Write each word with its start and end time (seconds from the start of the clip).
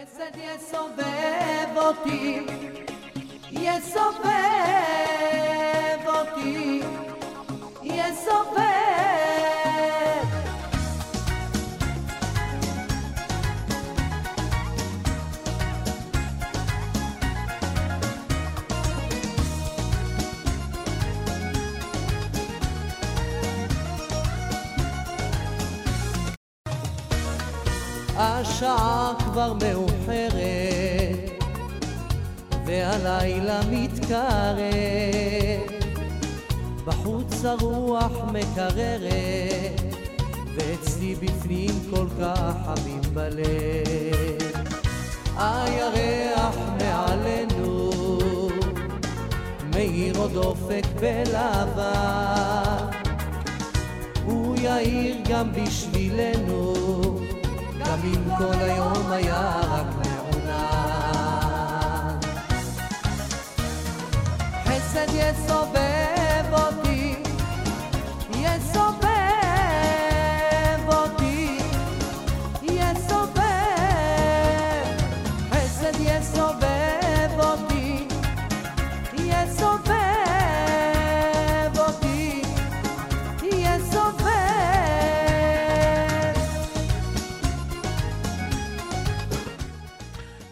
חסד 0.00 0.36
יסובב 0.36 1.76
אותי, 1.76 2.46
יסובב 3.52 4.99
השעה 28.61 29.13
כבר 29.17 29.53
מאוחרת 29.53 31.41
והלילה 32.65 33.59
מתקרב. 33.71 34.61
בחוץ 36.85 37.45
הרוח 37.45 38.11
מקררת 38.31 39.81
ואצלי 40.55 41.15
בפנים 41.15 41.71
כל 41.89 42.07
כך 42.21 42.53
חמים 42.65 43.01
בלב. 43.13 44.61
הירח 45.37 46.55
מעלינו 46.79 47.91
מאיר 49.73 50.17
עוד 50.17 50.35
אופק 50.35 50.85
בלבן. 50.99 52.85
הוא 54.25 54.55
יאיר 54.61 55.15
גם 55.29 55.51
בשבילנו 55.53 57.00
אם 58.03 58.35
כל 58.37 58.53
היום 58.61 59.11
היה 59.11 59.61
רק 59.69 59.85
מעונן. 59.95 61.31
חסד 64.65 65.07
יסובב 65.13 66.10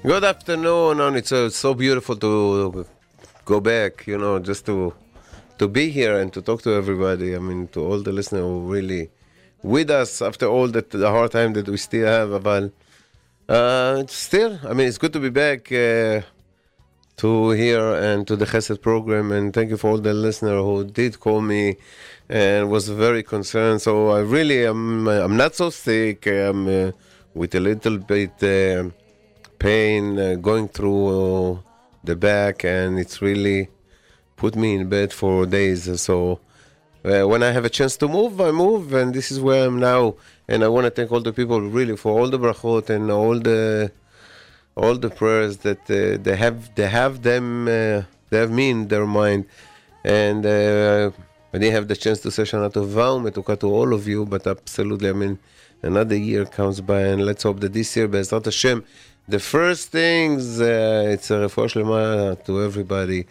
Good 0.09 0.23
afternoon, 0.23 1.01
and 1.01 1.17
it's 1.17 1.31
uh, 1.31 1.51
so 1.51 1.75
beautiful 1.75 2.15
to 2.15 2.83
go 3.45 3.59
back, 3.59 4.07
you 4.07 4.17
know, 4.17 4.39
just 4.39 4.65
to 4.65 4.91
to 5.59 5.67
be 5.67 5.91
here 5.91 6.17
and 6.19 6.33
to 6.33 6.41
talk 6.41 6.63
to 6.63 6.71
everybody. 6.73 7.35
I 7.35 7.37
mean, 7.37 7.67
to 7.73 7.79
all 7.85 8.01
the 8.01 8.11
listeners 8.11 8.41
who 8.41 8.61
really 8.61 9.11
with 9.61 9.91
us 9.91 10.23
after 10.23 10.47
all 10.47 10.67
that 10.69 10.89
the 10.89 11.11
hard 11.11 11.29
time 11.33 11.53
that 11.53 11.69
we 11.69 11.77
still 11.77 12.07
have. 12.07 12.41
But 12.41 12.71
uh, 13.47 14.03
still, 14.07 14.57
I 14.67 14.73
mean, 14.73 14.87
it's 14.87 14.97
good 14.97 15.13
to 15.13 15.19
be 15.19 15.29
back 15.29 15.71
uh, 15.71 16.21
to 17.17 17.51
here 17.51 17.93
and 17.93 18.25
to 18.29 18.35
the 18.35 18.47
Chesed 18.47 18.81
program. 18.81 19.31
And 19.31 19.53
thank 19.53 19.69
you 19.69 19.77
for 19.77 19.91
all 19.91 19.99
the 19.99 20.15
listener 20.15 20.57
who 20.57 20.85
did 20.85 21.19
call 21.19 21.41
me 21.41 21.77
and 22.27 22.71
was 22.71 22.89
very 22.89 23.21
concerned. 23.21 23.83
So 23.83 24.09
I 24.09 24.21
really 24.21 24.65
am. 24.65 25.07
I'm 25.07 25.37
not 25.37 25.53
so 25.53 25.69
sick. 25.69 26.25
I'm 26.25 26.67
uh, 26.67 26.91
with 27.35 27.53
a 27.53 27.59
little 27.59 27.99
bit. 27.99 28.41
Pain 29.59 30.17
uh, 30.17 30.35
going 30.35 30.67
through 30.69 31.03
uh, 31.07 31.57
the 32.03 32.15
back 32.15 32.63
and 32.63 32.99
it's 32.99 33.21
really 33.21 33.69
put 34.35 34.55
me 34.55 34.75
in 34.75 34.89
bed 34.89 35.13
for 35.13 35.45
days. 35.45 36.01
So 36.01 36.39
uh, 37.05 37.23
when 37.23 37.41
i 37.43 37.51
have 37.51 37.63
a 37.63 37.69
chance 37.69 37.95
to 37.95 38.07
move 38.09 38.41
i 38.41 38.51
move 38.51 38.93
and 38.93 39.13
this 39.13 39.31
is 39.31 39.39
where 39.39 39.67
i'm 39.67 39.79
now. 39.79 40.15
And 40.47 40.63
i 40.63 40.67
want 40.67 40.85
to 40.85 40.91
thank 40.91 41.11
all 41.11 41.21
the 41.21 41.33
people 41.33 41.61
really 41.61 41.95
for 41.95 42.11
all 42.17 42.29
the 42.29 42.39
brachot 42.39 42.89
and 42.89 43.11
all 43.11 43.37
the 43.39 43.91
all 44.75 44.95
the 44.95 45.09
prayers 45.09 45.57
that 45.57 45.81
uh, 45.91 46.17
they 46.25 46.35
have 46.35 46.73
they 46.75 46.87
have 46.87 47.21
them 47.21 47.67
uh, 47.67 48.03
they 48.29 48.37
have 48.37 48.51
me 48.51 48.69
in 48.69 48.87
their 48.87 49.05
mind. 49.05 49.45
And 50.03 50.45
uh, 50.45 51.11
I 51.53 51.57
didn't 51.57 51.73
have 51.73 51.87
the 51.87 51.95
chance 51.95 52.19
to 52.21 52.31
say 52.31 52.43
Shana 52.43 52.71
Tova 52.71 53.19
Metuka 53.19 53.59
to 53.59 53.67
all 53.67 53.93
of 53.93 54.07
you, 54.07 54.25
but 54.25 54.45
absolutely, 54.47 55.09
I 55.09 55.13
mean, 55.13 55.39
another 55.81 56.15
year 56.15 56.45
comes 56.45 56.79
by, 56.79 57.01
and 57.01 57.25
let's 57.25 57.43
hope 57.43 57.59
that 57.61 57.73
this 57.73 57.95
year, 57.97 58.07
Be'ezrat 58.07 58.45
Hashem, 58.45 58.85
the 59.29 59.39
first 59.39 59.91
things, 59.91 60.59
uh, 60.59 61.05
it's 61.13 61.29
a 61.29 61.47
shlema 61.47 62.43
to 62.45 62.63
everybody. 62.63 63.27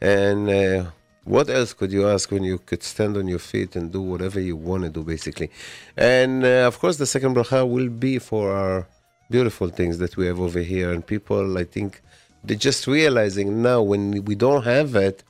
And 0.00 0.48
uh, 0.50 0.90
what 1.24 1.48
else 1.48 1.72
could 1.72 1.90
you 1.90 2.06
ask 2.06 2.30
when 2.30 2.44
you 2.44 2.58
could 2.58 2.82
stand 2.82 3.16
on 3.16 3.26
your 3.26 3.38
feet 3.38 3.74
and 3.74 3.90
do 3.90 4.02
whatever 4.02 4.40
you 4.40 4.56
want 4.56 4.82
to 4.84 4.90
do, 4.90 5.02
basically? 5.02 5.50
And 5.96 6.44
uh, 6.44 6.66
of 6.70 6.78
course, 6.78 6.98
the 6.98 7.06
second 7.06 7.34
bracha 7.34 7.66
will 7.66 7.88
be 7.88 8.18
for 8.18 8.52
our 8.52 8.86
beautiful 9.30 9.68
things 9.68 9.96
that 9.98 10.18
we 10.18 10.26
have 10.26 10.38
over 10.38 10.60
here. 10.60 10.92
And 10.92 11.06
people, 11.06 11.56
I 11.56 11.64
think, 11.64 12.02
they're 12.44 12.56
just 12.56 12.86
realizing 12.86 13.62
now 13.62 13.80
when 13.82 14.24
we 14.26 14.34
don't 14.34 14.64
have 14.64 14.94
it, 14.96 15.24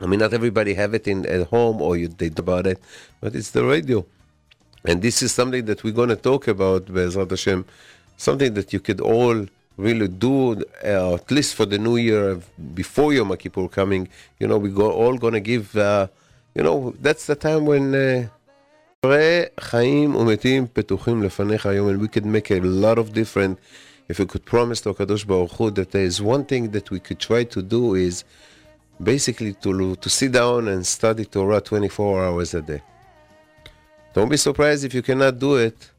I 0.00 0.06
mean, 0.06 0.20
not 0.20 0.32
everybody 0.32 0.72
have 0.74 0.94
it 0.94 1.06
in 1.06 1.26
at 1.26 1.48
home 1.48 1.82
or 1.82 1.96
you 1.96 2.08
did 2.08 2.38
about 2.38 2.66
it, 2.66 2.80
but 3.20 3.34
it's 3.34 3.50
the 3.50 3.64
radio. 3.64 4.06
And 4.84 5.02
this 5.02 5.22
is 5.22 5.32
something 5.32 5.66
that 5.66 5.84
we're 5.84 5.92
going 5.92 6.08
to 6.08 6.16
talk 6.16 6.48
about, 6.48 6.86
Be'ezrat 6.86 7.30
Hashem, 7.30 7.66
something 8.17 8.53
that 8.53 8.73
you 8.73 8.79
could 8.79 9.01
all 9.01 9.45
really 9.77 10.07
do, 10.07 10.63
uh, 10.83 11.15
at 11.15 11.31
least 11.31 11.55
for 11.55 11.65
the 11.65 11.77
new 11.77 11.97
year, 11.97 12.39
before 12.73 13.13
Yom 13.13 13.35
Kippur 13.37 13.67
coming. 13.67 14.07
You 14.39 14.47
know, 14.47 14.57
we 14.57 14.69
go 14.69 14.91
all 14.91 15.17
going 15.17 15.33
to 15.33 15.39
give, 15.39 15.75
uh, 15.75 16.07
you 16.55 16.63
know, 16.63 16.93
that's 16.99 17.25
the 17.25 17.35
time 17.35 17.65
when... 17.65 17.95
Uh, 17.95 18.27
דברי 19.05 19.43
חיים 19.59 20.15
ומתים 20.15 20.67
פתוחים 20.73 21.23
לפניך 21.23 21.65
היום, 21.65 21.89
and 21.89 22.01
we 22.01 22.07
could 22.07 22.25
make 22.25 22.51
a 22.51 22.59
lot 22.63 22.97
of 22.97 23.13
different, 23.13 23.57
if 24.09 24.19
we 24.19 24.25
could 24.25 24.45
promise 24.45 24.81
to 24.81 24.89
הקדוש 24.89 25.23
ברוך 25.23 25.53
הוא, 25.53 25.71
that 25.71 25.91
there 25.91 26.05
is 26.05 26.21
one 26.21 26.45
thing 26.45 26.71
that 26.71 26.89
we 26.89 26.99
could 26.99 27.19
try 27.19 27.43
to 27.43 27.61
do 27.61 27.95
is 27.95 28.23
basically 29.03 29.53
to, 29.61 29.95
to 29.95 30.09
sit 30.09 30.31
down 30.31 30.69
and 30.69 30.85
study 30.87 31.25
Torah 31.25 31.59
24 31.59 32.23
hours 32.23 32.53
a 32.53 32.61
day. 32.61 32.81
Don't 34.13 34.29
be 34.29 34.37
surprised 34.37 34.85
if 34.85 34.93
you 34.93 35.01
cannot 35.01 35.37
do 35.37 35.55
it. 35.55 35.89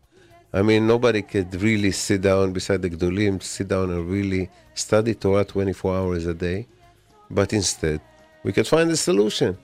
I 0.51 0.63
mean, 0.63 0.87
nobody 0.87 1.21
could 1.21 1.53
really 1.61 1.91
sit 1.91 2.21
down 2.21 2.53
beside 2.53 2.81
the 2.81 2.89
Gdolim, 2.89 3.41
sit 3.43 3.67
down 3.67 3.91
and 3.91 4.09
really 4.09 4.49
study 4.73 5.13
Torah 5.13 5.45
24 5.45 5.95
hours 5.95 6.25
a 6.25 6.33
day. 6.33 6.67
But 7.29 7.53
instead, 7.53 8.01
we 8.43 8.51
could 8.51 8.67
find 8.67 8.89
a 8.89 8.97
solution. 8.97 9.57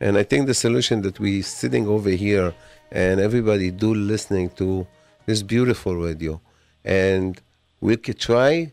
And 0.00 0.16
I 0.16 0.24
think 0.24 0.46
the 0.46 0.54
solution 0.54 1.02
that 1.02 1.20
we 1.20 1.42
sitting 1.42 1.86
over 1.86 2.10
here 2.10 2.54
and 2.90 3.20
everybody 3.20 3.70
do 3.70 3.94
listening 3.94 4.50
to 4.50 4.86
this 5.26 5.42
beautiful 5.42 5.94
radio. 5.96 6.40
And 6.84 7.40
we 7.80 7.96
could 7.96 8.18
try 8.18 8.72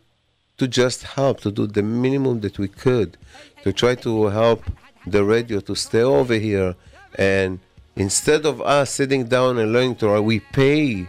to 0.58 0.66
just 0.66 1.02
help, 1.02 1.40
to 1.40 1.50
do 1.50 1.66
the 1.66 1.82
minimum 1.82 2.40
that 2.40 2.58
we 2.58 2.68
could, 2.68 3.16
to 3.62 3.72
try 3.72 3.94
to 3.96 4.26
help 4.26 4.64
the 5.06 5.22
radio 5.22 5.60
to 5.60 5.74
stay 5.76 6.02
over 6.02 6.34
here. 6.34 6.74
And 7.16 7.60
instead 7.94 8.46
of 8.46 8.60
us 8.62 8.90
sitting 8.90 9.26
down 9.26 9.58
and 9.58 9.72
learning 9.72 9.96
Torah, 9.96 10.22
we 10.22 10.40
pay. 10.40 11.08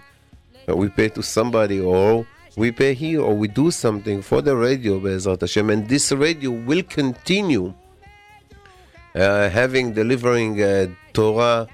We 0.68 0.90
pay 0.90 1.10
to 1.10 1.24
somebody, 1.24 1.80
or 1.80 2.26
we 2.58 2.72
pay 2.72 2.94
here, 2.94 3.22
or 3.22 3.34
we 3.34 3.48
do 3.48 3.72
something 3.72 4.22
for 4.22 4.42
the 4.42 4.56
radio, 4.56 5.00
Be'ezrat 5.00 5.42
Hashem. 5.42 5.70
And 5.70 5.88
this 5.88 6.12
radio 6.12 6.52
will 6.52 6.84
continue 6.84 7.74
uh, 9.16 9.50
having, 9.50 9.94
delivering 9.94 10.62
uh, 10.62 10.88
Torah 11.14 11.68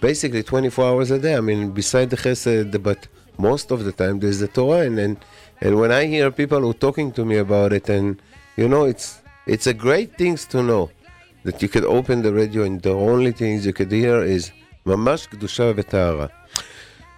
basically 0.00 0.42
24 0.42 0.84
hours 0.84 1.10
a 1.10 1.18
day. 1.18 1.36
I 1.36 1.40
mean, 1.40 1.70
beside 1.70 2.10
the 2.10 2.16
chesed, 2.16 2.82
but 2.82 3.06
most 3.38 3.70
of 3.70 3.84
the 3.84 3.92
time 3.92 4.18
there's 4.18 4.40
the 4.40 4.48
Torah, 4.48 4.84
and 4.86 4.98
and, 4.98 5.16
and 5.60 5.78
when 5.80 5.90
I 5.90 6.04
hear 6.06 6.30
people 6.30 6.60
who 6.60 6.74
talking 6.74 7.12
to 7.12 7.24
me 7.24 7.36
about 7.36 7.72
it, 7.72 7.88
and 7.88 8.20
you 8.56 8.68
know, 8.68 8.84
it's 8.84 9.22
it's 9.46 9.66
a 9.66 9.74
great 9.74 10.16
things 10.18 10.44
to 10.46 10.62
know 10.62 10.90
that 11.44 11.62
you 11.62 11.68
could 11.68 11.84
open 11.84 12.22
the 12.22 12.32
radio 12.32 12.62
and 12.62 12.80
the 12.82 12.92
only 12.92 13.32
things 13.32 13.66
you 13.66 13.72
could 13.72 13.90
hear 13.90 14.22
is 14.22 14.52
mamash 14.86 15.28
kedusha 15.28 15.74
v'tahara. 15.74 16.30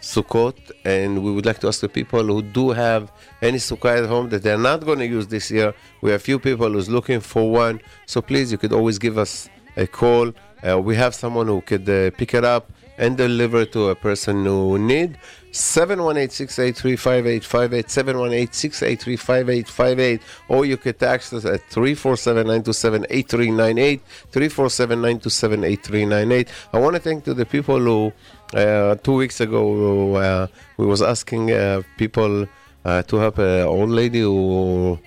Sukkot, 0.00 0.54
and 0.84 1.24
we 1.24 1.32
would 1.32 1.44
like 1.44 1.58
to 1.60 1.68
ask 1.68 1.80
the 1.80 1.88
people 1.88 2.24
who 2.24 2.42
do 2.42 2.70
have 2.70 3.10
any 3.42 3.58
sukkah 3.58 4.02
at 4.02 4.08
home 4.08 4.28
that 4.28 4.42
they're 4.42 4.56
not 4.56 4.84
going 4.84 5.00
to 5.00 5.06
use 5.06 5.26
this 5.26 5.50
year. 5.50 5.74
We 6.02 6.12
have 6.12 6.22
few 6.22 6.38
people 6.38 6.70
who's 6.70 6.88
looking 6.88 7.20
for 7.20 7.50
one, 7.50 7.80
so 8.06 8.22
please, 8.22 8.52
you 8.52 8.58
could 8.58 8.72
always 8.72 8.98
give 8.98 9.18
us 9.18 9.48
a 9.76 9.86
call. 9.86 10.32
Uh, 10.66 10.80
we 10.80 10.96
have 10.96 11.14
someone 11.14 11.46
who 11.46 11.60
could 11.62 11.88
uh, 11.88 12.10
pick 12.12 12.34
it 12.34 12.44
up 12.44 12.70
and 12.98 13.16
deliver 13.16 13.62
it 13.62 13.72
to 13.72 13.88
a 13.88 13.94
person 13.94 14.44
who 14.44 14.78
need. 14.78 15.16
718-683-5858, 15.52 18.48
718-683-5858, 18.48 20.20
or 20.48 20.66
you 20.66 20.76
could 20.76 20.98
text 20.98 21.32
us 21.32 21.44
at 21.44 21.60
347-927-8398, 21.70 24.00
347-927-8398. 24.32 26.48
I 26.72 26.78
want 26.78 26.96
to 26.96 27.00
thank 27.00 27.22
to 27.24 27.34
the 27.34 27.46
people 27.46 27.78
who 27.78 28.12
uh, 28.54 28.94
two 28.96 29.14
weeks 29.14 29.40
ago 29.40 30.14
uh, 30.16 30.46
we 30.76 30.86
was 30.86 31.02
asking 31.02 31.50
uh, 31.52 31.82
people 31.96 32.46
uh, 32.84 33.02
to 33.02 33.16
help 33.16 33.38
an 33.38 33.62
old 33.62 33.90
lady 33.90 34.20
who 34.20 34.98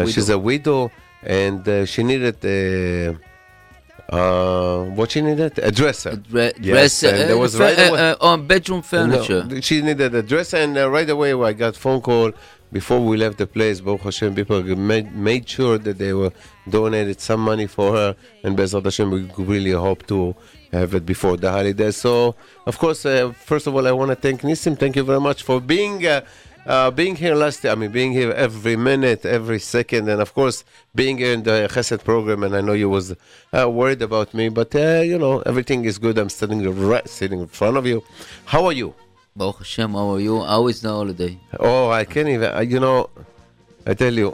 uh, 0.00 0.06
she's 0.12 0.28
a 0.30 0.38
widow 0.38 0.90
and 1.22 1.66
uh, 1.68 1.84
she 1.86 2.02
needed 2.02 2.36
a 2.44 3.16
uh, 4.10 4.84
what 4.96 5.10
she 5.10 5.20
needed 5.22 5.58
a 5.58 5.70
dresser. 5.72 6.16
Dre- 6.16 6.52
Yes, 6.60 7.00
dress, 7.00 7.02
and 7.04 7.30
there 7.30 7.38
was 7.38 7.58
uh, 7.58 7.64
right 7.64 7.78
uh, 7.78 7.82
away- 7.88 8.10
uh, 8.10 8.16
on 8.30 8.46
bedroom 8.46 8.82
furniture. 8.82 9.44
No, 9.44 9.60
she 9.60 9.80
needed 9.82 10.14
a 10.14 10.22
dresser, 10.22 10.58
and 10.58 10.76
uh, 10.76 10.90
right 10.90 11.08
away 11.08 11.32
I 11.32 11.52
got 11.54 11.74
phone 11.74 12.00
call 12.02 12.32
before 12.70 13.00
we 13.00 13.16
left 13.16 13.38
the 13.38 13.46
place. 13.46 13.80
Baruch 13.80 14.02
Hashem, 14.02 14.34
people 14.34 14.62
made, 14.62 15.14
made 15.14 15.48
sure 15.48 15.78
that 15.78 15.96
they 15.98 16.12
were 16.12 16.32
donated 16.68 17.20
some 17.20 17.40
money 17.40 17.66
for 17.66 17.92
her, 17.94 18.14
and 18.42 18.56
Bezrat 18.56 18.84
Hashem, 18.84 19.10
we 19.10 19.20
really 19.44 19.70
hope 19.72 20.06
to 20.08 20.34
have 20.80 20.94
it 20.94 21.04
before 21.06 21.36
the 21.36 21.50
holidays. 21.50 21.96
So, 21.96 22.34
of 22.66 22.74
course, 22.78 23.00
uh, 23.06 23.32
first 23.50 23.66
of 23.66 23.74
all, 23.74 23.86
I 23.86 23.92
want 24.00 24.10
to 24.10 24.16
thank 24.16 24.42
Nissim. 24.42 24.74
Thank 24.78 24.94
you 24.96 25.04
very 25.12 25.20
much 25.28 25.42
for 25.48 25.60
being. 25.60 26.04
Uh, 26.06 26.20
uh, 26.66 26.90
being 26.90 27.14
here 27.14 27.34
last 27.34 27.62
year, 27.62 27.72
I 27.74 27.76
mean, 27.76 27.90
being 28.00 28.12
here 28.12 28.32
every 28.32 28.74
minute, 28.90 29.26
every 29.26 29.58
second, 29.76 30.08
and 30.08 30.18
of 30.26 30.30
course, 30.32 30.64
being 30.94 31.18
here 31.18 31.34
in 31.34 31.42
the 31.42 31.68
Chesed 31.70 32.02
program. 32.04 32.42
And 32.42 32.56
I 32.56 32.62
know 32.62 32.72
you 32.72 32.88
was 32.88 33.06
uh, 33.12 33.68
worried 33.68 34.00
about 34.00 34.32
me, 34.32 34.48
but 34.48 34.74
uh, 34.74 35.02
you 35.10 35.18
know, 35.18 35.34
everything 35.44 35.84
is 35.84 35.98
good. 35.98 36.16
I'm 36.16 36.30
standing 36.30 36.60
right, 36.88 37.06
sitting 37.06 37.40
in 37.40 37.48
front 37.48 37.76
of 37.76 37.84
you. 37.86 38.02
How 38.46 38.64
are 38.64 38.72
you? 38.72 38.94
Baruch 39.36 39.58
Hashem, 39.58 39.92
how 39.92 40.14
are 40.14 40.20
you? 40.20 40.42
How 40.42 40.66
is 40.68 40.80
the 40.80 40.88
holiday? 40.88 41.36
Oh, 41.60 41.90
I 41.90 42.04
can't 42.12 42.28
even. 42.28 42.50
I- 42.60 42.62
You 42.74 42.80
know, 42.80 43.10
I 43.86 43.92
tell 44.02 44.14
you, 44.22 44.28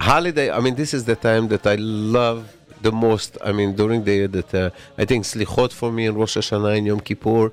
holiday. 0.00 0.48
I 0.50 0.60
mean, 0.64 0.76
this 0.76 0.94
is 0.94 1.04
the 1.04 1.16
time 1.28 1.48
that 1.48 1.64
I 1.66 1.74
love 1.74 2.38
the 2.82 2.92
most. 2.92 3.38
I 3.44 3.52
mean, 3.52 3.74
during 3.74 4.04
the 4.04 4.14
year 4.14 4.28
that 4.28 4.54
uh, 4.54 4.70
I 4.98 5.04
think 5.04 5.24
Slichot 5.24 5.72
for 5.72 5.92
me 5.92 6.06
and 6.06 6.16
Rosh 6.16 6.36
Hashanah 6.36 6.76
and 6.78 6.86
Yom 6.86 7.00
Kippur 7.00 7.52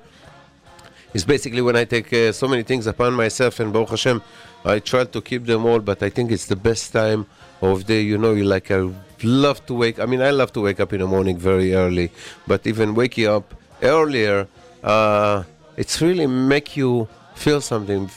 is 1.12 1.24
basically 1.24 1.62
when 1.62 1.76
I 1.76 1.84
take 1.84 2.12
uh, 2.12 2.32
so 2.32 2.48
many 2.48 2.62
things 2.62 2.86
upon 2.86 3.14
myself. 3.14 3.60
And 3.60 3.72
Baruch 3.72 3.90
Hashem, 3.90 4.22
I 4.64 4.78
try 4.78 5.04
to 5.04 5.20
keep 5.20 5.46
them 5.46 5.64
all. 5.66 5.80
But 5.80 6.02
I 6.02 6.10
think 6.10 6.30
it's 6.30 6.46
the 6.46 6.56
best 6.56 6.92
time 6.92 7.26
of 7.62 7.86
day. 7.86 8.02
You 8.02 8.18
know, 8.18 8.32
you 8.32 8.44
like 8.44 8.70
I 8.70 8.90
love 9.22 9.64
to 9.66 9.74
wake. 9.74 9.98
I 9.98 10.06
mean, 10.06 10.20
I 10.20 10.30
love 10.30 10.52
to 10.54 10.60
wake 10.60 10.80
up 10.80 10.92
in 10.92 11.00
the 11.00 11.06
morning 11.06 11.38
very 11.38 11.74
early. 11.74 12.10
But 12.46 12.66
even 12.66 12.94
waking 12.94 13.26
up 13.26 13.54
earlier, 13.82 14.48
uh, 14.82 15.44
it's 15.76 16.00
really 16.00 16.26
make 16.26 16.76
you 16.76 17.08
feel 17.34 17.60
something 17.60 18.10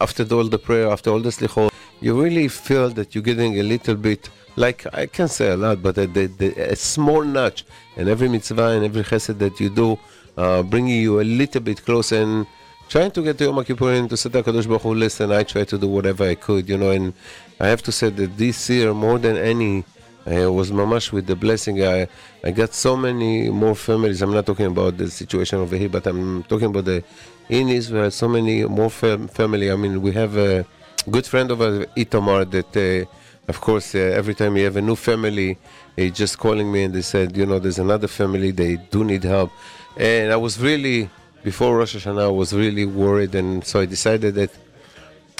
after 0.00 0.24
all 0.34 0.44
the 0.44 0.58
prayer, 0.58 0.90
after 0.90 1.10
all 1.10 1.20
the 1.20 1.30
slichot. 1.30 1.70
You 2.00 2.20
really 2.20 2.48
feel 2.48 2.90
that 2.90 3.14
you're 3.14 3.22
getting 3.22 3.58
a 3.60 3.62
little 3.62 3.94
bit, 3.94 4.28
like 4.56 4.86
I 4.94 5.06
can 5.06 5.28
say 5.28 5.50
a 5.50 5.56
lot, 5.56 5.82
but 5.82 5.98
a, 5.98 6.06
the, 6.06 6.54
a 6.72 6.76
small 6.76 7.22
nudge, 7.24 7.64
and 7.96 8.08
every 8.08 8.28
mitzvah 8.28 8.68
and 8.68 8.84
every 8.84 9.02
chesed 9.02 9.38
that 9.38 9.60
you 9.60 9.70
do, 9.70 9.98
uh, 10.36 10.62
bringing 10.62 11.00
you 11.00 11.20
a 11.20 11.24
little 11.24 11.60
bit 11.60 11.84
closer 11.84 12.22
and 12.22 12.46
trying 12.88 13.10
to 13.10 13.22
get 13.22 13.38
to 13.38 13.44
Yom 13.44 13.64
Kippur 13.64 13.92
and 13.92 14.10
to 14.10 14.16
say 14.16 14.30
to 14.30 14.42
Kadosh 14.42 14.66
Baruch 14.66 14.82
Hu, 14.82 14.94
listen, 14.94 15.32
I 15.32 15.42
try 15.42 15.64
to 15.64 15.78
do 15.78 15.88
whatever 15.88 16.24
I 16.24 16.34
could, 16.34 16.68
you 16.68 16.76
know, 16.76 16.90
and 16.90 17.14
I 17.60 17.68
have 17.68 17.82
to 17.84 17.92
say 17.92 18.10
that 18.10 18.36
this 18.36 18.68
year, 18.70 18.92
more 18.94 19.18
than 19.18 19.36
any, 19.36 19.84
I 20.26 20.46
was 20.46 20.70
mamash 20.70 21.12
with 21.12 21.26
the 21.26 21.36
blessing. 21.36 21.84
I, 21.84 22.08
I 22.42 22.50
got 22.50 22.72
so 22.72 22.96
many 22.96 23.50
more 23.50 23.74
families. 23.74 24.22
I'm 24.22 24.32
not 24.32 24.46
talking 24.46 24.66
about 24.66 24.96
the 24.96 25.10
situation 25.10 25.58
over 25.58 25.76
here, 25.76 25.88
but 25.88 26.06
I'm 26.06 26.42
talking 26.44 26.66
about 26.66 26.86
the 26.86 27.04
in 27.48 27.68
Israel. 27.68 28.10
So 28.10 28.28
many 28.28 28.64
more 28.64 28.90
fam- 28.90 29.28
family. 29.28 29.70
I 29.70 29.76
mean, 29.76 30.00
we 30.00 30.12
have 30.12 30.36
a 30.36 30.64
good 31.10 31.26
friend 31.26 31.50
of 31.50 31.60
ours, 31.60 31.86
Itamar, 31.96 32.50
that 32.50 32.76
uh, 32.76 33.10
of 33.48 33.60
course 33.60 33.94
uh, 33.94 33.98
every 33.98 34.34
time 34.34 34.56
you 34.56 34.64
have 34.64 34.76
a 34.76 34.82
new 34.82 34.96
family, 34.96 35.58
he 35.96 36.10
just 36.10 36.38
calling 36.38 36.70
me 36.70 36.84
and 36.84 36.94
they 36.94 37.02
said, 37.02 37.36
you 37.36 37.46
know, 37.46 37.58
there's 37.58 37.78
another 37.78 38.08
family. 38.08 38.50
They 38.50 38.76
do 38.76 39.04
need 39.04 39.24
help, 39.24 39.50
and 39.96 40.32
I 40.32 40.36
was 40.36 40.60
really 40.60 41.10
before 41.42 41.76
Rosh 41.76 41.96
Hashanah. 41.96 42.24
I 42.24 42.28
was 42.28 42.52
really 42.52 42.86
worried, 42.86 43.34
and 43.34 43.64
so 43.64 43.80
I 43.80 43.86
decided 43.86 44.34
that 44.36 44.50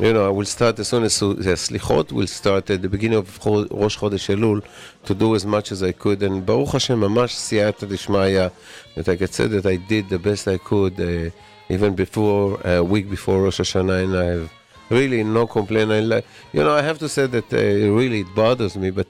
you 0.00 0.12
know, 0.12 0.26
I 0.26 0.28
will 0.28 0.44
start 0.44 0.78
as 0.80 0.88
soon 0.88 1.04
as 1.04 1.18
the 1.20 1.26
Slichot 1.26 2.10
will 2.10 2.26
start 2.26 2.68
at 2.68 2.82
the 2.82 2.88
beginning 2.88 3.18
of 3.18 3.38
Rosh 3.46 3.96
Chodesh 3.96 4.34
Elul 4.34 4.64
to 5.04 5.14
do 5.14 5.36
as 5.36 5.46
much 5.46 5.70
as 5.70 5.84
I 5.84 5.92
could. 5.92 6.20
And 6.22 6.44
Baruch 6.44 6.70
Hashem, 6.70 6.98
mamash 6.98 7.34
siyata 7.34 7.86
dishmaya, 7.86 8.50
that 8.96 9.08
I 9.08 9.16
could 9.16 9.32
say 9.32 9.46
that 9.46 9.64
I 9.66 9.76
did 9.76 10.08
the 10.08 10.18
best 10.18 10.48
I 10.48 10.58
could, 10.58 11.00
uh, 11.00 11.30
even 11.68 11.94
before, 11.94 12.60
a 12.64 12.82
week 12.82 13.08
before 13.08 13.42
Rosh 13.42 13.60
Hashanah, 13.60 14.04
and 14.04 14.16
I 14.16 14.24
have 14.24 14.52
really 14.90 15.25
no 15.25 15.46
complaint. 15.46 15.90
I 15.90 16.00
like, 16.00 16.26
you 16.52 16.62
know, 16.62 16.72
I 16.72 16.82
have 16.82 16.98
to 16.98 17.08
say 17.08 17.26
that 17.26 17.52
uh, 17.52 17.56
really 17.56 18.20
it 18.20 18.34
bothers 18.34 18.76
me, 18.76 18.90
but 18.90 19.06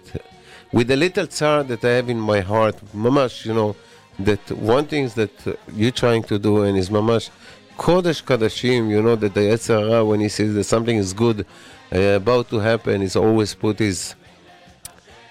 with 0.72 0.88
the 0.88 0.96
little 0.96 1.26
tsar 1.26 1.62
that 1.64 1.84
I 1.84 1.90
have 1.90 2.08
in 2.08 2.20
my 2.20 2.40
heart, 2.40 2.76
mamash, 2.94 3.44
you 3.46 3.54
know, 3.54 3.76
that 4.18 4.50
one 4.52 4.86
thing 4.86 5.08
that 5.10 5.58
you're 5.74 5.90
trying 5.90 6.22
to 6.24 6.38
do 6.38 6.62
and 6.62 6.78
is 6.78 6.90
mamash 6.90 7.30
Kodesh 7.76 8.22
Kadashim, 8.22 8.88
you 8.88 9.02
know 9.02 9.16
that 9.16 9.34
the 9.34 9.40
Yetzer 9.40 10.06
when 10.06 10.20
he 10.20 10.28
says 10.28 10.54
that 10.54 10.64
something 10.64 10.96
is 10.96 11.12
good 11.12 11.44
uh, 11.92 11.98
about 11.98 12.48
to 12.50 12.60
happen, 12.60 13.00
he's 13.00 13.16
always 13.16 13.54
put 13.54 13.80
his 13.80 14.14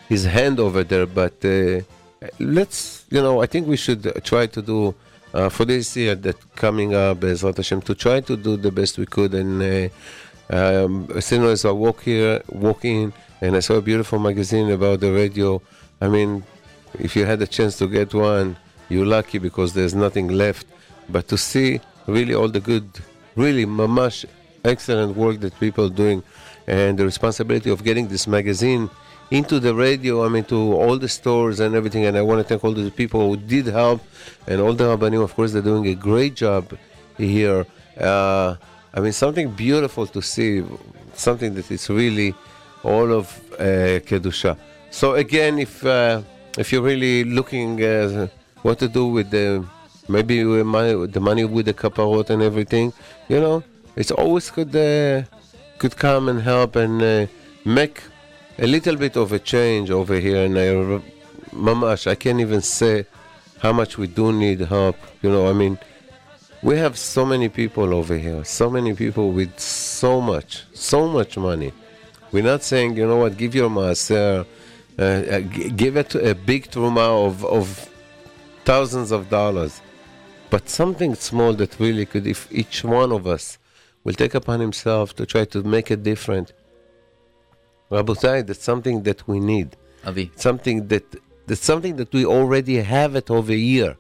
his 0.10 0.26
hand 0.26 0.60
over 0.60 0.84
there. 0.84 1.06
But 1.06 1.44
uh, 1.46 1.82
let's, 2.40 3.06
you 3.10 3.22
know, 3.22 3.42
I 3.42 3.46
think 3.46 3.68
we 3.68 3.78
should 3.78 4.24
try 4.26 4.48
to 4.48 4.62
do 4.62 4.94
uh, 5.34 5.48
for 5.50 5.64
this 5.64 5.96
year 5.96 6.16
that 6.16 6.56
coming 6.56 6.94
up, 6.94 7.22
Bezrat 7.22 7.56
Hashem, 7.56 7.82
to 7.84 7.96
try 7.96 8.20
to 8.20 8.36
do 8.36 8.58
the 8.58 8.72
best 8.72 8.98
we 8.98 9.06
could. 9.06 9.34
And 9.34 9.62
uh, 9.62 9.94
um, 10.50 11.10
as 11.16 11.26
soon 11.26 11.44
as 11.44 11.66
I 11.66 11.72
walk 11.72 12.04
here, 12.04 12.42
walk 12.50 12.86
in, 12.86 13.14
and 13.42 13.56
I 13.56 13.60
saw 13.60 13.76
a 13.76 13.82
beautiful 13.82 14.20
magazine 14.20 14.70
about 14.72 15.00
the 15.00 15.12
radio. 15.12 15.62
I 16.02 16.08
mean, 16.08 16.44
if 17.00 17.16
you 17.16 17.26
had 17.26 17.42
a 17.42 17.48
chance 17.48 17.78
to 17.78 17.88
get 17.88 18.14
one, 18.14 18.58
you're 18.90 19.06
lucky 19.06 19.38
because 19.38 19.74
there's 19.74 19.96
nothing 19.96 20.28
left. 20.28 20.68
But 21.10 21.28
to 21.30 21.38
see 21.38 21.82
really 22.08 22.34
all 22.34 22.50
the 22.50 22.60
good, 22.60 22.88
really 23.36 23.66
mamash 23.66 24.26
excellent 24.64 25.16
work 25.18 25.40
that 25.42 25.60
people 25.60 25.86
are 25.86 25.90
doing, 25.90 26.24
and 26.68 26.98
the 26.98 27.06
responsibility 27.06 27.70
of 27.70 27.84
getting 27.84 28.08
this 28.08 28.28
magazine 28.28 28.90
into 29.32 29.60
the 29.60 29.74
radio, 29.74 30.26
I 30.26 30.30
mean, 30.30 30.44
to 30.46 30.74
all 30.74 30.98
the 30.98 31.10
stores 31.10 31.60
and 31.60 31.76
everything. 31.76 32.06
And 32.06 32.18
I 32.18 32.22
want 32.22 32.40
to 32.40 32.44
thank 32.44 32.64
all 32.64 32.72
the 32.72 32.92
people 32.92 33.30
who 33.30 33.38
did 33.38 33.68
help, 33.68 34.02
and 34.48 34.62
all 34.62 34.74
the 34.74 34.86
Rabbanim, 34.86 35.24
of 35.24 35.34
course, 35.34 35.54
they're 35.54 35.62
doing 35.62 35.88
a 35.88 35.96
great 35.96 36.36
job 36.36 36.78
here. 37.18 37.66
Uh, 38.00 38.56
I 38.94 39.00
mean, 39.00 39.12
something 39.12 39.50
beautiful 39.52 40.06
to 40.08 40.22
see, 40.22 40.64
something 41.16 41.56
that 41.56 41.72
is 41.72 41.90
really 41.90 42.36
all 42.84 43.12
of 43.12 43.26
uh, 43.60 44.00
Kedusha. 44.08 44.58
So 44.92 45.16
again, 45.16 45.58
if 45.58 45.84
uh, 45.86 46.22
if 46.58 46.72
you're 46.72 46.84
really 46.84 47.24
looking 47.24 47.84
uh, 47.84 48.28
what 48.62 48.78
to 48.80 48.88
do 48.88 49.08
with 49.08 49.32
the 49.32 49.66
maybe 50.08 50.44
with 50.44 50.66
money, 50.66 51.08
the 51.08 51.20
money 51.20 51.46
with 51.46 51.66
the 51.66 51.74
kaparot 51.74 52.30
and 52.30 52.44
everything, 52.44 52.94
you 53.30 53.40
know, 53.40 53.64
it's 53.96 54.12
always 54.12 54.52
could 54.52 54.76
uh, 54.76 55.24
could 55.80 55.96
come 55.98 56.30
and 56.30 56.42
help 56.42 56.76
and 56.76 57.02
uh, 57.02 57.26
make 57.66 58.04
a 58.60 58.68
little 58.68 58.96
bit 58.96 59.16
of 59.16 59.32
a 59.32 59.40
change 59.40 59.90
over 59.90 60.20
here. 60.20 60.46
And 60.46 60.58
I, 60.58 61.02
mamash, 61.56 62.06
I 62.06 62.16
can't 62.16 62.40
even 62.40 62.62
say 62.62 63.06
how 63.60 63.74
much 63.74 63.98
we 63.98 64.08
do 64.08 64.32
need 64.32 64.60
help. 64.60 64.98
You 65.24 65.32
know, 65.32 65.50
I 65.50 65.54
mean, 65.54 65.80
we 66.64 66.78
have 66.78 66.98
so 66.98 67.26
many 67.26 67.50
people 67.50 67.94
over 67.94 68.18
here, 68.18 68.44
so 68.46 68.70
many 68.70 68.94
people 68.94 69.32
with 69.32 69.60
so 69.60 70.22
much, 70.22 70.64
so 70.74 71.08
much 71.08 71.38
money. 71.38 71.74
We're 72.32 72.44
not 72.44 72.64
saying, 72.64 72.96
you 72.98 73.06
know 73.06 73.18
what, 73.18 73.38
give 73.38 73.54
your 73.54 73.70
maaser, 73.70 74.46
uh, 74.98 75.02
uh, 75.02 75.40
g- 75.42 75.70
give 75.72 75.98
it 75.98 76.16
a 76.16 76.34
big 76.34 76.72
truma 76.72 77.28
of, 77.28 77.44
of 77.46 77.90
thousands 78.64 79.12
of 79.12 79.30
dollars, 79.30 79.82
but 80.50 80.70
something 80.70 81.16
small 81.16 81.54
that 81.54 81.80
really 81.80 82.06
could, 82.06 82.26
if 82.26 82.48
each 82.52 82.84
one 82.84 83.12
of 83.12 83.28
us 83.28 83.58
will 84.06 84.14
take 84.14 84.34
upon 84.34 84.60
himself 84.62 85.16
to 85.18 85.26
try 85.26 85.44
to 85.46 85.64
make 85.64 85.92
it 85.92 86.02
different. 86.02 86.54
Rabotai, 87.92 88.48
that's 88.48 88.64
something 88.64 89.04
that 89.04 89.28
we 89.28 89.40
need 89.40 89.76
Avi. 90.06 90.32
something 90.36 90.88
that 90.88 91.06
that's 91.46 91.64
something 91.64 91.98
that 91.98 92.12
we 92.14 92.26
already 92.26 92.78
have 92.78 93.16
it 93.16 93.30
over 93.30 93.52
here 93.52 93.98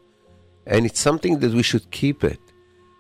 and 0.65 0.85
it's 0.85 0.99
something 0.99 1.39
that 1.39 1.51
we 1.53 1.61
should 1.61 1.89
keep 1.91 2.23
it 2.23 2.39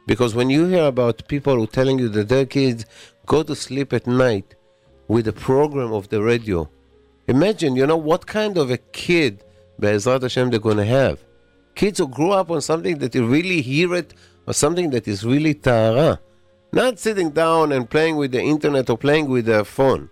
because 0.05 0.35
when 0.35 0.49
you 0.49 0.65
hear 0.65 0.85
about 0.85 1.27
people 1.27 1.55
who 1.55 1.67
telling 1.67 1.99
you 1.99 2.09
that 2.09 2.29
their 2.29 2.45
kids 2.45 2.85
go 3.25 3.43
to 3.43 3.55
sleep 3.55 3.93
at 3.93 4.05
night 4.07 4.55
with 5.07 5.27
a 5.27 5.33
program 5.33 5.93
of 5.93 6.09
the 6.09 6.21
radio 6.21 6.69
imagine 7.27 7.75
you 7.75 7.85
know 7.85 7.97
what 7.97 8.25
kind 8.25 8.57
of 8.57 8.71
a 8.71 8.77
kid 8.77 9.43
Be'ezrat 9.79 10.21
Hashem 10.21 10.49
they're 10.49 10.59
going 10.59 10.77
to 10.77 10.85
have 10.85 11.23
kids 11.75 11.99
who 11.99 12.07
grew 12.07 12.31
up 12.31 12.51
on 12.51 12.61
something 12.61 12.97
that 12.99 13.15
you 13.15 13.25
really 13.25 13.61
hear 13.61 13.95
it 13.95 14.13
or 14.45 14.53
something 14.53 14.89
that 14.91 15.07
is 15.07 15.25
really 15.25 15.53
tahara 15.53 16.19
not 16.73 16.97
sitting 16.97 17.29
down 17.29 17.71
and 17.71 17.89
playing 17.89 18.17
with 18.17 18.31
the 18.31 18.41
internet 18.41 18.89
or 18.89 18.97
playing 18.97 19.29
with 19.29 19.45
their 19.45 19.63
phone. 19.63 20.09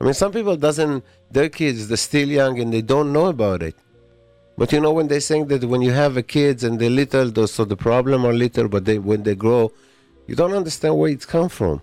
I 0.00 0.04
mean, 0.04 0.14
some 0.14 0.32
people 0.32 0.56
doesn't. 0.56 1.04
Their 1.30 1.48
kids, 1.48 1.88
they're 1.88 1.96
still 1.96 2.28
young 2.28 2.58
and 2.60 2.72
they 2.72 2.82
don't 2.82 3.12
know 3.12 3.26
about 3.26 3.62
it. 3.62 3.76
But 4.58 4.72
you 4.72 4.80
know, 4.80 4.92
when 4.92 5.08
they're 5.08 5.20
saying 5.20 5.48
that 5.48 5.64
when 5.64 5.82
you 5.82 5.92
have 5.92 6.16
a 6.16 6.22
kids 6.22 6.64
and 6.64 6.78
they're 6.78 6.90
little, 6.90 7.46
so 7.46 7.64
the 7.64 7.76
problem 7.76 8.24
are 8.24 8.32
little, 8.32 8.68
but 8.68 8.86
they 8.86 8.98
when 8.98 9.22
they 9.22 9.34
grow, 9.34 9.72
you 10.26 10.34
don't 10.34 10.54
understand 10.54 10.96
where 10.96 11.10
it's 11.10 11.26
come 11.26 11.48
from. 11.48 11.82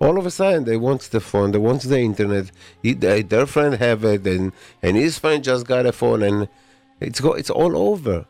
All 0.00 0.18
of 0.18 0.26
a 0.26 0.30
sudden, 0.30 0.64
they 0.64 0.76
want 0.76 1.02
the 1.02 1.20
phone, 1.20 1.50
they 1.52 1.58
want 1.58 1.82
the 1.82 1.98
internet. 1.98 2.50
He, 2.82 2.94
they, 2.94 3.22
their 3.22 3.46
friend 3.46 3.74
have 3.74 4.04
it, 4.04 4.26
and 4.26 4.52
and 4.82 4.96
his 4.96 5.18
friend 5.18 5.42
just 5.44 5.66
got 5.66 5.86
a 5.86 5.92
phone, 5.92 6.22
and 6.22 6.48
it's 7.00 7.20
go, 7.20 7.34
it's 7.34 7.50
all 7.50 7.76
over. 7.76 8.26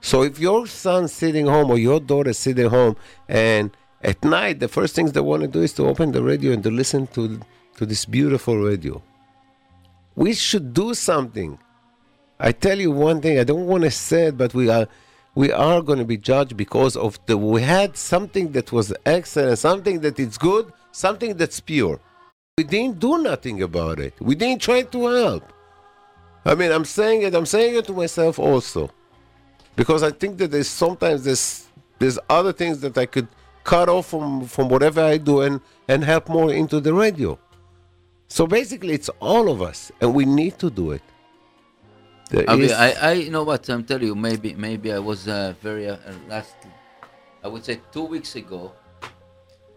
So 0.00 0.22
if 0.22 0.38
your 0.38 0.66
son 0.66 1.08
sitting 1.08 1.46
home 1.46 1.70
or 1.70 1.78
your 1.78 2.00
daughter 2.00 2.32
sitting 2.32 2.70
home, 2.70 2.96
and 3.28 3.70
at 4.02 4.24
night 4.24 4.60
the 4.60 4.68
first 4.68 4.94
things 4.94 5.12
they 5.12 5.20
want 5.20 5.42
to 5.42 5.48
do 5.48 5.62
is 5.62 5.72
to 5.74 5.86
open 5.86 6.12
the 6.12 6.22
radio 6.22 6.52
and 6.52 6.62
to 6.62 6.70
listen 6.70 7.06
to 7.08 7.40
to 7.76 7.84
this 7.84 8.06
beautiful 8.06 8.56
radio. 8.56 9.02
We 10.14 10.32
should 10.32 10.72
do 10.72 10.94
something. 10.94 11.58
I 12.38 12.52
tell 12.52 12.78
you 12.78 12.90
one 12.90 13.20
thing. 13.20 13.38
I 13.38 13.44
don't 13.44 13.66
want 13.66 13.84
to 13.84 13.90
say 13.90 14.26
it, 14.26 14.36
but 14.36 14.52
we 14.54 14.68
are 14.68 14.86
we 15.34 15.52
are 15.52 15.82
going 15.82 15.98
to 15.98 16.04
be 16.04 16.16
judged 16.16 16.56
because 16.56 16.96
of 16.96 17.18
the 17.26 17.36
we 17.36 17.62
had 17.62 17.96
something 17.96 18.52
that 18.52 18.72
was 18.72 18.92
excellent, 19.04 19.58
something 19.58 20.00
that 20.00 20.18
is 20.18 20.38
good, 20.38 20.72
something 20.92 21.36
that's 21.36 21.60
pure. 21.60 22.00
We 22.58 22.64
didn't 22.64 23.00
do 23.00 23.18
nothing 23.18 23.62
about 23.62 24.00
it. 24.00 24.14
We 24.20 24.34
didn't 24.34 24.62
try 24.62 24.82
to 24.82 25.06
help. 25.06 25.52
I 26.44 26.54
mean, 26.54 26.72
I'm 26.72 26.84
saying 26.84 27.22
it. 27.22 27.34
I'm 27.34 27.46
saying 27.46 27.74
it 27.76 27.86
to 27.86 27.92
myself 27.92 28.38
also, 28.38 28.90
because 29.74 30.02
I 30.02 30.10
think 30.10 30.38
that 30.38 30.50
there's 30.50 30.68
sometimes 30.68 31.24
there's 31.24 31.66
there's 31.98 32.18
other 32.30 32.52
things 32.52 32.80
that 32.80 32.96
I 32.96 33.06
could 33.06 33.28
cut 33.64 33.88
off 33.88 34.06
from 34.06 34.46
from 34.46 34.68
whatever 34.68 35.02
I 35.02 35.18
do 35.18 35.40
and 35.40 35.60
and 35.88 36.04
help 36.04 36.28
more 36.28 36.52
into 36.52 36.80
the 36.80 36.94
radio. 36.94 37.38
So 38.28 38.46
basically, 38.46 38.94
it's 38.94 39.10
all 39.20 39.50
of 39.50 39.62
us, 39.62 39.92
and 40.00 40.14
we 40.14 40.24
need 40.24 40.58
to 40.58 40.70
do 40.70 40.92
it. 40.92 41.02
There 42.30 42.44
I, 42.48 42.56
mean, 42.56 42.70
I, 42.72 42.92
I 42.92 43.12
you 43.12 43.30
know 43.30 43.44
what 43.44 43.68
I'm 43.68 43.84
telling 43.84 44.06
you. 44.06 44.14
Maybe 44.14 44.54
maybe 44.54 44.92
I 44.92 44.98
was 44.98 45.28
uh, 45.28 45.54
very 45.62 45.88
uh, 45.88 45.96
last. 46.28 46.56
I 47.44 47.48
would 47.48 47.64
say 47.64 47.80
two 47.92 48.04
weeks 48.04 48.34
ago, 48.34 48.72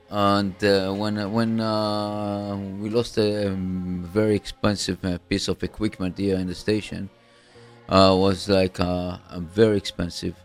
and 0.10 0.56
uh, 0.64 0.92
when 0.94 1.18
uh, 1.20 1.30
when 1.30 1.60
uh, 1.60 2.58
we 2.80 2.90
lost 2.90 3.18
a 3.18 3.50
um, 3.52 4.04
very 4.12 4.36
expensive 4.36 5.04
uh, 5.06 5.20
piece 5.30 5.48
of 5.48 5.62
equipment 5.64 6.18
here 6.18 6.38
in 6.38 6.48
the 6.48 6.56
station, 6.56 7.10
uh, 7.88 8.16
was 8.18 8.50
like 8.50 8.80
uh, 8.80 9.18
very 9.38 9.78
expensive, 9.78 10.36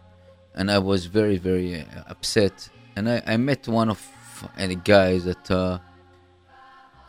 and 0.54 0.70
I 0.70 0.78
was 0.78 1.06
very 1.06 1.38
very 1.38 1.80
uh, 1.80 1.84
upset. 2.08 2.68
And 2.96 3.08
I, 3.08 3.22
I 3.26 3.36
met 3.38 3.66
one 3.66 3.88
of 3.88 4.00
the 4.58 4.74
guys 4.76 5.24
that. 5.24 5.50
Uh, 5.50 5.78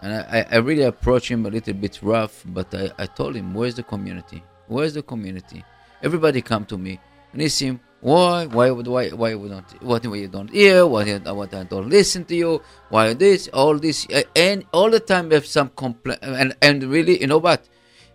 and 0.01 0.13
I, 0.13 0.39
I- 0.39 0.47
I 0.51 0.57
really 0.57 0.83
approached 0.83 1.29
him 1.29 1.45
a 1.45 1.49
little 1.49 1.73
bit 1.73 1.99
rough, 2.01 2.43
but 2.45 2.73
I, 2.73 2.91
I 2.97 3.05
told 3.05 3.35
him, 3.35 3.53
where's 3.53 3.75
the 3.75 3.83
community? 3.83 4.43
Where's 4.67 4.93
the 4.93 5.03
community? 5.03 5.63
Everybody 6.01 6.41
come 6.41 6.65
to 6.65 6.77
me. 6.77 6.99
Nissim, 7.35 7.79
why? 8.01 8.45
Why 8.45 8.69
would 8.69 8.87
why 8.87 9.09
why 9.09 9.33
would 9.33 9.51
not? 9.51 9.81
What 9.81 10.05
why 10.05 10.17
you 10.17 10.27
don't 10.27 10.49
hear? 10.49 10.85
Why 10.85 11.19
I, 11.25 11.31
what 11.31 11.53
I 11.53 11.63
don't 11.63 11.89
listen 11.89 12.23
to 12.25 12.35
you? 12.35 12.61
Why 12.89 13.13
this? 13.13 13.47
All 13.49 13.79
this 13.79 14.05
and 14.35 14.65
all 14.71 14.89
the 14.89 14.99
time 14.99 15.29
we 15.29 15.35
have 15.35 15.45
some 15.45 15.69
complaint. 15.69 16.19
And 16.21 16.55
and 16.61 16.83
really, 16.83 17.19
you 17.19 17.27
know 17.27 17.39
what? 17.39 17.67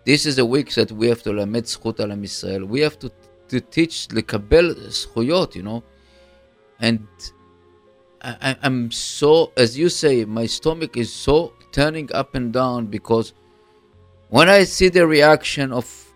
This 0.04 0.26
is 0.26 0.38
a 0.38 0.46
week 0.46 0.72
that 0.74 0.92
we 0.92 1.08
have 1.08 1.22
to 1.24 1.32
lamed 1.32 1.64
zchut 1.64 1.98
al 2.00 2.12
Israel. 2.22 2.66
We 2.66 2.80
have 2.80 2.98
to 3.00 3.10
to 3.48 3.60
teach 3.60 4.08
lekabel 4.08 4.76
zchuyot. 4.76 5.54
You 5.56 5.64
know, 5.64 5.82
and 6.78 7.06
I, 8.22 8.56
I'm 8.62 8.90
so 8.92 9.52
as 9.56 9.78
you 9.78 9.88
say, 9.88 10.24
my 10.24 10.46
stomach 10.46 10.96
is 10.96 11.12
so 11.12 11.52
turning 11.72 12.10
up 12.12 12.34
and 12.34 12.52
down 12.52 12.86
because 12.86 13.32
when 14.28 14.48
I 14.48 14.64
see 14.64 14.88
the 14.88 15.06
reaction 15.06 15.72
of 15.72 16.09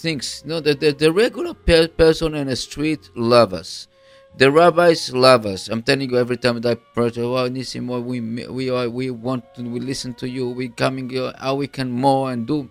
things. 0.00 0.42
No, 0.46 0.60
the, 0.60 0.74
the, 0.74 0.92
the 0.92 1.12
regular 1.12 1.54
pe- 1.54 1.88
person 1.88 2.34
in 2.34 2.48
the 2.48 2.56
street 2.56 3.10
love 3.14 3.52
us. 3.52 3.88
The 4.36 4.50
rabbis 4.50 5.12
love 5.12 5.46
us. 5.46 5.68
I'm 5.68 5.82
telling 5.82 6.10
you 6.10 6.18
every 6.18 6.36
time 6.36 6.60
that 6.60 6.70
I 6.70 6.74
pray, 6.94 7.06
oh, 7.16 7.48
Nisimo, 7.50 7.96
oh, 7.96 8.00
we, 8.00 8.20
we, 8.46 8.70
are, 8.70 8.88
we 8.88 9.10
want 9.10 9.54
to 9.54 9.62
we 9.62 9.80
listen 9.80 10.14
to 10.14 10.28
you. 10.28 10.50
we 10.50 10.68
coming 10.68 11.10
here, 11.10 11.32
how 11.38 11.56
we 11.56 11.66
can 11.66 11.90
more 11.90 12.30
and 12.30 12.46
do. 12.46 12.70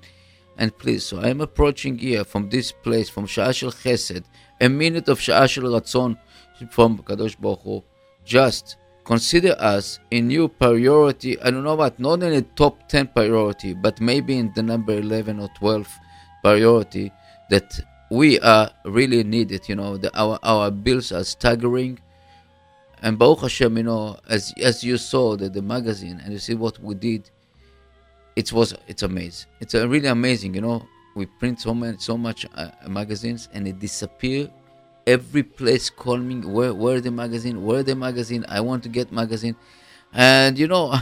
And 0.58 0.76
please, 0.78 1.04
so 1.04 1.20
I'm 1.20 1.42
approaching 1.42 1.98
here 1.98 2.24
from 2.24 2.50
this 2.50 2.72
place, 2.72 3.10
from 3.10 3.28
Sha'ashel 3.28 3.74
Chesed, 3.74 4.24
a 4.62 4.70
minute 4.70 5.10
of 5.10 5.20
Sha'ashel 5.20 5.64
Ratzon 5.64 6.18
from 6.72 7.00
Kadosh 7.00 7.40
Baruch 7.40 7.62
Hu. 7.64 7.84
Just 8.24 8.78
consider 9.04 9.56
us 9.60 10.00
a 10.12 10.22
new 10.22 10.48
priority. 10.48 11.40
I 11.42 11.52
don't 11.52 11.64
know 11.64 11.76
what, 11.76 12.00
not 12.00 12.24
in 12.24 12.32
the 12.32 12.42
top 12.56 12.88
10 12.90 13.08
priority, 13.08 13.74
but 13.74 14.02
maybe 14.02 14.38
in 14.38 14.52
the 14.56 14.64
number 14.64 14.94
11 14.94 15.40
or 15.40 15.50
12 15.60 15.88
priority 16.48 17.12
that 17.50 17.80
we 18.10 18.40
are 18.40 18.70
really 18.86 19.24
needed. 19.24 19.68
You 19.68 19.76
know, 19.76 19.98
the, 19.98 20.10
our, 20.18 20.40
our 20.44 20.72
bills 20.72 21.12
are 21.12 21.24
staggering. 21.24 22.00
And 23.04 23.20
Baruch 23.20 23.42
Hashem, 23.42 23.78
you 23.78 23.84
know, 23.84 24.18
as, 24.30 24.54
as 24.62 24.84
you 24.84 24.98
saw 24.98 25.36
the, 25.36 25.50
the 25.50 25.62
magazine 25.62 26.20
and 26.24 26.34
you 26.34 26.40
see 26.40 26.56
what 26.56 26.80
we 26.80 26.96
did, 26.96 27.30
it 28.36 28.54
was 28.54 28.76
it's 28.88 29.04
amazing. 29.04 29.50
It's 29.60 29.74
uh, 29.76 29.88
really 29.88 30.08
amazing. 30.08 30.54
You 30.54 30.62
know, 30.62 30.88
we 31.16 31.26
print 31.26 31.60
so 31.60 31.74
many 31.74 31.98
so 31.98 32.16
much 32.18 32.46
uh, 32.56 32.70
magazines 32.88 33.50
and 33.54 33.68
it 33.68 33.80
disappear. 33.80 34.50
Every 35.08 35.44
place 35.44 35.90
calling 35.90 36.52
where 36.52 36.74
where 36.74 37.02
the 37.02 37.12
magazine 37.12 37.64
where 37.64 37.84
the 37.84 37.96
magazine 37.96 38.46
I 38.48 38.62
want 38.62 38.84
to 38.84 38.90
get 38.90 39.12
magazine, 39.12 39.56
and 40.14 40.58
you 40.58 40.68
know, 40.68 40.94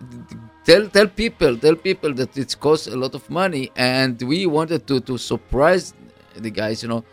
tell 0.64 0.88
tell 0.88 1.06
people 1.08 1.56
tell 1.56 1.76
people 1.76 2.12
that 2.14 2.36
it 2.36 2.56
costs 2.60 2.86
a 2.86 2.96
lot 2.96 3.14
of 3.14 3.28
money 3.30 3.70
and 3.76 4.20
we 4.22 4.46
wanted 4.46 4.86
to 4.86 5.00
to 5.00 5.18
surprise 5.18 5.94
the 6.36 6.50
guys. 6.50 6.82
You 6.82 6.88
know, 6.88 7.04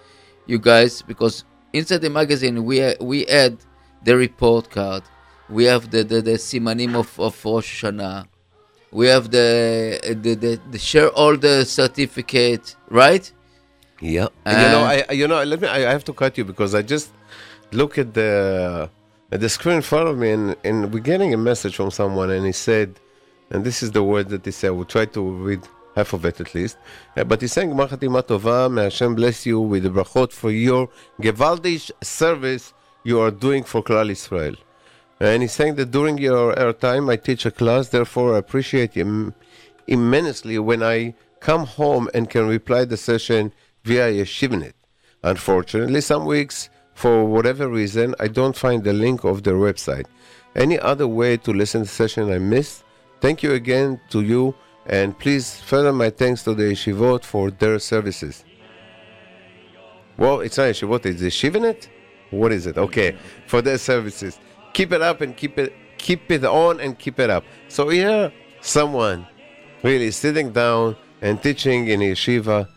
you 0.46 0.60
guys 0.60 1.02
because 1.02 1.46
inside 1.74 2.02
the 2.02 2.10
magazine 2.10 2.64
we 2.66 2.96
we 3.00 3.26
add 3.28 3.58
the 4.04 4.16
report 4.16 4.70
card, 4.70 5.04
we 5.50 5.66
have 5.66 5.90
the 5.92 6.04
the, 6.04 6.22
the 6.22 6.34
simanim 6.34 6.96
of 6.96 7.20
of 7.20 7.34
Rosh 7.46 7.84
Hashanah 7.84 8.28
we 8.92 9.08
have 9.08 9.32
the 9.32 10.00
the 10.24 10.36
the, 10.36 10.60
the 10.72 10.80
shareholder 10.80 11.66
certificate, 11.66 12.76
right? 12.90 13.32
Yeah. 14.00 14.28
And 14.46 14.62
you 14.62 14.68
know, 14.70 14.84
I 14.84 15.12
you 15.12 15.28
know, 15.28 15.44
let 15.44 15.62
me. 15.62 15.68
I 15.68 15.90
I 15.90 15.92
have 15.92 16.04
to 16.06 16.14
cut 16.14 16.38
you 16.38 16.46
because 16.46 16.74
I 16.74 16.82
just 16.82 17.12
look 17.72 17.98
at 17.98 18.14
the 18.14 18.90
at 19.31 19.41
the 19.41 19.49
screen 19.49 19.77
in 19.77 19.83
front 19.83 20.09
of 20.09 20.19
me, 20.19 20.31
and 20.31 20.57
and 20.65 20.93
we're 20.93 21.01
getting 21.01 21.33
a 21.35 21.37
message 21.37 21.77
from 21.77 21.91
someone, 21.91 22.31
and 22.31 22.45
he 22.47 22.53
said, 22.53 23.01
and 23.51 23.65
this 23.65 23.83
is 23.83 23.91
the 23.91 24.03
word 24.03 24.29
that 24.31 24.45
he 24.45 24.51
said. 24.51 24.71
We'll 24.71 24.85
try 24.85 25.07
to 25.07 25.21
read 25.21 25.61
half 25.95 26.13
of 26.13 26.25
it 26.25 26.41
at 26.41 26.55
least. 26.55 26.77
Uh, 27.17 27.25
but 27.25 27.41
he's 27.41 27.53
saying, 27.53 27.71
"גמר 27.71 27.89
חתימה 27.89 28.23
טובה, 28.23 28.69
may 28.71 28.85
Hashem 28.85 29.15
bless 29.15 29.47
you 29.47 29.61
with 29.61 29.83
the 29.83 29.91
brachot 29.91 30.33
for 30.33 30.51
your 30.51 30.89
gewaldish 31.21 31.91
service 32.03 32.73
you 33.05 33.21
are 33.21 33.31
doing 33.31 33.63
for 33.63 33.83
Klal 33.83 34.11
Israel." 34.11 34.55
And 35.21 35.43
he's 35.43 35.53
saying 35.53 35.77
that 35.77 35.91
during 35.91 36.19
your 36.19 36.55
airtime, 36.55 37.11
I 37.11 37.17
teach 37.17 37.47
a 37.47 37.51
class, 37.51 37.89
therefore 37.89 38.35
I 38.35 38.39
appreciate 38.39 38.95
him 38.95 39.35
immensely 39.87 40.59
when 40.59 40.83
I 40.83 41.15
come 41.41 41.67
home 41.67 42.09
and 42.15 42.31
can 42.31 42.49
reply 42.49 42.85
the 42.85 42.97
session 42.97 43.53
via 43.85 44.11
Yeshivnet. 44.11 44.73
Unfortunately, 45.23 46.01
some 46.01 46.25
weeks, 46.25 46.71
for 46.98 47.26
whatever 47.26 47.68
reason, 47.68 48.16
I 48.20 48.28
don't 48.28 48.58
find 48.58 48.84
the 48.84 48.92
link 48.92 49.24
of 49.24 49.44
their 49.44 49.54
website. 49.54 50.08
Any 50.56 50.80
other 50.80 51.08
way 51.08 51.38
to 51.38 51.52
listen 51.54 51.84
to 51.84 51.88
session 51.88 52.32
I 52.32 52.40
missed? 52.40 52.84
Thank 53.22 53.44
you 53.44 53.54
again 53.54 54.02
to 54.10 54.22
you, 54.22 54.56
and 54.88 55.18
please 55.18 55.60
further 55.60 55.94
my 55.94 56.10
thanks 56.10 56.44
to 56.46 56.56
the 56.56 56.64
Yeshivot 56.64 57.24
for 57.24 57.52
their 57.52 57.78
services. 57.78 58.44
Well, 60.18 60.40
it's 60.40 60.58
not 60.58 60.64
Yeshivot, 60.64 61.06
it's 61.06 61.22
Yeshivnet? 61.22 61.88
What 62.32 62.52
is 62.52 62.66
it? 62.66 62.80
Okay, 62.80 63.16
for 63.46 63.62
their 63.62 63.78
services. 63.78 64.40
Keep 64.74 64.92
it 64.92 65.04
up 65.04 65.22
and 65.22 65.38
keep 65.38 65.60
it 65.60 65.74
keep 66.00 66.32
it 66.32 66.44
on 66.46 66.80
and 66.80 66.98
keep 66.98 67.20
it 67.20 67.30
up. 67.30 67.44
So 67.68 67.90
here, 67.90 68.34
someone 68.62 69.28
really 69.84 70.10
sitting 70.10 70.52
down 70.52 70.96
and 71.22 71.42
teaching 71.44 71.90
in 71.90 72.00
yeshiva, 72.00 72.68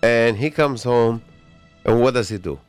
and 0.00 0.36
he 0.36 0.48
comes 0.50 0.84
home, 0.84 1.22
and 1.84 2.00
what 2.00 2.14
does 2.14 2.28
he 2.28 2.38
do? 2.38 2.60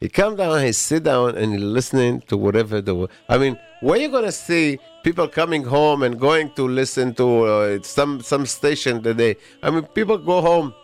He 0.00 0.08
come 0.08 0.36
down, 0.36 0.62
he 0.62 0.72
sit 0.72 1.04
down, 1.04 1.36
and 1.38 1.52
he 1.52 1.58
listening 1.58 2.20
to 2.22 2.36
whatever 2.36 2.82
the. 2.82 3.08
I 3.28 3.38
mean, 3.38 3.58
where 3.80 3.98
you 3.98 4.08
gonna 4.08 4.32
see 4.32 4.78
people 5.02 5.26
coming 5.26 5.64
home 5.64 6.02
and 6.02 6.20
going 6.20 6.52
to 6.52 6.68
listen 6.68 7.14
to 7.14 7.44
uh, 7.44 7.82
some 7.82 8.20
some 8.20 8.44
station 8.44 9.02
today? 9.02 9.36
I 9.62 9.70
mean, 9.70 9.84
people 9.84 10.18
go 10.18 10.42
home 10.42 10.74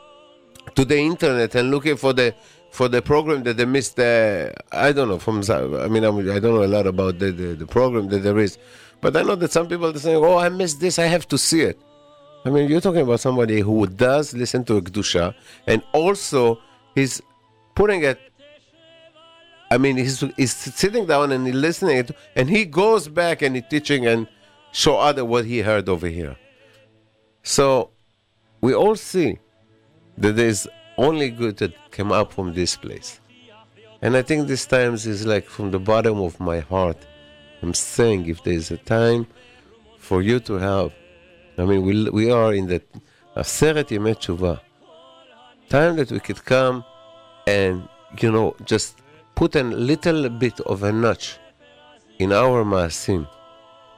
to 0.75 0.85
the 0.85 0.99
internet 0.99 1.55
and 1.55 1.71
looking 1.71 1.97
for 1.97 2.15
the 2.15 2.35
for 2.71 2.89
the 2.89 3.03
program 3.03 3.43
that 3.43 3.59
they 3.59 3.67
missed. 3.67 3.99
Uh, 3.99 4.51
I 4.73 4.93
don't 4.93 5.09
know 5.09 5.19
from. 5.19 5.43
I 5.51 5.89
mean, 5.89 6.05
I'm, 6.05 6.19
I 6.31 6.39
don't 6.39 6.55
know 6.55 6.65
a 6.65 6.73
lot 6.79 6.87
about 6.87 7.19
the, 7.19 7.31
the 7.33 7.55
the 7.55 7.67
program 7.67 8.09
that 8.09 8.21
there 8.21 8.39
is, 8.39 8.57
but 9.03 9.15
I 9.15 9.23
know 9.23 9.35
that 9.35 9.53
some 9.53 9.69
people 9.69 9.95
are 9.95 9.99
saying, 9.99 10.17
"Oh, 10.25 10.39
I 10.39 10.49
missed 10.49 10.81
this. 10.81 10.99
I 10.99 11.05
have 11.07 11.29
to 11.29 11.37
see 11.37 11.61
it." 11.61 11.79
I 12.45 12.51
mean, 12.51 12.69
you're 12.69 12.81
talking 12.81 13.03
about 13.03 13.21
somebody 13.21 13.61
who 13.61 13.87
does 13.87 14.35
listen 14.35 14.65
to 14.65 14.81
Kedusha 14.81 15.35
and 15.67 15.83
also 15.93 16.59
he's 16.95 17.23
putting 17.75 18.03
it 18.03 18.19
I 19.72 19.78
mean, 19.78 19.98
he's, 19.98 20.22
he's 20.38 20.56
sitting 20.56 21.06
down 21.06 21.32
and 21.32 21.46
he's 21.46 21.56
listening, 21.56 22.06
to- 22.06 22.16
and 22.36 22.50
he 22.50 22.66
goes 22.66 23.08
back 23.08 23.42
and 23.42 23.56
he's 23.56 23.66
teaching 23.70 24.06
and 24.06 24.28
show 24.72 24.98
other 24.98 25.26
what 25.26 25.46
he 25.46 25.60
heard 25.60 25.90
over 25.90 26.08
here. 26.08 26.38
So 27.44 27.90
we 28.62 28.74
all 28.74 28.96
see 28.96 29.40
that 30.18 30.36
there's 30.36 30.68
only 30.98 31.30
good 31.30 31.58
that 31.58 31.74
came 31.92 32.12
up 32.12 32.34
from 32.34 32.54
this 32.54 32.76
place. 32.76 33.20
And 34.02 34.16
I 34.16 34.22
think 34.22 34.48
this 34.48 34.66
times 34.66 35.06
is 35.06 35.26
like 35.26 35.46
from 35.46 35.72
the 35.72 35.80
bottom 35.80 36.20
of 36.22 36.40
my 36.40 36.60
heart. 36.60 36.98
I'm 37.62 37.74
saying 37.74 38.28
if 38.28 38.44
there's 38.44 38.70
a 38.72 38.78
time 38.78 39.28
for 39.98 40.22
you 40.22 40.40
to 40.42 40.54
help, 40.54 40.94
I 41.58 41.66
mean, 41.66 41.82
we, 41.82 42.10
we 42.10 42.32
are 42.32 42.54
in 42.54 42.68
the 42.68 42.82
עשרת 43.36 43.92
ימי 43.92 44.14
תשובה. 44.14 44.56
Time 45.70 45.96
that 45.98 46.12
we 46.12 46.20
could 46.20 46.44
come 46.46 46.84
and, 47.46 47.88
you 48.22 48.32
know, 48.32 48.56
just 48.66 48.98
put 49.43 49.57
a 49.57 49.63
little 49.65 50.29
bit 50.29 50.61
of 50.61 50.85
a 50.85 50.93
notch 50.93 51.37
in 52.21 52.31
our 52.31 52.63
maasim, 52.63 53.27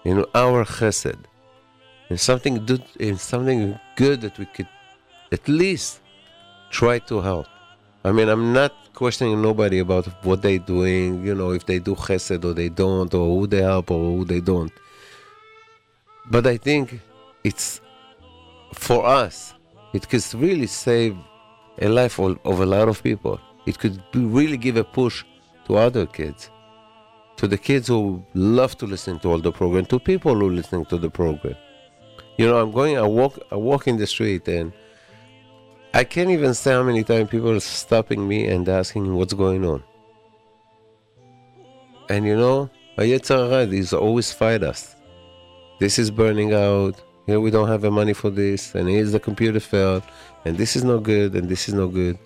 in 0.02 0.24
our 0.34 0.64
chesed, 0.64 1.18
in 2.08 2.16
something 2.16 2.64
good, 2.64 2.82
in 2.98 3.18
something 3.18 3.78
good 3.94 4.22
that 4.22 4.38
we 4.38 4.46
could 4.46 4.70
at 5.32 5.46
least 5.46 6.00
try 6.70 6.98
to 6.98 7.20
help. 7.20 7.46
I 8.06 8.10
mean, 8.12 8.30
I'm 8.30 8.54
not 8.54 8.72
questioning 8.94 9.42
nobody 9.42 9.80
about 9.80 10.06
what 10.24 10.40
they're 10.40 10.66
doing, 10.74 11.22
you 11.26 11.34
know, 11.34 11.50
if 11.50 11.66
they 11.66 11.78
do 11.78 11.94
chesed 11.94 12.42
or 12.42 12.54
they 12.54 12.70
don't, 12.70 13.12
or 13.12 13.26
who 13.38 13.46
they 13.46 13.60
help 13.60 13.90
or 13.90 14.00
who 14.16 14.24
they 14.24 14.40
don't. 14.40 14.72
But 16.30 16.46
I 16.46 16.56
think 16.56 17.02
it's 17.48 17.82
for 18.72 19.04
us, 19.04 19.52
it 19.92 20.08
could 20.08 20.24
really 20.32 20.68
save 20.68 21.14
a 21.82 21.88
life 21.90 22.18
of, 22.18 22.38
of 22.46 22.60
a 22.60 22.66
lot 22.66 22.88
of 22.88 23.02
people. 23.02 23.38
It 23.66 23.78
could 23.78 24.02
be, 24.10 24.20
really 24.20 24.56
give 24.56 24.78
a 24.78 24.84
push 24.84 25.22
to 25.66 25.76
other 25.76 26.06
kids, 26.06 26.50
to 27.36 27.46
the 27.46 27.58
kids 27.58 27.88
who 27.88 28.24
love 28.34 28.76
to 28.78 28.86
listen 28.86 29.18
to 29.20 29.28
all 29.30 29.38
the 29.38 29.52
program, 29.52 29.86
to 29.86 29.98
people 29.98 30.34
who 30.34 30.50
listening 30.50 30.84
to 30.86 30.98
the 30.98 31.10
program. 31.10 31.56
You 32.36 32.46
know, 32.48 32.60
I'm 32.60 32.72
going, 32.72 32.98
I 32.98 33.02
walk, 33.02 33.38
I 33.50 33.56
walk 33.56 33.86
in 33.86 33.96
the 33.96 34.06
street 34.06 34.48
and 34.48 34.72
I 35.92 36.02
can't 36.02 36.30
even 36.30 36.54
say 36.54 36.72
how 36.72 36.82
many 36.82 37.04
times 37.04 37.30
people 37.30 37.50
are 37.50 37.60
stopping 37.60 38.26
me 38.26 38.48
and 38.48 38.68
asking 38.68 39.14
what's 39.14 39.32
going 39.32 39.64
on. 39.64 39.82
And 42.08 42.26
you 42.26 42.36
know, 42.36 42.68
Yetzer 42.98 43.48
Hara 43.48 43.66
is 43.66 43.92
always 43.92 44.32
fight 44.32 44.62
us. 44.62 44.96
This 45.78 45.98
is 45.98 46.10
burning 46.10 46.52
out. 46.52 47.00
Here 47.26 47.40
we 47.40 47.50
don't 47.50 47.68
have 47.68 47.80
the 47.80 47.90
money 47.90 48.12
for 48.12 48.28
this, 48.28 48.74
and 48.74 48.88
here's 48.88 49.12
the 49.12 49.20
computer 49.20 49.58
failed, 49.58 50.02
and 50.44 50.58
this 50.58 50.76
is 50.76 50.84
not 50.84 51.04
good, 51.04 51.34
and 51.34 51.48
this 51.48 51.68
is 51.68 51.74
not 51.74 51.86
good. 51.86 52.18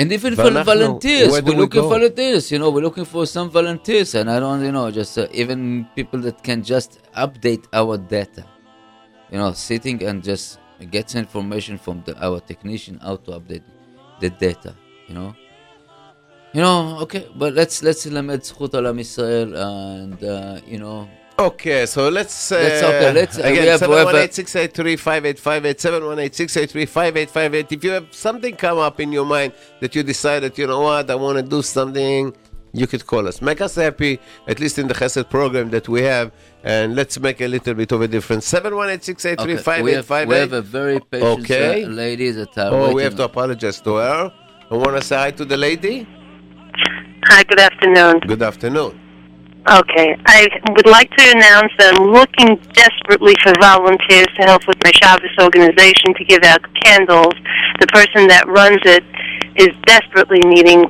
And 0.00 0.12
even 0.12 0.34
for 0.36 0.44
ואנחנו- 0.44 0.64
volunteers, 0.64 1.30
where 1.32 1.42
do 1.42 1.46
we're 1.50 1.56
we 1.56 1.62
looking 1.62 1.82
go? 1.82 1.88
for 1.88 1.98
volunteers. 1.98 2.44
You 2.52 2.58
know, 2.60 2.70
we're 2.74 2.86
looking 2.88 3.04
for 3.14 3.26
some 3.26 3.48
volunteers, 3.50 4.10
and 4.14 4.30
I 4.30 4.38
don't, 4.44 4.62
you 4.66 4.70
know, 4.76 4.86
just 5.00 5.18
uh, 5.18 5.26
even 5.42 5.86
people 5.96 6.20
that 6.26 6.38
can 6.48 6.62
just 6.62 6.90
update 7.24 7.64
our 7.80 7.96
data. 7.98 8.44
You 9.32 9.38
know, 9.40 9.52
sitting 9.52 9.98
and 10.08 10.22
just 10.22 10.58
get 10.96 11.14
information 11.16 11.78
from 11.78 11.96
the, 12.06 12.12
our 12.26 12.38
technician 12.50 12.94
how 13.06 13.16
to 13.24 13.30
update 13.38 13.64
the 14.20 14.30
data. 14.30 14.70
You 15.08 15.14
know. 15.18 15.30
You 16.54 16.62
know, 16.62 16.98
okay, 17.04 17.26
but 17.36 17.50
let's 17.54 17.82
let's 17.82 18.06
ללמד 18.06 18.42
זכות 18.42 18.74
על 18.74 18.86
עם 18.86 18.98
ישראל, 18.98 19.54
and 19.56 20.22
uh, 20.22 20.60
you 20.66 20.78
know, 20.78 21.08
Okay, 21.39 21.85
so 21.87 22.09
let's. 22.09 22.51
Uh, 22.51 22.57
Let's- 22.57 22.83
okay, 22.83 23.11
let's- 23.13 23.37
uh, 23.39 23.41
again, 23.41 23.67
have- 23.67 23.81
we 23.89 23.95
have 23.95 24.07
a- 24.07 24.11
718-683-5858, 24.11 25.79
718-683-5858. 25.79 27.71
If 27.71 27.83
you 27.83 27.91
have 27.91 28.05
something 28.11 28.55
come 28.55 28.77
up 28.77 28.99
in 28.99 29.11
your 29.11 29.25
mind 29.25 29.53
that 29.81 29.95
you 29.95 30.03
decided, 30.03 30.55
you 30.59 30.67
know 30.67 30.81
what, 30.81 31.09
I 31.09 31.15
want 31.15 31.37
to 31.37 31.43
do 31.43 31.63
something, 31.63 32.33
you 32.71 32.85
could 32.85 33.07
call 33.07 33.27
us. 33.27 33.41
Make 33.41 33.61
us 33.61 33.73
happy, 33.75 34.19
at 34.47 34.59
least 34.59 34.77
in 34.77 34.87
the 34.87 34.93
Chesed 34.93 35.27
program 35.29 35.71
that 35.71 35.89
we 35.89 36.01
have, 36.03 36.31
and 36.63 36.95
let's 36.95 37.19
make 37.19 37.41
a 37.41 37.47
little 37.47 37.73
bit 37.73 37.91
of 37.91 38.01
a 38.03 38.07
difference. 38.07 38.45
718-683-5858. 38.45 40.27
we 40.27 40.35
have, 40.35 40.53
a 40.53 40.61
very 40.61 40.99
patient 40.99 41.39
Okay. 41.41 41.83
uh, 41.83 41.87
lady 41.87 42.29
that 42.29 42.55
are 42.59 42.71
Oh, 42.73 42.77
we 42.89 42.93
waiting 42.95 42.99
have 43.05 43.15
to 43.15 43.23
apologize 43.23 43.81
to 43.81 43.95
her. 43.95 44.31
I 44.69 44.75
want 44.75 44.95
to 44.97 45.01
say 45.03 45.15
hi 45.15 45.31
to 45.31 45.45
the 45.45 45.57
lady. 45.57 46.07
Hi, 47.29 47.41
good 47.43 47.59
afternoon. 47.59 48.19
Good 48.27 48.43
afternoon. 48.43 48.99
Okay, 49.63 50.17
I 50.25 50.49
would 50.75 50.87
like 50.87 51.09
to 51.15 51.23
announce 51.31 51.71
that 51.79 51.95
I'm 51.95 52.11
looking 52.11 52.59
desperately 52.75 53.31
for 53.39 53.55
volunteers 53.63 54.27
to 54.35 54.43
help 54.43 54.67
with 54.67 54.75
my 54.83 54.91
Shabbos 54.91 55.31
organization 55.39 56.11
to 56.19 56.25
give 56.25 56.43
out 56.43 56.59
candles. 56.83 57.31
The 57.79 57.87
person 57.87 58.27
that 58.27 58.43
runs 58.43 58.83
it 58.83 59.07
is 59.55 59.71
desperately 59.87 60.43
needing, 60.43 60.83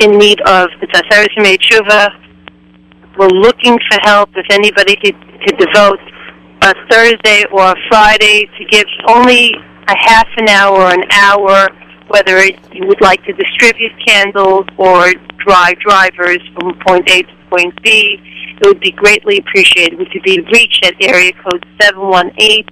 in 0.00 0.16
need 0.16 0.40
of, 0.48 0.72
it's 0.80 0.96
Aseret 0.96 1.28
Yemei. 1.36 1.60
We're 3.18 3.28
looking 3.28 3.76
for 3.90 3.98
help 4.00 4.30
if 4.34 4.46
anybody 4.48 4.96
could, 4.96 5.20
could 5.44 5.58
devote 5.60 6.00
a 6.62 6.72
Thursday 6.88 7.44
or 7.52 7.68
a 7.68 7.76
Friday 7.90 8.48
to 8.56 8.64
give 8.64 8.86
only 9.08 9.52
a 9.88 9.96
half 10.08 10.28
an 10.38 10.48
hour 10.48 10.88
or 10.88 10.92
an 10.94 11.04
hour, 11.12 11.68
whether 12.10 12.44
you 12.44 12.86
would 12.86 13.00
like 13.00 13.24
to 13.24 13.32
distribute 13.32 13.92
candles 14.04 14.66
or 14.76 15.12
drive 15.38 15.78
drivers 15.78 16.40
from 16.54 16.76
point 16.86 17.08
A 17.08 17.22
to 17.22 17.32
point 17.48 17.80
B. 17.82 18.18
It 18.60 18.66
would 18.66 18.80
be 18.80 18.90
greatly 18.90 19.38
appreciated. 19.38 19.98
We 19.98 20.06
could 20.06 20.22
be 20.24 20.40
reached 20.52 20.84
at 20.84 20.94
area 21.00 21.32
code 21.32 21.64
718 21.80 22.66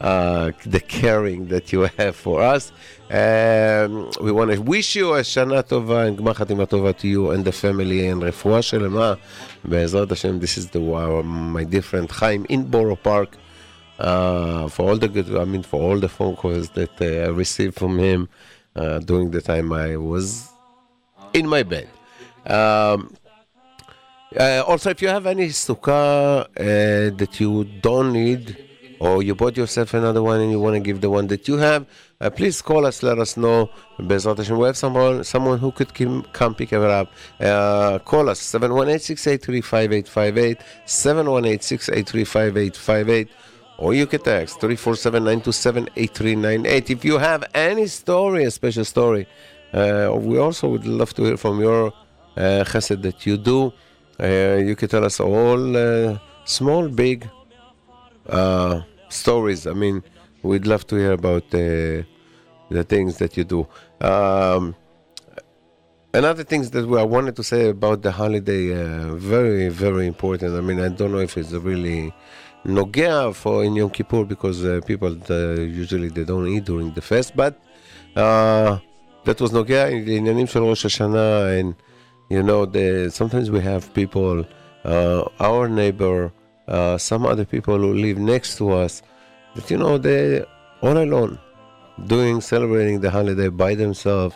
uh, 0.02 0.52
the 0.66 0.80
caring 0.80 1.48
that 1.48 1.72
you 1.72 1.82
have 1.98 2.16
for 2.16 2.42
us. 2.42 2.72
Um, 3.12 4.10
we 4.22 4.32
want 4.32 4.52
to 4.52 4.60
wish 4.60 4.96
you 4.96 5.14
a 5.14 5.20
Shana 5.20 5.64
Tova 5.64 6.08
and 6.08 6.18
Gmar 6.18 6.36
Chatima 6.36 6.68
Tova 6.68 6.98
to 6.98 7.08
you 7.08 7.32
and 7.32 7.46
the 7.46 7.52
family 7.52 8.08
and 8.08 8.22
Refuah 8.22 8.64
Shelema. 8.64 9.20
Be'ezrat 9.68 10.10
Hashem, 10.10 10.40
this 10.40 10.58
is 10.58 10.70
the 10.70 10.82
our, 10.94 11.24
my 11.24 11.64
dear 11.64 11.82
friend 11.82 12.10
Chaim 12.10 12.46
in 12.50 12.66
Borough 12.66 12.96
Park. 12.96 13.38
Uh, 14.00 14.68
for 14.70 14.90
all 14.90 14.98
the 14.98 15.08
good, 15.08 15.36
I 15.36 15.46
mean, 15.46 15.64
for 15.64 15.82
all 15.82 16.00
the 16.00 16.10
phone 16.10 16.36
calls 16.36 16.70
that 16.72 17.00
uh, 17.02 17.06
I 17.06 17.28
received 17.30 17.76
from 17.76 17.98
him 18.00 18.28
uh, 18.76 19.00
during 19.00 19.32
the 19.32 19.42
time 19.42 19.72
I 19.72 19.98
was 19.98 20.50
in 21.34 21.48
my 21.48 21.64
bed. 21.64 21.88
Um, 22.46 23.16
Uh, 24.34 24.64
also, 24.66 24.90
if 24.90 25.00
you 25.00 25.10
have 25.10 25.28
any 25.28 25.50
sukkah 25.50 26.48
that 26.56 27.40
you 27.40 27.66
don't 27.82 28.12
need, 28.12 28.58
or 29.00 29.22
you 29.22 29.36
bought 29.36 29.56
yourself 29.56 29.94
another 29.94 30.24
one 30.24 30.42
and 30.42 30.50
you 30.50 30.60
want 30.60 30.74
to 30.74 30.80
give 30.80 31.02
the 31.02 31.10
one 31.10 31.28
that 31.28 31.48
you 31.48 31.58
have, 31.58 31.86
uh, 32.20 32.32
please 32.32 32.60
call 32.62 32.86
us. 32.86 33.04
Let 33.04 33.20
us 33.20 33.38
know. 33.38 33.70
Bezrat 34.00 34.38
Hashem, 34.38 34.58
we 34.58 34.66
have 34.66 34.78
someone, 34.78 35.24
someone 35.24 35.60
who 35.60 35.72
could 35.72 35.94
kim, 35.94 36.24
come 36.34 36.56
pick 36.56 36.74
it 36.74 36.82
up. 36.82 37.12
Uh, 37.40 38.00
call 38.00 38.28
us 38.30 38.40
718-683-5858, 38.42 40.60
718-683-5858, 40.88 43.28
or 43.78 43.94
you 43.94 44.08
can 44.08 44.22
text 44.22 44.60
347-927-8398. 44.60 46.90
If 46.90 47.06
you 47.06 47.18
have 47.18 47.44
any 47.54 47.88
story, 47.88 48.46
a 48.46 48.52
special 48.52 48.86
story, 48.86 49.28
uh, 49.74 50.14
we 50.16 50.38
also 50.38 50.70
would 50.70 50.86
love 50.86 51.14
to 51.16 51.24
hear 51.24 51.36
from 51.38 51.60
your 51.60 51.88
uh, 52.38 52.64
chesed 52.66 53.02
that 53.02 53.26
you 53.26 53.38
do. 53.38 53.74
Uh, 54.20 54.58
you 54.58 54.76
can 54.76 54.88
tell 54.88 55.04
us 55.04 55.20
all 55.20 55.76
uh, 55.76 56.20
small, 56.46 56.88
big 56.88 57.28
uh, 58.30 58.82
stories. 59.10 59.66
I 59.68 59.74
mean, 59.74 60.04
we'd 60.44 60.68
love 60.68 60.86
to 60.88 60.96
hear 60.96 61.12
about 61.14 61.44
uh, 61.54 62.04
the 62.70 62.84
things 62.88 63.18
that 63.18 63.36
you 63.38 63.44
do. 63.44 63.68
Um, 64.02 64.76
another 66.14 66.44
things 66.44 66.70
that 66.72 66.88
we, 66.88 67.00
I 67.00 67.04
wanted 67.04 67.36
to 67.38 67.44
say 67.44 67.70
about 67.70 68.02
the 68.04 68.12
holiday, 68.12 68.74
uh, 68.74 69.16
very, 69.16 69.70
very 69.70 70.06
important. 70.08 70.56
I 70.56 70.62
mean, 70.62 70.80
I 70.80 70.90
don't 70.90 71.12
know 71.12 71.20
if 71.20 71.38
it's 71.38 71.52
really 71.52 72.14
nogea 72.65 73.35
for 73.35 73.65
in 73.65 73.75
Yom 73.75 73.91
Kippur 73.91 74.25
because 74.25 74.65
uh, 74.65 74.81
people 74.87 75.17
uh, 75.31 75.61
usually 75.61 76.09
they 76.09 76.25
don't 76.25 76.49
eat 76.49 76.65
during 76.65 76.93
the 76.93 77.01
fast, 77.01 77.37
but 77.37 77.61
uh, 78.17 78.79
that 79.25 79.41
was 79.41 79.53
nogea 79.53 79.91
in 79.91 80.05
the 80.05 80.17
עניינים 80.17 80.47
של 80.47 80.63
ראש 80.63 80.85
השנה 80.87 81.61
and 81.61 81.75
you 82.31 82.43
know 82.43 82.67
the, 82.67 83.11
sometimes 83.11 83.51
we 83.51 83.61
have 83.61 83.93
people 83.95 84.45
uh, 84.85 85.23
our 85.41 85.69
neighbor 85.69 86.33
uh, 86.69 86.99
some 86.99 87.25
other 87.27 87.45
people 87.45 87.79
who 87.79 87.95
live 87.95 88.19
next 88.19 88.57
to 88.59 88.71
us 88.73 89.03
that 89.55 89.71
you 89.71 89.79
know 89.79 89.99
they 89.99 90.45
all 90.83 90.99
alone 90.99 91.39
doing 92.07 92.41
celebrating 92.41 93.01
the 93.01 93.11
holiday 93.11 93.49
by 93.49 93.75
themselves 93.75 94.35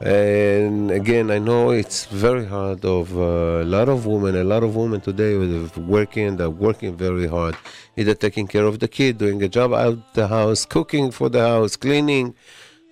and 0.00 0.90
again 0.90 1.30
i 1.30 1.38
know 1.38 1.70
it's 1.70 2.06
very 2.06 2.46
hard 2.46 2.82
of 2.86 3.14
uh, 3.18 3.60
a 3.60 3.64
lot 3.64 3.88
of 3.88 4.06
women 4.06 4.34
a 4.34 4.44
lot 4.44 4.62
of 4.62 4.74
women 4.74 5.00
today 5.00 5.36
working 5.76 6.36
they're 6.38 6.48
working 6.48 6.96
very 6.96 7.26
hard 7.26 7.54
either 7.96 8.14
taking 8.14 8.46
care 8.46 8.64
of 8.64 8.78
the 8.78 8.88
kid 8.88 9.18
doing 9.18 9.42
a 9.42 9.48
job 9.48 9.74
out 9.74 9.98
the 10.14 10.26
house 10.28 10.64
cooking 10.64 11.10
for 11.10 11.28
the 11.28 11.40
house 11.40 11.76
cleaning 11.76 12.34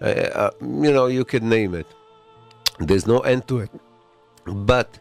uh, 0.00 0.04
uh, 0.04 0.50
you 0.60 0.92
know 0.92 1.06
you 1.06 1.24
could 1.24 1.42
name 1.42 1.74
it. 1.74 1.86
There's 2.78 3.06
no 3.06 3.20
end 3.20 3.48
to 3.48 3.58
it. 3.60 3.70
But 4.44 4.98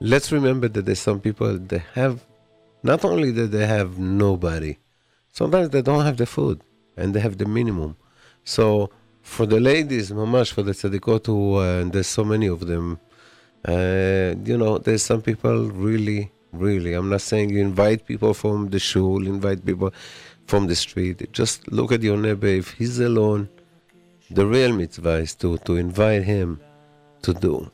let's 0.00 0.32
remember 0.32 0.68
that 0.68 0.86
there's 0.86 0.98
some 0.98 1.20
people 1.20 1.58
that 1.58 1.82
have 1.94 2.24
not 2.82 3.04
only 3.04 3.30
that 3.32 3.50
they 3.50 3.66
have 3.66 3.98
nobody 3.98 4.78
sometimes 5.30 5.70
they 5.70 5.82
don't 5.82 6.04
have 6.04 6.16
the 6.16 6.26
food 6.26 6.60
and 6.96 7.14
they 7.14 7.20
have 7.20 7.38
the 7.38 7.46
minimum. 7.46 7.96
So 8.44 8.90
for 9.24 9.46
the 9.46 9.58
ladies, 9.58 10.12
mamash, 10.12 10.52
for 10.52 10.62
the 10.62 10.72
tzaddikot 10.72 11.26
who 11.26 11.54
uh, 11.56 11.82
there's 11.84 12.06
so 12.06 12.24
many 12.24 12.46
of 12.46 12.66
them. 12.66 13.00
Uh, 13.66 14.34
you 14.44 14.56
know, 14.56 14.78
there's 14.78 15.02
some 15.02 15.22
people 15.22 15.70
really, 15.70 16.30
really. 16.52 16.92
I'm 16.92 17.08
not 17.08 17.22
saying 17.22 17.50
you 17.50 17.60
invite 17.60 18.06
people 18.06 18.34
from 18.34 18.68
the 18.68 18.78
shul, 18.78 19.26
invite 19.26 19.64
people 19.64 19.92
from 20.46 20.66
the 20.66 20.76
street. 20.76 21.32
Just 21.32 21.72
look 21.72 21.90
at 21.90 22.02
your 22.02 22.18
neighbor. 22.18 22.46
If 22.46 22.72
he's 22.72 23.00
alone, 23.00 23.48
the 24.30 24.46
real 24.46 24.72
mitzvah 24.74 25.16
is 25.16 25.34
to, 25.36 25.56
to 25.58 25.76
invite 25.76 26.24
him 26.24 26.60
to 27.22 27.32
do. 27.32 27.70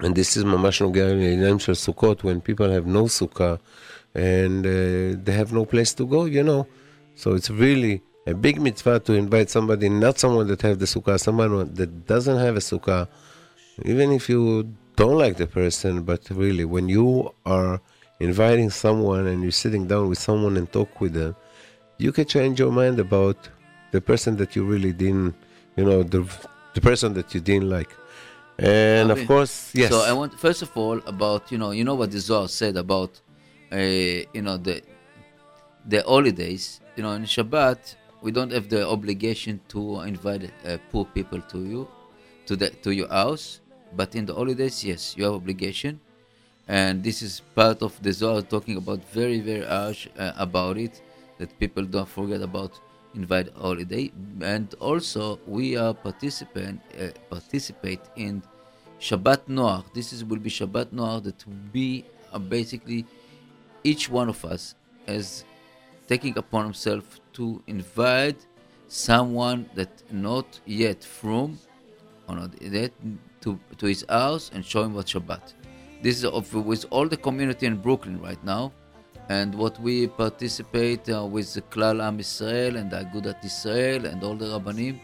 And 0.00 0.14
this 0.14 0.36
is 0.36 0.44
mamash 0.44 0.84
nogayim 0.84 1.60
shel 1.60 1.76
sukkot 1.76 2.24
when 2.24 2.40
people 2.40 2.68
have 2.70 2.86
no 2.86 3.04
sukkah 3.04 3.60
and 4.14 4.66
uh, 4.66 5.18
they 5.22 5.32
have 5.32 5.52
no 5.52 5.64
place 5.64 5.94
to 5.94 6.06
go, 6.06 6.24
you 6.24 6.42
know. 6.42 6.66
So 7.14 7.34
it's 7.34 7.50
really 7.50 8.02
a 8.26 8.34
big 8.34 8.60
mitzvah 8.60 9.00
to 9.00 9.12
invite 9.14 9.50
somebody, 9.50 9.88
not 9.88 10.18
someone 10.18 10.46
that 10.48 10.62
have 10.62 10.78
the 10.78 10.86
sukkah, 10.86 11.18
someone 11.18 11.74
that 11.74 12.06
doesn't 12.06 12.38
have 12.38 12.56
a 12.56 12.60
sukkah, 12.60 13.08
even 13.84 14.12
if 14.12 14.28
you 14.28 14.72
don't 14.96 15.16
like 15.16 15.36
the 15.36 15.46
person, 15.46 16.02
but 16.02 16.28
really 16.30 16.64
when 16.64 16.88
you 16.88 17.32
are 17.44 17.80
inviting 18.18 18.70
someone 18.70 19.26
and 19.26 19.42
you're 19.42 19.52
sitting 19.52 19.86
down 19.86 20.08
with 20.08 20.18
someone 20.18 20.56
and 20.56 20.72
talk 20.72 21.00
with 21.00 21.12
them, 21.12 21.36
you 21.98 22.12
can 22.12 22.24
change 22.24 22.58
your 22.58 22.72
mind 22.72 22.98
about 22.98 23.48
the 23.92 24.00
person 24.00 24.36
that 24.36 24.56
you 24.56 24.64
really 24.64 24.92
didn't 24.92 25.34
you 25.76 25.84
know 25.84 26.02
the 26.02 26.26
the 26.74 26.80
person 26.80 27.14
that 27.14 27.34
you 27.34 27.40
didn't 27.40 27.68
like. 27.68 27.90
And 28.58 29.10
of 29.10 29.26
course 29.26 29.72
yes. 29.74 29.90
So 29.90 30.00
I 30.00 30.12
want 30.12 30.38
first 30.38 30.62
of 30.62 30.70
all 30.76 30.98
about 31.06 31.52
you 31.52 31.58
know 31.58 31.70
you 31.70 31.84
know 31.84 31.94
what 31.94 32.10
the 32.10 32.18
Zohar 32.18 32.48
said 32.48 32.76
about 32.76 33.20
uh, 33.70 33.76
you 33.76 34.42
know 34.42 34.56
the 34.56 34.82
the 35.86 36.02
holidays. 36.02 36.80
You 36.96 37.02
know 37.02 37.12
in 37.12 37.24
Shabbat 37.24 37.94
we 38.22 38.30
don't 38.30 38.52
have 38.52 38.68
the 38.68 38.86
obligation 38.88 39.60
to 39.68 40.00
invite 40.00 40.50
uh, 40.64 40.78
poor 40.90 41.04
people 41.04 41.40
to 41.42 41.58
you 41.64 41.88
to 42.46 42.56
the 42.56 42.70
to 42.82 42.90
your 42.92 43.08
house, 43.08 43.60
but 43.94 44.14
in 44.14 44.26
the 44.26 44.34
holidays 44.34 44.84
yes 44.84 45.16
you 45.16 45.24
have 45.24 45.34
obligation, 45.34 46.00
and 46.68 47.02
this 47.02 47.22
is 47.22 47.40
part 47.54 47.82
of 47.82 48.00
the 48.02 48.12
Zohar 48.12 48.42
talking 48.42 48.76
about 48.76 49.04
very 49.10 49.40
very 49.40 49.64
harsh 49.64 50.08
uh, 50.18 50.32
about 50.36 50.78
it 50.78 51.02
that 51.38 51.58
people 51.58 51.84
don't 51.84 52.08
forget 52.08 52.40
about 52.40 52.78
invite 53.14 53.48
holiday 53.56 54.12
and 54.42 54.74
also 54.78 55.40
we 55.46 55.76
are 55.76 55.94
participant 55.94 56.80
uh, 57.00 57.08
participate 57.30 58.00
in 58.16 58.42
Shabbat 59.00 59.48
Noach. 59.48 59.84
This 59.94 60.12
is 60.12 60.24
will 60.24 60.38
be 60.38 60.50
Shabbat 60.50 60.86
Noach 60.86 61.24
that 61.24 61.44
we 61.72 62.04
are 62.32 62.40
basically 62.40 63.06
each 63.84 64.08
one 64.08 64.28
of 64.28 64.44
us 64.44 64.74
is 65.06 65.44
taking 66.06 66.36
upon 66.38 66.64
himself 66.64 67.20
to 67.34 67.62
invite 67.66 68.46
someone 68.88 69.68
that 69.74 69.90
not 70.10 70.60
yet 70.64 71.02
from 71.02 71.58
or 72.28 72.36
not 72.36 72.50
yet 72.62 72.92
to 73.40 73.58
to 73.78 73.86
his 73.86 74.04
house 74.08 74.50
and 74.54 74.64
show 74.64 74.82
him 74.82 74.94
what 74.94 75.06
Shabbat. 75.06 75.54
This 76.02 76.18
is 76.18 76.24
of, 76.24 76.52
with 76.54 76.84
all 76.90 77.08
the 77.08 77.16
community 77.16 77.66
in 77.66 77.76
Brooklyn 77.76 78.20
right 78.20 78.42
now, 78.44 78.72
and 79.28 79.54
what 79.54 79.80
we 79.80 80.06
participate 80.06 81.08
uh, 81.08 81.24
with 81.24 81.52
the 81.54 81.62
Klal 81.62 82.02
Am 82.02 82.20
Israel 82.20 82.76
and 82.76 82.90
Agudat 82.92 83.44
Israel 83.44 84.06
and 84.06 84.22
all 84.22 84.36
the 84.36 84.46
Rabbanim. 84.46 85.00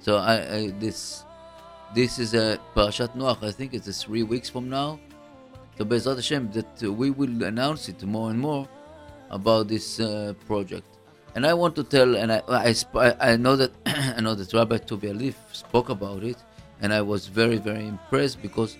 So 0.00 0.18
I, 0.18 0.56
I 0.56 0.70
this 0.78 1.24
this 1.94 2.18
is 2.18 2.34
a 2.34 2.58
Parashat 2.74 3.16
Noach. 3.16 3.42
I 3.42 3.50
think 3.50 3.74
it's 3.74 4.02
three 4.02 4.22
weeks 4.22 4.48
from 4.48 4.68
now. 4.68 5.00
So 5.76 5.84
Bezrat 5.84 6.16
Hashem, 6.16 6.52
that 6.52 6.82
we 6.82 7.10
will 7.10 7.42
announce 7.42 7.88
it 7.88 8.02
more 8.04 8.30
and 8.30 8.38
more 8.38 8.68
about 9.34 9.68
this 9.68 9.98
uh, 10.00 10.32
project. 10.46 10.86
And 11.34 11.44
I 11.44 11.52
want 11.52 11.74
to 11.76 11.84
tell, 11.84 12.14
and 12.16 12.32
I 12.32 12.40
I, 12.48 13.32
I 13.32 13.36
know 13.36 13.56
that 13.56 13.72
I 14.16 14.20
know 14.20 14.34
that 14.36 14.52
Rabbi 14.54 14.78
Tovia 14.78 15.12
Leaf 15.18 15.36
spoke 15.52 15.88
about 15.90 16.22
it, 16.22 16.38
and 16.80 16.94
I 16.94 17.02
was 17.02 17.26
very 17.26 17.58
very 17.58 17.86
impressed 17.86 18.40
because 18.40 18.78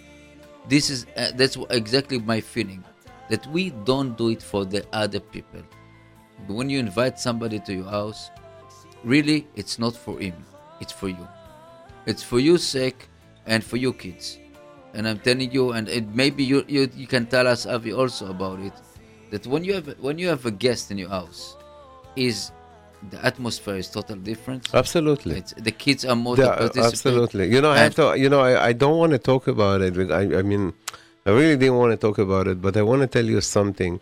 this 0.69 0.89
is 0.89 1.07
uh, 1.17 1.33
that's 1.35 1.59
exactly 1.71 2.19
my 2.21 2.41
feeling 2.41 2.85
that 3.29 3.45
we 3.49 3.71
don't 3.85 4.17
do 4.17 4.29
it 4.29 4.43
for 4.43 4.65
the 4.65 4.87
other 4.93 5.19
people. 5.21 5.63
When 6.47 6.71
you 6.71 6.79
invite 6.79 7.19
somebody 7.19 7.59
to 7.61 7.75
your 7.75 7.91
house, 7.91 8.31
really 9.03 9.49
it's 9.57 9.79
not 9.81 9.97
for 9.97 10.19
him, 10.21 10.35
it's 10.81 10.93
for 10.93 11.09
you. 11.09 11.29
It's 12.07 12.23
for 12.23 12.39
your 12.39 12.59
sake 12.59 13.09
and 13.47 13.65
for 13.65 13.79
your 13.79 13.95
kids. 13.95 14.39
And 14.93 15.09
I'm 15.09 15.19
telling 15.19 15.51
you, 15.51 15.73
and 15.73 15.89
it, 15.89 16.07
maybe 16.15 16.45
you, 16.45 16.65
you 16.69 16.89
you 16.95 17.09
can 17.09 17.27
tell 17.27 17.49
us 17.49 17.67
Avi 17.67 17.93
also 17.93 18.31
about 18.31 18.61
it, 18.61 18.73
that 19.35 19.47
when 19.53 19.63
you 19.65 19.75
have 19.79 19.87
when 20.07 20.17
you 20.23 20.29
have 20.35 20.43
a 20.47 20.55
guest 20.65 20.85
in 20.93 20.97
your 21.03 21.13
house, 21.19 21.43
is 22.27 22.37
the 23.13 23.19
atmosphere 23.31 23.77
is 23.85 23.89
totally 23.97 24.23
different. 24.33 24.63
absolutely 24.83 25.33
It's, 25.41 25.53
the 25.69 25.75
kids 25.85 26.03
are 26.11 26.19
more 26.27 26.37
Yeah, 26.37 26.71
absolutely. 26.91 27.45
You 27.55 27.61
know, 27.61 27.73
I 27.77 27.79
have 27.87 27.95
to. 28.01 28.05
You 28.25 28.29
know, 28.33 28.41
I, 28.51 28.53
I 28.69 28.73
don't 28.73 28.99
want 29.03 29.13
to 29.13 29.19
talk 29.33 29.45
about 29.49 29.79
it. 29.87 29.93
I, 30.21 30.23
I 30.41 30.43
mean, 30.51 30.73
I 31.27 31.31
really 31.31 31.57
didn't 31.63 31.79
want 31.83 31.93
to 31.97 32.01
talk 32.07 32.19
about 32.19 32.47
it, 32.53 32.59
but 32.67 32.77
I 32.77 32.83
want 32.91 33.01
to 33.03 33.09
tell 33.17 33.29
you 33.35 33.41
something 33.41 34.01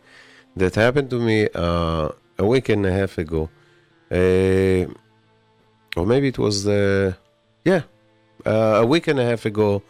that 0.60 0.74
happened 0.84 1.08
to 1.14 1.18
me 1.28 1.48
uh, 1.54 2.08
a 2.38 2.46
week 2.52 2.68
and 2.68 2.84
a 2.84 2.92
half 3.00 3.12
ago, 3.24 3.42
uh, 4.10 4.82
or 5.98 6.04
maybe 6.12 6.28
it 6.28 6.38
was, 6.38 6.56
uh, 6.66 7.12
yeah, 7.64 7.82
uh, 8.44 8.84
a 8.84 8.86
week 8.86 9.06
and 9.08 9.18
a 9.18 9.24
half 9.30 9.46
ago. 9.46 9.82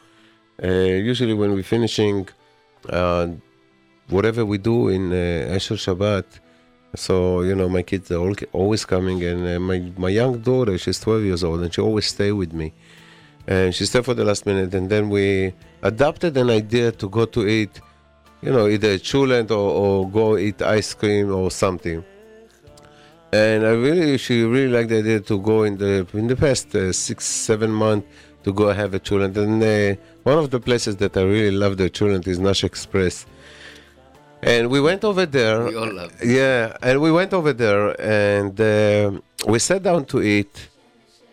Uh, 0.63 0.69
usually, 1.13 1.35
when 1.35 1.51
we're 1.55 1.71
finishing 1.77 2.29
uh, 2.89 3.27
whatever 4.13 4.45
we 4.45 4.59
do 4.59 4.89
in 4.89 5.13
uh, 5.13 5.55
Asher 5.55 5.75
Shabbat, 5.75 6.25
so 6.95 7.41
you 7.41 7.55
know, 7.55 7.69
my 7.69 7.83
kids 7.83 8.11
are 8.11 8.33
always 8.53 8.85
coming, 8.85 9.25
and 9.25 9.47
uh, 9.49 9.59
my 9.59 9.79
my 9.97 10.11
young 10.11 10.39
daughter, 10.41 10.77
she's 10.77 11.01
12 11.01 11.23
years 11.23 11.43
old, 11.43 11.63
and 11.63 11.73
she 11.73 11.81
always 11.81 12.07
stay 12.07 12.33
with 12.33 12.53
me. 12.53 12.73
And 13.47 13.75
she 13.75 13.87
stayed 13.87 14.05
for 14.05 14.15
the 14.15 14.25
last 14.25 14.47
minute, 14.47 14.75
and 14.75 14.89
then 14.89 15.09
we 15.09 15.55
adopted 15.83 16.37
an 16.37 16.51
idea 16.51 16.93
to 16.93 17.09
go 17.09 17.25
to 17.25 17.49
eat, 17.49 17.81
you 18.43 18.53
know, 18.53 18.69
either 18.69 18.99
chulent 18.99 19.51
or, 19.51 19.71
or 19.83 20.11
go 20.11 20.37
eat 20.37 20.61
ice 20.63 20.95
cream 20.95 21.35
or 21.35 21.51
something. 21.51 22.05
And 23.33 23.65
I 23.67 23.71
really, 23.71 24.19
she 24.19 24.45
really 24.45 24.71
liked 24.71 24.91
the 24.91 24.99
idea 24.99 25.21
to 25.21 25.41
go 25.41 25.63
in 25.65 25.79
the 25.79 26.07
in 26.13 26.27
the 26.27 26.37
past 26.37 26.75
uh, 26.77 26.93
six 26.93 27.25
seven 27.25 27.71
months 27.71 28.07
to 28.45 28.53
go 28.53 28.71
have 28.71 28.93
a 28.93 29.01
chulent. 29.01 29.37
And 29.37 29.63
uh, 29.63 30.01
one 30.25 30.39
of 30.39 30.51
the 30.51 30.61
places 30.61 30.97
that 30.97 31.17
I 31.17 31.23
really 31.23 31.57
love 31.57 31.79
the 31.79 31.89
chulent 31.89 32.29
is 32.29 32.39
Nash 32.39 32.63
Express. 32.65 33.25
And 34.43 34.71
we 34.71 34.81
went 34.81 35.05
over 35.05 35.25
there. 35.25 35.65
We 35.65 35.77
all 35.77 35.93
love 35.93 36.13
it. 36.21 36.29
Yeah, 36.29 36.77
and 36.83 37.01
we 37.01 37.13
went 37.13 37.33
over 37.33 37.53
there 37.53 38.01
and 38.01 38.61
uh, 38.61 39.21
we 39.47 39.59
sat 39.59 39.83
down 39.83 40.05
to 40.07 40.23
eat. 40.23 40.69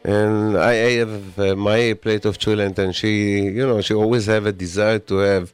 And 0.03 0.57
I 0.57 0.73
have 1.01 1.37
uh, 1.37 1.55
my 1.55 1.93
plate 1.93 2.23
of 2.23 2.37
chulent, 2.37 2.77
and 2.77 2.95
she, 2.95 3.41
you 3.41 3.67
know, 3.67 3.81
she 3.81 3.93
always 3.93 4.27
have 4.27 4.45
a 4.45 4.53
desire 4.53 4.99
to 4.99 5.17
have 5.17 5.53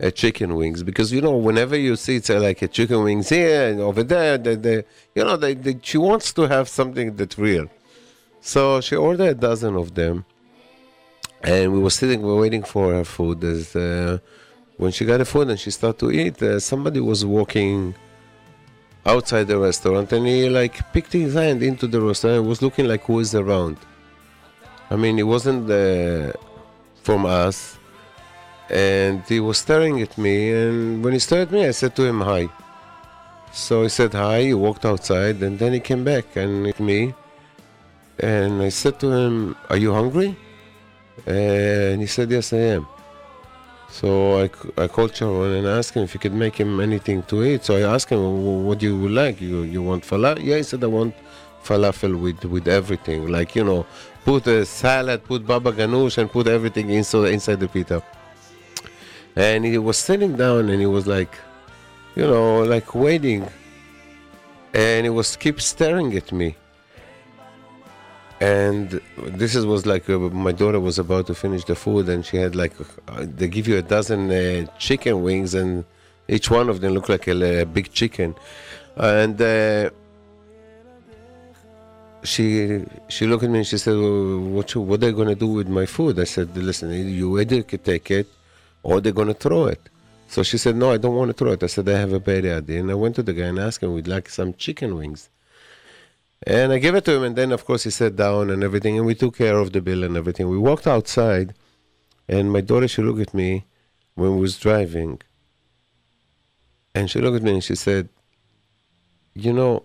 uh, 0.00 0.10
chicken 0.10 0.54
wings 0.54 0.82
because 0.82 1.10
you 1.10 1.20
know 1.20 1.36
whenever 1.36 1.76
you 1.76 1.96
see 1.96 2.16
it's 2.16 2.30
uh, 2.30 2.38
like 2.38 2.62
a 2.62 2.68
chicken 2.68 3.02
wings 3.02 3.30
here 3.30 3.70
and 3.70 3.80
over 3.80 4.02
there, 4.02 4.36
they, 4.36 4.54
they, 4.56 4.84
you 5.14 5.24
know, 5.24 5.36
they, 5.36 5.54
they, 5.54 5.78
she 5.82 5.98
wants 5.98 6.32
to 6.34 6.42
have 6.42 6.68
something 6.68 7.16
that's 7.16 7.38
real. 7.38 7.68
So 8.40 8.80
she 8.80 8.94
ordered 8.94 9.28
a 9.28 9.34
dozen 9.34 9.74
of 9.74 9.94
them, 9.94 10.24
and 11.42 11.72
we 11.72 11.78
were 11.78 11.90
sitting, 11.90 12.20
we 12.22 12.28
were 12.28 12.40
waiting 12.40 12.62
for 12.62 12.92
her 12.92 13.04
food. 13.04 13.42
As 13.42 13.74
uh, 13.74 14.18
when 14.78 14.92
she 14.92 15.04
got 15.04 15.18
the 15.18 15.24
food 15.24 15.50
and 15.50 15.58
she 15.58 15.70
started 15.70 15.98
to 15.98 16.10
eat, 16.10 16.40
uh, 16.40 16.58
somebody 16.60 17.00
was 17.00 17.24
walking 17.24 17.94
outside 19.04 19.44
the 19.48 19.58
restaurant, 19.58 20.12
and 20.12 20.26
he 20.26 20.48
like 20.48 20.92
picked 20.92 21.12
his 21.12 21.34
hand 21.34 21.62
into 21.62 21.86
the 21.86 22.00
restaurant. 22.00 22.38
and 22.38 22.48
was 22.48 22.62
looking 22.62 22.86
like 22.86 23.02
who 23.04 23.18
is 23.18 23.34
around. 23.34 23.76
I 24.90 24.96
mean, 24.96 25.18
it 25.18 25.24
wasn't 25.24 25.68
uh, 25.70 26.32
from 27.02 27.26
us, 27.26 27.76
and 28.70 29.22
he 29.28 29.40
was 29.40 29.58
staring 29.58 30.00
at 30.00 30.16
me. 30.16 30.52
And 30.52 31.04
when 31.04 31.12
he 31.12 31.18
stared 31.18 31.48
at 31.48 31.52
me, 31.52 31.66
I 31.66 31.72
said 31.72 31.96
to 31.96 32.04
him 32.04 32.20
hi. 32.20 32.48
So 33.52 33.82
he 33.82 33.88
said 33.88 34.12
hi. 34.14 34.42
He 34.42 34.54
walked 34.54 34.84
outside, 34.84 35.42
and 35.42 35.58
then 35.58 35.72
he 35.72 35.80
came 35.80 36.04
back 36.04 36.36
and 36.36 36.62
with 36.62 36.80
me. 36.80 37.14
And 38.20 38.62
I 38.62 38.68
said 38.68 39.00
to 39.00 39.10
him, 39.10 39.56
"Are 39.70 39.76
you 39.76 39.92
hungry?" 39.92 40.36
And 41.26 42.00
he 42.00 42.06
said, 42.06 42.30
"Yes, 42.30 42.52
I 42.52 42.62
am." 42.76 42.86
So 43.90 44.42
I, 44.42 44.50
I 44.76 44.86
called 44.86 45.16
Sharon 45.16 45.52
and 45.52 45.66
asked 45.66 45.94
him 45.94 46.02
if 46.04 46.12
he 46.12 46.18
could 46.18 46.34
make 46.34 46.56
him 46.56 46.78
anything 46.80 47.22
to 47.24 47.42
eat. 47.42 47.64
So 47.64 47.76
I 47.76 47.94
asked 47.94 48.10
him, 48.10 48.64
"What 48.66 48.78
do 48.78 48.86
you 48.86 49.08
like? 49.08 49.40
You 49.40 49.62
you 49.62 49.82
want 49.82 50.04
falafel?" 50.04 50.44
Yeah, 50.44 50.56
he 50.56 50.62
said, 50.62 50.84
"I 50.84 50.86
want 50.86 51.14
falafel 51.64 52.20
with 52.20 52.44
with 52.44 52.68
everything. 52.68 53.28
Like 53.28 53.56
you 53.56 53.64
know, 53.64 53.86
put 54.24 54.46
a 54.46 54.64
salad, 54.66 55.24
put 55.24 55.46
baba 55.46 55.72
ganoush, 55.72 56.18
and 56.18 56.30
put 56.30 56.46
everything 56.46 56.90
inside 56.90 57.32
inside 57.32 57.60
the 57.60 57.68
pita." 57.68 58.02
And 59.36 59.64
he 59.64 59.78
was 59.78 59.96
sitting 59.96 60.36
down 60.36 60.68
and 60.68 60.80
he 60.80 60.86
was 60.86 61.06
like, 61.06 61.34
you 62.16 62.26
know, 62.26 62.64
like 62.64 62.94
waiting, 62.94 63.48
and 64.74 65.06
he 65.06 65.10
was 65.10 65.36
keep 65.36 65.60
staring 65.60 66.14
at 66.16 66.32
me. 66.32 66.56
And 68.40 69.00
this 69.16 69.56
is, 69.56 69.66
was 69.66 69.84
like 69.84 70.08
uh, 70.08 70.18
my 70.18 70.52
daughter 70.52 70.78
was 70.78 70.98
about 70.98 71.26
to 71.26 71.34
finish 71.34 71.64
the 71.64 71.74
food, 71.74 72.08
and 72.08 72.24
she 72.24 72.36
had 72.36 72.54
like 72.54 72.72
uh, 73.08 73.26
they 73.26 73.48
give 73.48 73.66
you 73.66 73.76
a 73.78 73.82
dozen 73.82 74.30
uh, 74.30 74.66
chicken 74.78 75.22
wings, 75.22 75.54
and 75.54 75.84
each 76.28 76.48
one 76.48 76.68
of 76.68 76.80
them 76.80 76.92
looked 76.94 77.08
like 77.08 77.26
a, 77.26 77.62
a 77.62 77.66
big 77.66 77.92
chicken, 77.92 78.36
and 78.96 79.42
uh, 79.42 79.90
she 82.22 82.84
she 83.08 83.26
looked 83.26 83.42
at 83.42 83.50
me 83.50 83.58
and 83.58 83.66
she 83.66 83.78
said, 83.78 83.96
well, 83.96 84.38
"What 84.38 84.72
you, 84.74 84.82
what 84.82 84.94
are 84.94 84.98
they 84.98 85.12
gonna 85.12 85.34
do 85.34 85.48
with 85.48 85.68
my 85.68 85.86
food?" 85.86 86.20
I 86.20 86.24
said, 86.24 86.56
"Listen, 86.56 86.90
you 86.92 87.40
either 87.40 87.62
can 87.62 87.80
take 87.80 88.08
it, 88.10 88.28
or 88.84 89.00
they're 89.00 89.12
gonna 89.12 89.34
throw 89.34 89.66
it." 89.66 89.80
So 90.28 90.44
she 90.44 90.58
said, 90.58 90.76
"No, 90.76 90.92
I 90.92 90.98
don't 90.98 91.16
want 91.16 91.30
to 91.30 91.34
throw 91.34 91.52
it." 91.52 91.62
I 91.64 91.66
said, 91.66 91.88
"I 91.88 91.98
have 91.98 92.12
a 92.12 92.20
bad 92.20 92.44
idea," 92.44 92.80
and 92.80 92.90
I 92.90 92.94
went 92.94 93.16
to 93.16 93.24
the 93.24 93.32
guy 93.32 93.46
and 93.46 93.58
asked 93.58 93.82
him, 93.82 93.94
"We'd 93.94 94.06
like 94.06 94.28
some 94.28 94.54
chicken 94.54 94.94
wings." 94.96 95.28
And 96.46 96.72
I 96.72 96.78
gave 96.78 96.94
it 96.94 97.04
to 97.06 97.14
him, 97.14 97.24
and 97.24 97.36
then 97.36 97.52
of 97.52 97.64
course 97.64 97.84
he 97.84 97.90
sat 97.90 98.16
down 98.16 98.50
and 98.50 98.62
everything, 98.62 98.96
and 98.96 99.06
we 99.06 99.14
took 99.14 99.36
care 99.36 99.58
of 99.58 99.72
the 99.72 99.80
bill 99.80 100.04
and 100.04 100.16
everything. 100.16 100.48
We 100.48 100.58
walked 100.58 100.86
outside, 100.86 101.54
and 102.28 102.52
my 102.52 102.60
daughter 102.60 102.88
she 102.88 103.02
looked 103.02 103.20
at 103.20 103.34
me 103.34 103.66
when 104.14 104.34
we 104.34 104.40
was 104.40 104.58
driving, 104.58 105.20
and 106.94 107.10
she 107.10 107.20
looked 107.20 107.36
at 107.36 107.42
me 107.42 107.54
and 107.54 107.64
she 107.64 107.74
said, 107.74 108.08
"You 109.34 109.52
know, 109.52 109.84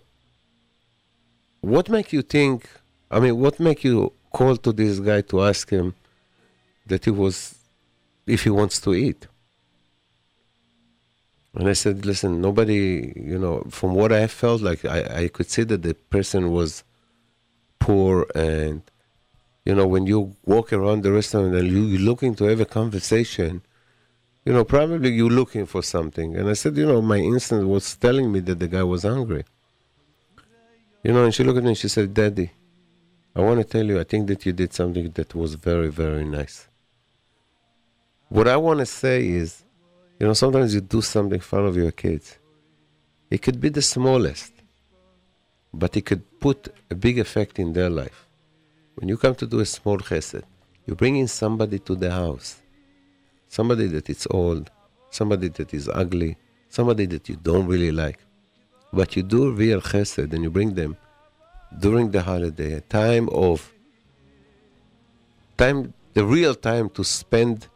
what 1.61 1.89
make 1.89 2.13
you 2.13 2.21
think? 2.21 2.69
I 3.09 3.19
mean, 3.19 3.37
what 3.39 3.59
make 3.59 3.83
you 3.83 4.13
call 4.31 4.55
to 4.57 4.71
this 4.71 4.99
guy 4.99 5.21
to 5.21 5.41
ask 5.41 5.69
him 5.69 5.95
that 6.85 7.05
he 7.05 7.11
was, 7.11 7.55
if 8.27 8.43
he 8.43 8.49
wants 8.49 8.79
to 8.81 8.93
eat?" 8.93 9.27
And 11.55 11.69
I 11.69 11.73
said, 11.73 12.05
listen, 12.05 12.41
nobody, 12.41 13.13
you 13.15 13.37
know, 13.37 13.63
from 13.69 13.93
what 13.93 14.11
I 14.11 14.25
felt 14.27 14.61
like, 14.61 14.83
I, 14.85 15.23
I 15.23 15.27
could 15.27 15.49
see 15.49 15.63
that 15.63 15.83
the 15.83 15.93
person 15.93 16.51
was 16.51 16.83
poor. 17.79 18.25
And, 18.33 18.81
you 19.63 19.75
know, 19.75 19.85
when 19.85 20.07
you 20.07 20.35
walk 20.45 20.73
around 20.73 21.03
the 21.03 21.11
restaurant 21.11 21.53
and 21.53 21.67
you, 21.67 21.83
you're 21.83 22.01
looking 22.01 22.33
to 22.35 22.45
have 22.45 22.59
a 22.59 22.65
conversation, 22.65 23.61
you 24.45 24.51
know, 24.51 24.63
probably 24.65 25.11
you're 25.11 25.29
looking 25.29 25.67
for 25.67 25.83
something. 25.83 26.35
And 26.35 26.49
I 26.49 26.53
said, 26.53 26.75
you 26.75 26.87
know, 26.87 27.01
my 27.01 27.17
instinct 27.17 27.67
was 27.67 27.95
telling 27.95 28.31
me 28.31 28.39
that 28.41 28.57
the 28.57 28.67
guy 28.67 28.83
was 28.83 29.03
hungry. 29.03 29.45
You 31.03 31.13
know, 31.13 31.23
and 31.23 31.35
she 31.35 31.43
looked 31.43 31.57
at 31.57 31.63
me 31.63 31.69
and 31.69 31.77
she 31.77 31.87
said, 31.87 32.13
Daddy, 32.13 32.49
I 33.35 33.41
want 33.41 33.59
to 33.59 33.63
tell 33.63 33.85
you, 33.85 33.99
I 33.99 34.03
think 34.05 34.27
that 34.27 34.45
you 34.45 34.53
did 34.53 34.73
something 34.73 35.11
that 35.11 35.35
was 35.35 35.53
very, 35.53 35.89
very 35.89 36.25
nice. 36.25 36.67
What 38.29 38.47
I 38.47 38.57
want 38.57 38.79
to 38.79 38.85
say 38.85 39.27
is, 39.27 39.62
you 40.23 40.27
know, 40.27 40.33
sometimes 40.33 40.73
you 40.73 40.79
do 40.79 41.01
something 41.01 41.33
in 41.33 41.41
front 41.41 41.67
of 41.67 41.75
your 41.75 41.91
kids. 41.91 42.37
It 43.29 43.41
could 43.41 43.59
be 43.59 43.67
the 43.67 43.81
smallest, 43.81 44.53
but 45.73 45.97
it 45.97 46.05
could 46.05 46.23
put 46.39 46.73
a 46.89 46.95
big 46.95 47.19
effect 47.19 47.59
in 47.59 47.73
their 47.73 47.89
life. 47.89 48.25
When 48.95 49.09
you 49.09 49.17
come 49.17 49.35
to 49.35 49.45
do 49.45 49.59
a 49.59 49.65
small 49.65 49.97
chesed, 49.97 50.43
you 50.85 50.95
bring 50.95 51.17
in 51.17 51.27
somebody 51.27 51.77
to 51.79 51.95
the 51.95 52.09
house, 52.09 52.61
somebody 53.49 53.87
that 53.87 54.09
is 54.09 54.25
old, 54.31 54.71
somebody 55.09 55.49
that 55.49 55.73
is 55.73 55.89
ugly, 55.89 56.37
somebody 56.69 57.05
that 57.07 57.27
you 57.27 57.35
don't 57.35 57.67
really 57.67 57.91
like. 57.91 58.19
But 58.93 59.17
you 59.17 59.23
do 59.23 59.51
real 59.51 59.81
chesed 59.81 60.31
and 60.31 60.41
you 60.41 60.49
bring 60.49 60.73
them 60.73 60.95
during 61.77 62.11
the 62.11 62.21
holiday, 62.21 62.71
a 62.75 62.79
time 62.79 63.27
of 63.27 63.73
time, 65.57 65.93
the 66.13 66.23
real 66.23 66.55
time 66.55 66.89
to 66.91 67.03
spend 67.03 67.67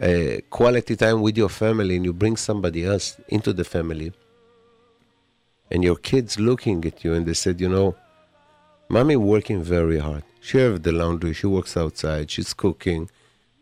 uh, 0.00 0.40
quality 0.50 0.96
time 0.96 1.22
with 1.22 1.36
your 1.36 1.48
family 1.48 1.96
and 1.96 2.04
you 2.04 2.12
bring 2.12 2.36
somebody 2.36 2.84
else 2.84 3.18
into 3.28 3.52
the 3.52 3.64
family 3.64 4.12
and 5.70 5.82
your 5.82 5.96
kids 5.96 6.38
looking 6.38 6.84
at 6.84 7.02
you 7.04 7.14
and 7.14 7.26
they 7.26 7.34
said 7.34 7.60
you 7.60 7.68
know 7.68 7.94
mommy 8.88 9.16
working 9.16 9.62
very 9.62 9.98
hard. 9.98 10.22
She 10.40 10.58
have 10.58 10.82
the 10.82 10.92
laundry. 10.92 11.32
She 11.32 11.46
works 11.46 11.76
outside. 11.76 12.30
She's 12.30 12.54
cooking. 12.54 13.10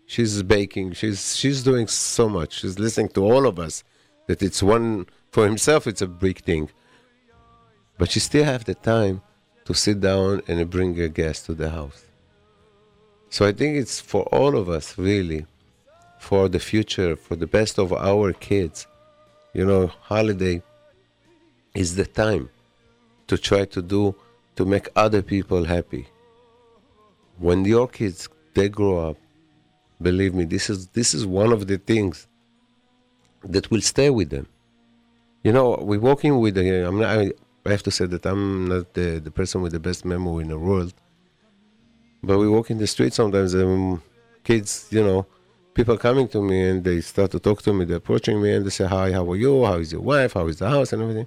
She's 0.06 0.42
baking. 0.42 0.92
She's 0.92 1.36
she's 1.36 1.62
doing 1.62 1.86
so 1.86 2.28
much. 2.28 2.60
She's 2.60 2.78
listening 2.78 3.08
to 3.10 3.24
all 3.24 3.46
of 3.46 3.58
us 3.58 3.84
that 4.26 4.42
it's 4.42 4.62
one 4.62 5.06
for 5.30 5.44
himself 5.44 5.86
it's 5.86 6.02
a 6.02 6.06
big 6.06 6.42
thing. 6.44 6.70
But 7.98 8.10
she 8.10 8.20
still 8.20 8.44
have 8.44 8.64
the 8.64 8.74
time 8.74 9.22
to 9.64 9.74
sit 9.74 10.00
down 10.00 10.42
and 10.46 10.68
bring 10.68 11.00
a 11.00 11.08
guest 11.08 11.46
to 11.46 11.54
the 11.54 11.70
house. 11.70 12.04
So 13.30 13.44
i 13.44 13.52
think 13.52 13.76
it's 13.76 14.00
for 14.00 14.22
all 14.24 14.56
of 14.56 14.68
us 14.68 14.96
really 14.96 15.46
for 16.24 16.48
the 16.48 16.58
future, 16.58 17.16
for 17.16 17.36
the 17.36 17.46
best 17.46 17.78
of 17.78 17.92
our 17.92 18.32
kids. 18.32 18.86
You 19.52 19.66
know, 19.66 19.82
holiday 20.12 20.62
is 21.74 21.96
the 21.96 22.06
time 22.06 22.48
to 23.28 23.36
try 23.36 23.62
to 23.66 23.80
do 23.82 24.14
to 24.56 24.64
make 24.64 24.86
other 24.96 25.22
people 25.22 25.64
happy. 25.64 26.04
When 27.38 27.58
your 27.64 27.88
kids 27.88 28.28
they 28.54 28.68
grow 28.68 29.10
up, 29.10 29.18
believe 30.00 30.32
me, 30.34 30.44
this 30.44 30.70
is 30.70 30.88
this 30.98 31.12
is 31.12 31.26
one 31.26 31.52
of 31.52 31.66
the 31.70 31.78
things 31.90 32.26
that 33.54 33.70
will 33.70 33.84
stay 33.94 34.08
with 34.18 34.30
them. 34.30 34.46
You 35.42 35.52
know, 35.52 35.68
we're 35.88 36.06
working 36.12 36.40
with 36.40 36.54
the. 36.54 36.88
I'm 36.88 36.98
not, 37.00 37.18
I, 37.18 37.32
I 37.66 37.70
have 37.74 37.82
to 37.82 37.90
say 37.90 38.06
that 38.06 38.24
I'm 38.24 38.66
not 38.72 38.94
the, 38.94 39.20
the 39.26 39.30
person 39.30 39.60
with 39.62 39.72
the 39.72 39.80
best 39.88 40.04
memory 40.04 40.42
in 40.44 40.48
the 40.48 40.58
world. 40.58 40.94
But 42.22 42.38
we 42.38 42.48
walk 42.48 42.70
in 42.70 42.78
the 42.78 42.86
street 42.86 43.12
sometimes, 43.12 43.52
and 43.52 44.00
kids, 44.42 44.86
you 44.90 45.04
know, 45.04 45.26
people 45.74 45.98
coming 45.98 46.28
to 46.28 46.40
me 46.40 46.68
and 46.68 46.84
they 46.84 47.00
start 47.00 47.30
to 47.32 47.38
talk 47.38 47.62
to 47.62 47.72
me, 47.72 47.84
they're 47.84 47.96
approaching 47.96 48.40
me 48.40 48.52
and 48.52 48.64
they 48.64 48.70
say, 48.70 48.86
Hi, 48.86 49.12
how 49.12 49.30
are 49.30 49.36
you? 49.36 49.64
How 49.64 49.74
is 49.74 49.92
your 49.92 50.00
wife? 50.00 50.34
How 50.34 50.46
is 50.46 50.58
the 50.58 50.68
house 50.68 50.92
and 50.92 51.02
everything? 51.02 51.26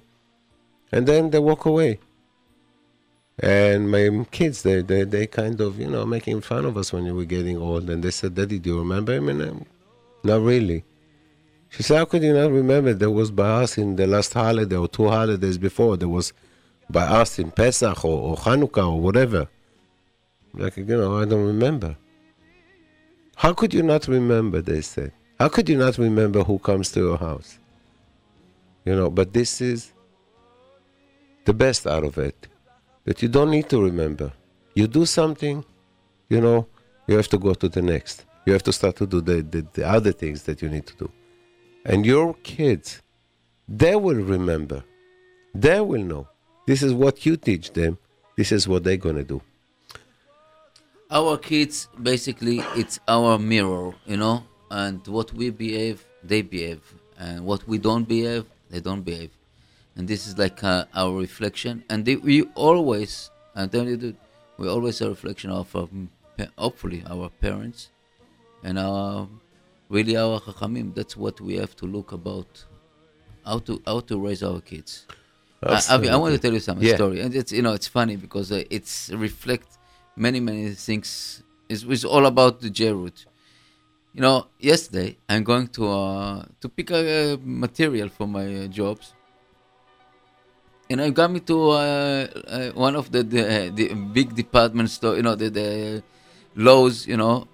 And 0.90 1.06
then 1.06 1.30
they 1.30 1.38
walk 1.38 1.66
away. 1.66 2.00
And 3.38 3.90
my 3.90 4.26
kids, 4.32 4.62
they, 4.62 4.82
they, 4.82 5.04
they 5.04 5.26
kind 5.26 5.60
of, 5.60 5.78
you 5.78 5.88
know, 5.88 6.04
making 6.04 6.40
fun 6.40 6.64
of 6.64 6.76
us 6.76 6.92
when 6.92 7.04
we 7.04 7.12
were 7.12 7.24
getting 7.24 7.56
old. 7.56 7.88
And 7.88 8.02
they 8.02 8.10
said, 8.10 8.34
Daddy, 8.34 8.58
do 8.58 8.70
you 8.70 8.78
remember 8.78 9.12
him? 9.12 9.28
And 9.28 9.42
I'm, 9.42 9.66
not 10.24 10.40
really. 10.40 10.84
She 11.68 11.82
said, 11.82 11.98
How 11.98 12.04
could 12.04 12.22
you 12.22 12.34
not 12.34 12.50
remember? 12.50 12.94
There 12.94 13.10
was 13.10 13.30
by 13.30 13.62
us 13.62 13.78
in 13.78 13.96
the 13.96 14.06
last 14.06 14.32
holiday 14.32 14.76
or 14.76 14.88
two 14.88 15.08
holidays 15.08 15.58
before. 15.58 15.96
There 15.96 16.08
was 16.08 16.32
by 16.90 17.02
us 17.02 17.38
in 17.38 17.50
Pesach 17.50 18.04
or, 18.04 18.30
or 18.30 18.36
Hanukkah 18.36 18.92
or 18.92 19.00
whatever. 19.00 19.48
Like, 20.54 20.76
you 20.76 20.84
know, 20.84 21.20
I 21.20 21.24
don't 21.24 21.46
remember. 21.46 21.96
How 23.38 23.54
could 23.54 23.72
you 23.72 23.84
not 23.84 24.08
remember? 24.08 24.60
They 24.60 24.80
said. 24.80 25.12
How 25.38 25.48
could 25.48 25.68
you 25.68 25.78
not 25.78 25.96
remember 25.96 26.42
who 26.42 26.58
comes 26.58 26.90
to 26.90 27.00
your 27.00 27.16
house? 27.16 27.60
You 28.84 28.96
know, 28.96 29.10
but 29.10 29.32
this 29.32 29.60
is 29.60 29.92
the 31.44 31.54
best 31.54 31.86
out 31.86 32.02
of 32.02 32.18
it. 32.18 32.48
That 33.04 33.22
you 33.22 33.28
don't 33.28 33.52
need 33.52 33.68
to 33.68 33.80
remember. 33.80 34.32
You 34.74 34.88
do 34.88 35.06
something, 35.06 35.64
you 36.28 36.40
know, 36.40 36.66
you 37.06 37.16
have 37.16 37.28
to 37.28 37.38
go 37.38 37.54
to 37.54 37.68
the 37.68 37.80
next. 37.80 38.24
You 38.44 38.54
have 38.54 38.64
to 38.64 38.72
start 38.72 38.96
to 38.96 39.06
do 39.06 39.20
the, 39.20 39.42
the, 39.42 39.64
the 39.72 39.86
other 39.86 40.10
things 40.10 40.42
that 40.42 40.60
you 40.60 40.68
need 40.68 40.86
to 40.86 40.96
do. 40.96 41.12
And 41.84 42.04
your 42.04 42.34
kids, 42.42 43.00
they 43.68 43.94
will 43.94 44.16
remember. 44.16 44.82
They 45.54 45.80
will 45.80 46.02
know. 46.02 46.26
This 46.66 46.82
is 46.82 46.92
what 46.92 47.24
you 47.24 47.36
teach 47.36 47.72
them. 47.72 47.98
This 48.36 48.50
is 48.50 48.66
what 48.66 48.82
they're 48.82 48.96
going 48.96 49.16
to 49.16 49.22
do. 49.24 49.40
Our 51.10 51.36
kids 51.38 51.88
basically 52.02 52.60
it's 52.76 53.00
our 53.08 53.38
mirror 53.38 53.94
you 54.06 54.16
know? 54.16 54.44
And 54.70 55.06
what 55.06 55.32
we 55.32 55.50
behave 55.50 56.04
they 56.22 56.42
behave. 56.42 56.82
And 57.18 57.44
what 57.46 57.66
we 57.66 57.78
don't 57.78 58.06
behave 58.06 58.44
they 58.70 58.80
don't 58.80 59.02
behave. 59.02 59.30
And 59.96 60.06
this 60.06 60.26
is 60.26 60.36
like 60.38 60.62
uh, 60.62 60.84
our 60.94 61.12
reflection. 61.18 61.82
And 61.88 62.04
they, 62.04 62.16
we 62.16 62.42
always 62.54 63.30
and 63.54 63.70
then 63.70 63.88
it- 63.88 64.16
we 64.58 64.68
always 64.68 65.00
a 65.00 65.08
reflection 65.08 65.50
of 65.50 65.74
um, 65.76 66.10
hopefully 66.58 67.04
our 67.08 67.28
parents. 67.40 67.90
And 68.64 68.78
our 68.78 69.28
really 69.88 70.16
our 70.16 70.40
chachamim 70.40 70.94
that's 70.94 71.16
what 71.16 71.40
we 71.40 71.54
have 71.56 71.74
to 71.76 71.86
look 71.86 72.12
about. 72.12 72.64
How 73.46 73.60
to 73.60 73.80
how 73.86 74.00
to 74.00 74.20
raise 74.20 74.42
our 74.42 74.60
kids. 74.60 75.06
I, 75.62 75.80
Avi, 75.90 76.08
I 76.10 76.16
want 76.16 76.34
to 76.34 76.38
tell 76.40 76.52
you 76.52 76.60
some 76.60 76.80
Yeah. 76.82 76.96
story, 76.96 77.20
and 77.20 77.34
it's 77.34 77.50
you 77.52 77.62
know 77.62 77.72
it's 77.72 77.86
funny 77.88 78.16
because 78.16 78.52
uh, 78.52 78.62
it's 78.68 79.10
reflect 79.10 79.77
many 80.18 80.40
many 80.40 80.74
things. 80.74 81.42
It's, 81.68 81.82
it's 81.84 82.04
all 82.04 82.26
about 82.26 82.60
the 82.60 82.70
J 82.70 82.92
root. 82.92 83.26
You 84.14 84.22
know, 84.22 84.46
yesterday 84.58 85.16
I'm 85.28 85.44
going 85.44 85.68
to 85.68 85.88
uh, 85.88 86.44
to 86.60 86.68
pick 86.68 86.90
a 86.90 87.34
uh, 87.34 87.36
material 87.42 88.08
for 88.08 88.26
my 88.26 88.64
uh, 88.64 88.66
jobs, 88.66 89.14
and 90.90 91.00
I 91.00 91.10
got 91.10 91.30
me 91.30 91.40
to 91.40 91.70
uh, 91.70 91.76
uh, 91.76 92.70
one 92.72 92.96
of 92.96 93.12
the 93.12 93.22
the, 93.22 93.72
the 93.74 93.94
big 93.94 94.34
department 94.34 94.90
store. 94.90 95.16
You 95.16 95.22
know, 95.22 95.34
the 95.34 95.48
the 95.50 96.02
Lowe's. 96.56 97.06
You 97.06 97.16
know, 97.16 97.46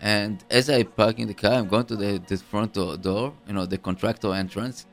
and 0.00 0.44
as 0.50 0.70
I 0.70 0.84
park 0.84 1.18
in 1.18 1.26
the 1.26 1.34
car, 1.34 1.54
I'm 1.54 1.68
going 1.68 1.86
to 1.86 1.96
the, 1.96 2.22
the 2.26 2.36
front 2.36 2.74
door. 2.74 3.32
You 3.48 3.54
know, 3.54 3.66
the 3.66 3.78
contractor 3.78 4.32
entrance 4.34 4.86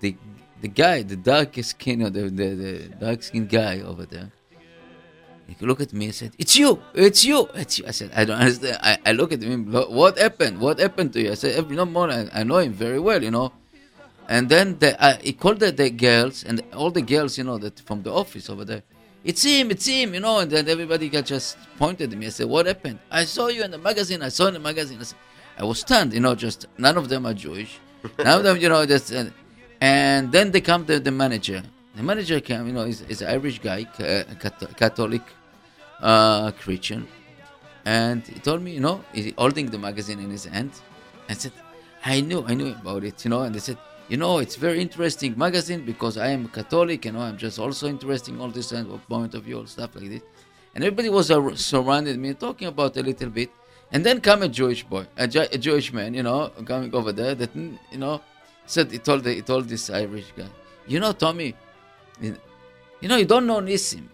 the 0.00 0.16
the 0.60 0.68
guy, 0.68 1.02
the 1.02 1.16
dark 1.16 1.54
skin, 1.62 2.00
the, 2.00 2.10
the, 2.10 2.28
the 2.30 2.88
dark 3.00 3.22
skinned 3.22 3.48
guy 3.48 3.80
over 3.80 4.04
there, 4.04 4.30
he 5.58 5.66
looked 5.66 5.80
at 5.82 5.92
me 5.92 6.06
and 6.06 6.14
said, 6.14 6.32
"It's 6.38 6.56
you, 6.56 6.80
it's 6.94 7.24
you, 7.24 7.48
it's 7.54 7.78
you." 7.78 7.84
I 7.86 7.90
said, 7.92 8.10
"I 8.14 8.24
don't 8.24 8.38
understand." 8.38 8.78
I, 8.82 8.98
I 9.06 9.12
look 9.12 9.32
at 9.32 9.42
him. 9.42 9.72
"What- 9.72 10.18
happened? 10.18 10.60
What 10.60 10.78
happened 10.78 11.12
to 11.14 11.20
you? 11.20 11.30
I 11.32 11.34
said, 11.34 11.56
"Every 11.56 11.76
no 11.76 11.84
more. 11.86 12.10
I, 12.10 12.28
I 12.32 12.42
know 12.44 12.58
him 12.58 12.72
very 12.72 13.00
well, 13.00 13.22
you 13.22 13.30
know." 13.30 13.52
And 14.28 14.48
then 14.48 14.78
the, 14.78 15.00
uh, 15.02 15.16
he 15.20 15.32
called 15.32 15.58
the, 15.58 15.72
the 15.72 15.90
girls 15.90 16.44
and 16.44 16.62
all 16.72 16.90
the 16.92 17.02
girls, 17.02 17.36
you 17.36 17.44
know, 17.44 17.58
that 17.58 17.80
from 17.80 18.02
the 18.02 18.12
office 18.12 18.48
over 18.48 18.64
there. 18.64 18.82
It's 19.24 19.42
him, 19.42 19.70
it's 19.72 19.86
him, 19.86 20.14
you 20.14 20.20
know. 20.20 20.38
And 20.38 20.50
then 20.50 20.68
everybody 20.68 21.08
got 21.08 21.26
just 21.26 21.56
pointed 21.78 22.12
at 22.12 22.18
me. 22.18 22.26
I 22.26 22.30
said, 22.30 22.48
"What 22.48 22.66
happened?" 22.66 22.98
I 23.10 23.24
saw 23.24 23.48
you 23.48 23.62
in 23.64 23.70
the 23.70 23.78
magazine. 23.78 24.22
I 24.22 24.28
saw 24.28 24.46
in 24.46 24.54
the 24.54 24.60
magazine. 24.60 24.98
I, 25.00 25.04
said, 25.04 25.18
I 25.58 25.64
was 25.64 25.80
stunned, 25.80 26.12
you 26.12 26.20
know. 26.20 26.34
Just 26.34 26.66
none 26.78 26.96
of 26.96 27.08
them 27.08 27.26
are 27.26 27.34
Jewish. 27.34 27.78
None 28.18 28.38
of 28.38 28.44
them, 28.44 28.56
you 28.56 28.70
know, 28.70 28.86
just. 28.86 29.12
Uh, 29.12 29.26
and 29.82 30.32
then 30.32 30.50
they 30.52 30.62
come 30.62 30.86
to 30.86 30.98
the 31.00 31.10
manager. 31.10 31.62
The 31.96 32.02
manager 32.02 32.40
came, 32.40 32.66
you 32.66 32.72
know, 32.72 32.84
he's, 32.84 33.02
is 33.02 33.20
an 33.20 33.28
Irish 33.28 33.58
guy, 33.58 33.84
cat- 33.84 34.76
Catholic 34.76 35.22
uh, 36.00 36.50
Christian, 36.52 37.06
and 37.84 38.26
he 38.26 38.38
told 38.40 38.62
me, 38.62 38.72
you 38.72 38.80
know, 38.80 39.04
he 39.12 39.34
holding 39.36 39.66
the 39.66 39.78
magazine 39.78 40.20
in 40.20 40.30
his 40.30 40.44
hand. 40.44 40.70
I 41.28 41.34
said, 41.34 41.52
I 42.04 42.20
knew, 42.20 42.44
I 42.46 42.54
knew 42.54 42.72
about 42.72 43.04
it, 43.04 43.24
you 43.24 43.30
know. 43.30 43.42
And 43.42 43.54
they 43.54 43.60
said, 43.60 43.78
you 44.08 44.16
know, 44.16 44.38
it's 44.38 44.56
very 44.56 44.80
interesting 44.80 45.36
magazine 45.38 45.84
because 45.84 46.18
I 46.18 46.28
am 46.28 46.48
Catholic, 46.48 47.04
you 47.04 47.12
know. 47.12 47.20
I'm 47.20 47.36
just 47.36 47.58
also 47.58 47.88
interested 47.88 48.34
in 48.34 48.40
all 48.40 48.48
this 48.48 48.72
kind 48.72 48.90
of 48.90 49.06
point 49.08 49.34
of 49.34 49.44
view, 49.44 49.58
all 49.58 49.66
stuff 49.66 49.94
like 49.94 50.08
this. 50.08 50.22
And 50.74 50.84
everybody 50.84 51.08
was 51.08 51.30
ar- 51.30 51.56
surrounded 51.56 52.18
me, 52.18 52.34
talking 52.34 52.68
about 52.68 52.96
a 52.96 53.02
little 53.02 53.30
bit. 53.30 53.50
And 53.92 54.06
then 54.06 54.20
come 54.20 54.42
a 54.42 54.48
Jewish 54.48 54.84
boy, 54.84 55.06
a, 55.16 55.26
Jewish 55.26 55.92
man, 55.92 56.14
you 56.14 56.22
know, 56.22 56.50
coming 56.64 56.94
over 56.94 57.12
there. 57.12 57.34
That 57.34 57.54
you 57.56 57.98
know, 57.98 58.20
said 58.66 58.90
he 58.90 58.98
told 58.98 59.24
the, 59.24 59.34
he 59.34 59.42
told 59.42 59.68
this 59.68 59.90
Irish 59.90 60.32
guy, 60.36 60.46
you 60.86 61.00
know, 61.00 61.12
Tommy, 61.12 61.54
you 62.20 62.36
know, 63.02 63.16
you 63.16 63.24
don't 63.24 63.46
know 63.46 63.60
Nissim. 63.60 64.06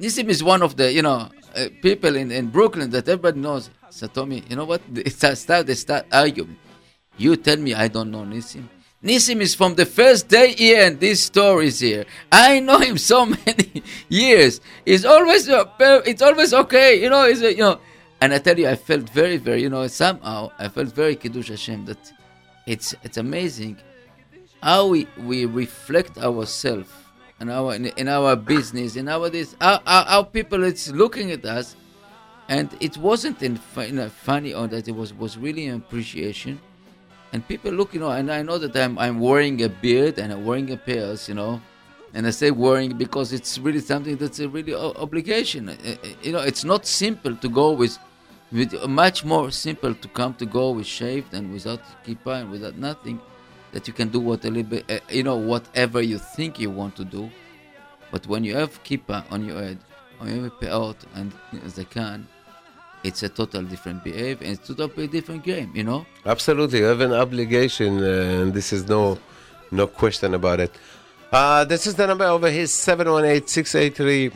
Nissim 0.00 0.28
is 0.28 0.42
one 0.42 0.62
of 0.62 0.76
the, 0.76 0.92
you 0.92 1.02
know, 1.02 1.28
uh, 1.54 1.68
people 1.82 2.16
in, 2.16 2.30
in 2.30 2.48
Brooklyn 2.48 2.90
that 2.90 3.08
everybody 3.08 3.38
knows. 3.40 3.70
So 3.90 4.06
Tommy, 4.06 4.42
you 4.48 4.56
know 4.56 4.64
what? 4.64 4.82
They 4.92 5.04
start, 5.34 5.66
they 5.66 5.74
start 5.74 6.06
arguing. 6.12 6.56
You 7.16 7.36
tell 7.36 7.58
me 7.58 7.74
I 7.74 7.88
don't 7.88 8.10
know 8.10 8.22
Nissim. 8.22 8.68
Nissim 9.04 9.40
is 9.40 9.54
from 9.54 9.74
the 9.74 9.84
first 9.84 10.28
day 10.28 10.54
here 10.54 10.86
and 10.86 10.98
this 10.98 11.20
story 11.22 11.66
is 11.66 11.80
here. 11.80 12.04
I 12.30 12.60
know 12.60 12.78
him 12.78 12.96
so 12.98 13.26
many 13.46 13.82
years. 14.08 14.60
It's 14.86 15.04
always, 15.04 15.48
uh, 15.48 15.64
it's 16.06 16.22
always 16.22 16.54
okay, 16.54 17.02
you 17.02 17.10
know. 17.10 17.24
It's, 17.24 17.42
uh, 17.42 17.48
you 17.48 17.58
know. 17.58 17.80
And 18.20 18.32
I 18.32 18.38
tell 18.38 18.56
you, 18.56 18.68
I 18.68 18.76
felt 18.76 19.10
very, 19.10 19.36
very, 19.36 19.62
you 19.62 19.68
know, 19.68 19.86
somehow 19.88 20.52
I 20.56 20.68
felt 20.68 20.92
very 20.92 21.16
kiddush 21.16 21.48
Hashem 21.48 21.84
that 21.86 22.12
it's 22.66 22.94
it's 23.02 23.16
amazing 23.16 23.78
how 24.62 24.86
we, 24.86 25.08
we 25.18 25.44
reflect 25.44 26.18
ourselves 26.18 26.88
in 27.42 27.50
our 27.50 27.74
in, 27.74 27.86
in 27.86 28.08
our 28.08 28.36
business 28.36 28.96
in 28.96 29.08
our 29.08 29.28
this 29.28 29.54
how, 29.60 29.80
how, 29.84 30.04
how 30.04 30.22
people 30.22 30.62
it's 30.64 30.88
looking 30.88 31.30
at 31.32 31.44
us 31.44 31.76
and 32.48 32.68
it 32.80 32.96
wasn't 32.96 33.42
in, 33.42 33.56
funny 33.56 34.52
or 34.54 34.66
that 34.68 34.88
it 34.88 34.92
was 34.92 35.14
was 35.14 35.38
really 35.38 35.66
an 35.66 35.76
appreciation. 35.76 36.60
And 37.32 37.46
people 37.48 37.72
look 37.72 37.94
you 37.94 38.00
know 38.00 38.10
and 38.10 38.30
i 38.30 38.42
know 38.42 38.58
that 38.58 38.76
i'm 38.76 38.98
i'm 38.98 39.18
wearing 39.20 39.62
a 39.62 39.68
beard 39.68 40.18
and 40.18 40.32
i'm 40.32 40.44
wearing 40.44 40.70
a 40.70 40.76
pairs 40.76 41.28
you 41.28 41.34
know. 41.34 41.60
And 42.14 42.26
i 42.26 42.30
say 42.30 42.50
wearing 42.50 42.90
because 42.98 43.32
it's 43.32 43.58
really 43.58 43.80
something 43.80 44.16
that's 44.16 44.38
a 44.38 44.48
really 44.48 44.74
obligation. 44.74 45.76
You 46.22 46.32
know 46.32 46.40
it's 46.40 46.64
not 46.64 46.86
simple 46.86 47.34
to 47.36 47.48
go 47.48 47.72
with 47.72 47.98
with 48.52 48.70
much 48.86 49.24
more 49.24 49.50
simple 49.50 49.94
to 49.94 50.08
come 50.08 50.34
to 50.34 50.44
go 50.44 50.72
with 50.72 50.86
shaved 50.86 51.32
and 51.32 51.52
without 51.52 51.80
kippah 52.04 52.42
and 52.42 52.50
without 52.50 52.76
nothing 52.76 53.18
that 53.72 53.88
you 53.88 53.94
can 53.94 54.08
do 54.08 54.20
what 54.20 54.44
a 54.44 54.48
little 54.48 54.70
bit 54.70 54.90
uh, 54.90 54.98
you 55.10 55.22
know 55.22 55.36
whatever 55.36 56.00
you 56.02 56.18
think 56.18 56.58
you 56.58 56.70
want 56.70 56.94
to 56.96 57.04
do 57.04 57.30
but 58.10 58.26
when 58.26 58.44
you 58.44 58.54
have 58.54 58.82
kippah 58.84 59.24
on 59.30 59.44
your 59.44 59.60
head 59.62 59.78
or 60.20 60.28
you 60.28 60.42
have 60.44 60.52
peot 60.60 60.96
and 61.14 61.32
zakan 61.66 62.24
it's 63.02 63.22
a 63.22 63.28
total 63.28 63.62
different 63.62 64.04
behave 64.04 64.40
and 64.42 64.52
it's 64.52 64.70
a 64.70 64.74
totally 64.74 65.06
different 65.08 65.42
game 65.42 65.70
you 65.74 65.82
know 65.82 66.06
Absolutely, 66.24 66.78
you 66.78 66.84
have 66.84 67.00
an 67.00 67.12
obligation, 67.12 67.98
uh, 67.98 68.42
and 68.42 68.54
this 68.54 68.72
is 68.72 68.86
no, 68.86 69.18
no 69.72 69.88
question 69.88 70.34
about 70.34 70.60
it. 70.60 70.70
Uh, 71.32 71.64
this 71.64 71.84
is 71.84 71.96
the 71.96 72.06
number 72.06 72.24
over 72.24 72.48
here: 72.48 72.64
718-683. 72.64 74.32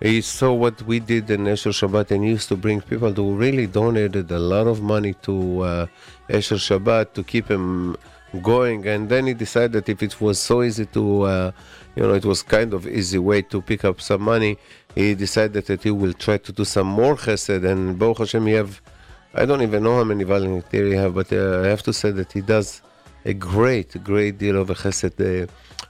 he 0.00 0.20
saw 0.20 0.52
what 0.52 0.82
we 0.82 1.00
did 1.00 1.30
in 1.30 1.46
Esher 1.46 1.70
Shabbat 1.70 2.10
and 2.10 2.24
used 2.24 2.48
to 2.48 2.56
bring 2.56 2.80
people 2.80 3.12
who 3.12 3.34
really 3.34 3.66
donated 3.66 4.30
a 4.30 4.38
lot 4.38 4.66
of 4.66 4.82
money 4.82 5.14
to 5.22 5.60
uh, 5.60 5.86
Esher 6.28 6.56
Shabbat 6.56 7.12
to 7.14 7.22
keep 7.22 7.48
him 7.48 7.96
going. 8.42 8.86
And 8.86 9.08
then 9.08 9.26
he 9.26 9.34
decided 9.34 9.72
that 9.72 9.88
if 9.88 10.02
it 10.02 10.20
was 10.20 10.38
so 10.38 10.62
easy 10.62 10.86
to, 10.86 11.22
uh, 11.22 11.52
you 11.94 12.02
know, 12.02 12.14
it 12.14 12.24
was 12.24 12.42
kind 12.42 12.74
of 12.74 12.86
easy 12.86 13.18
way 13.18 13.42
to 13.42 13.62
pick 13.62 13.84
up 13.84 14.00
some 14.00 14.22
money. 14.22 14.58
He 14.94 15.14
decided 15.14 15.64
that 15.66 15.82
he 15.82 15.90
will 15.90 16.12
try 16.12 16.38
to 16.38 16.52
do 16.52 16.64
some 16.64 16.86
more 16.86 17.16
chesed. 17.16 17.64
And 17.64 17.98
Baruch 17.98 18.18
Hashem, 18.18 18.46
he 18.46 18.52
have 18.52 18.80
I 19.38 19.44
don't 19.44 19.60
even 19.60 19.82
know 19.82 19.96
how 19.96 20.04
many 20.04 20.24
volunteers 20.24 20.92
he 20.92 20.96
have, 20.96 21.14
but 21.14 21.30
uh, 21.30 21.60
I 21.62 21.66
have 21.66 21.82
to 21.82 21.92
say 21.92 22.10
that 22.10 22.32
he 22.32 22.40
does 22.40 22.80
a 23.26 23.34
great, 23.34 24.02
great 24.02 24.38
deal 24.38 24.56
of 24.58 24.70
a 24.70 24.74
chesed 24.74 25.20
uh, 25.20 25.46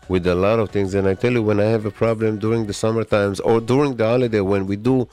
with 0.09 0.27
a 0.27 0.35
lot 0.35 0.59
of 0.59 0.71
things. 0.71 0.95
And 0.95 1.07
I 1.07 1.15
tell 1.15 1.33
you, 1.33 1.45
when 1.45 1.61
I 1.61 1.67
have 1.67 1.87
a 1.87 1.93
problem 1.93 2.41
during 2.41 2.67
the 2.67 2.73
summer 2.73 3.05
times 3.05 3.39
or 3.39 3.61
during 3.61 3.95
the 3.95 4.05
holiday, 4.05 4.41
when 4.41 4.67
we 4.67 4.75
do 4.75 5.09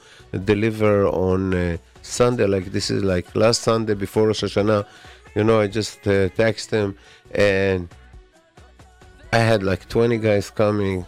deliver 0.46 1.06
on 1.06 1.54
uh, 1.54 1.78
Sunday, 2.02 2.48
like 2.48 2.72
this 2.72 2.90
is 2.90 3.04
like 3.04 3.36
last 3.36 3.62
Sunday 3.62 3.94
before 3.94 4.26
Rosh 4.26 4.44
Hashanah, 4.44 4.88
you 5.36 5.44
know, 5.44 5.60
I 5.60 5.68
just 5.68 6.08
uh, 6.08 6.30
text 6.30 6.72
them 6.72 6.98
and 7.36 7.88
I 9.32 9.38
had 9.38 9.62
like 9.62 9.88
20 9.90 10.18
guys 10.18 10.50
coming. 10.50 11.06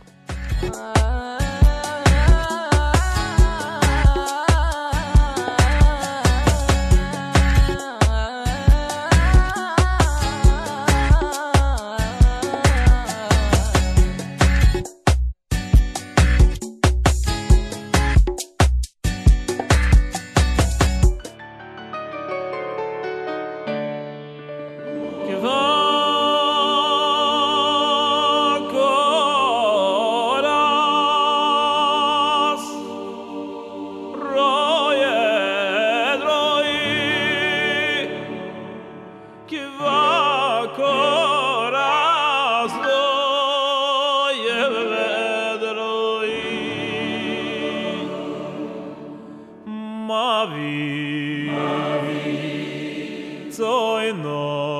זוי 53.56 54.12
נאָ 54.12 54.75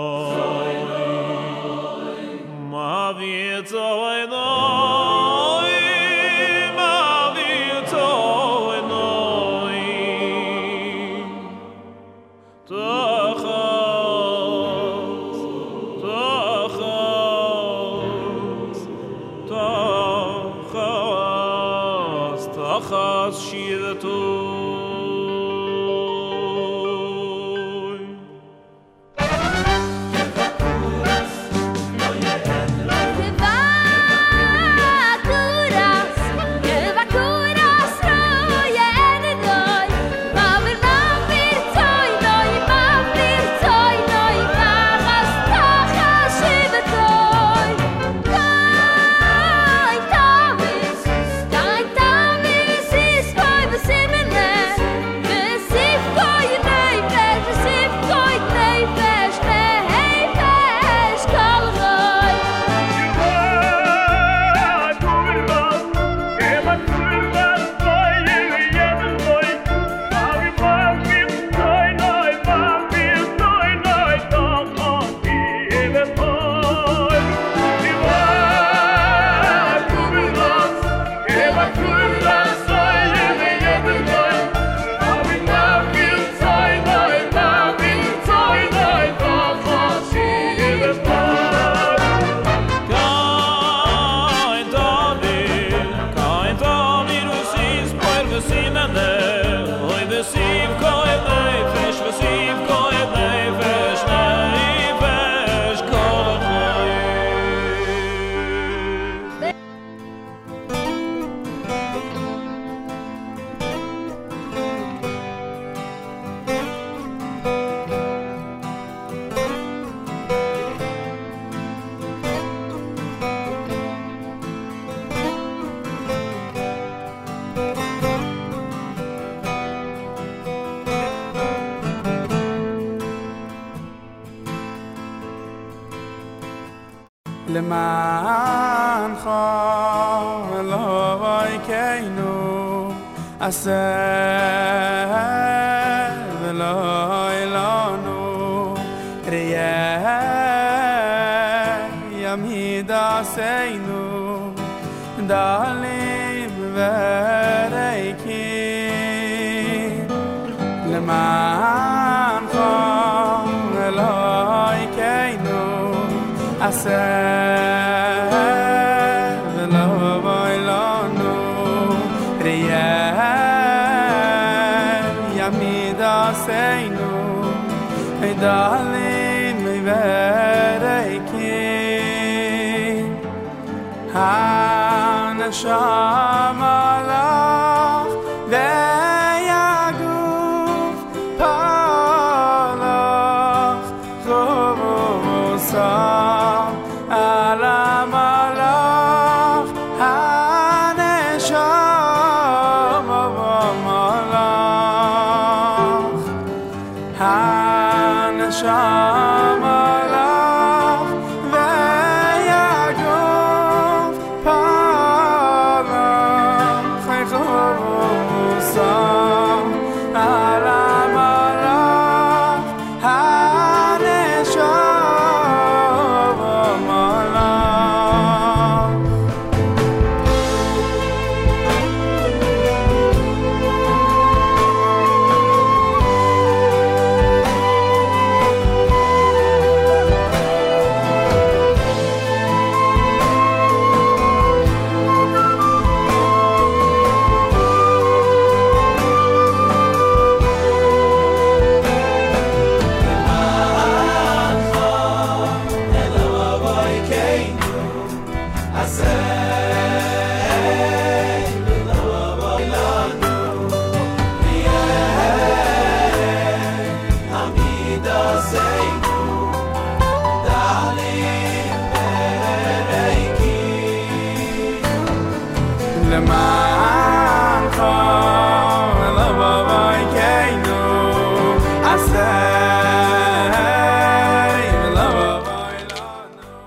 heart. 208.77 209.36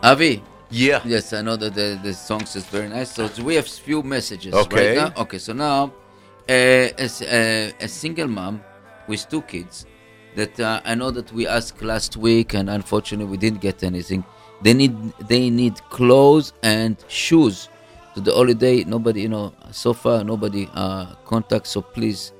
Avi. 0.10 0.42
Yeah. 0.72 1.02
Yes, 1.06 1.34
I 1.34 1.44
know 1.44 1.56
that 1.56 1.76
the, 1.76 2.00
the 2.02 2.14
songs 2.14 2.56
is 2.56 2.66
very 2.66 2.90
nice. 2.90 3.12
So 3.12 3.30
we 3.44 3.54
have 3.56 3.68
few 3.68 4.02
messages 4.02 4.56
Okay. 4.56 4.98
right 4.98 4.98
now. 5.16 5.22
Okay, 5.22 5.38
so 5.38 5.54
now, 5.54 5.94
uh, 6.50 7.06
as 7.06 7.22
uh, 7.22 7.72
a 7.80 7.88
single 7.88 8.28
mom 8.28 8.64
with 9.08 9.30
two 9.30 9.44
kids, 9.44 9.86
that 10.36 10.60
uh, 10.60 10.82
I 10.84 10.96
know 10.96 11.12
that 11.12 11.32
we 11.32 11.46
asked 11.48 11.84
last 11.84 12.18
week, 12.18 12.56
and 12.56 12.72
unfortunately 12.72 13.30
we 13.30 13.38
didn't 13.38 13.62
get 13.62 13.84
anything. 13.84 14.24
They 14.64 14.74
need 14.74 14.96
they 15.28 15.50
need 15.52 15.76
clothes 15.90 16.54
and 16.64 16.98
shoes 17.08 17.70
to 18.16 18.20
the 18.22 18.34
holiday. 18.34 18.84
Nobody, 18.84 19.22
you 19.22 19.30
know, 19.30 19.54
so 19.72 19.94
far 19.94 20.24
nobody 20.24 20.68
uh, 20.74 21.14
contacts. 21.26 21.70
So 21.70 21.82
please, 21.82 22.34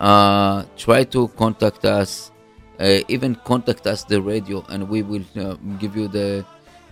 uh, 0.00 0.64
try 0.76 1.02
to 1.04 1.26
contact 1.42 1.84
us. 1.84 2.30
Uh, 2.78 3.00
even 3.08 3.34
contact 3.44 3.86
us 3.86 4.04
the 4.04 4.20
radio, 4.20 4.64
and 4.68 4.88
we 4.88 5.02
will 5.02 5.24
uh, 5.40 5.54
give 5.80 5.96
you 5.96 6.06
the 6.08 6.44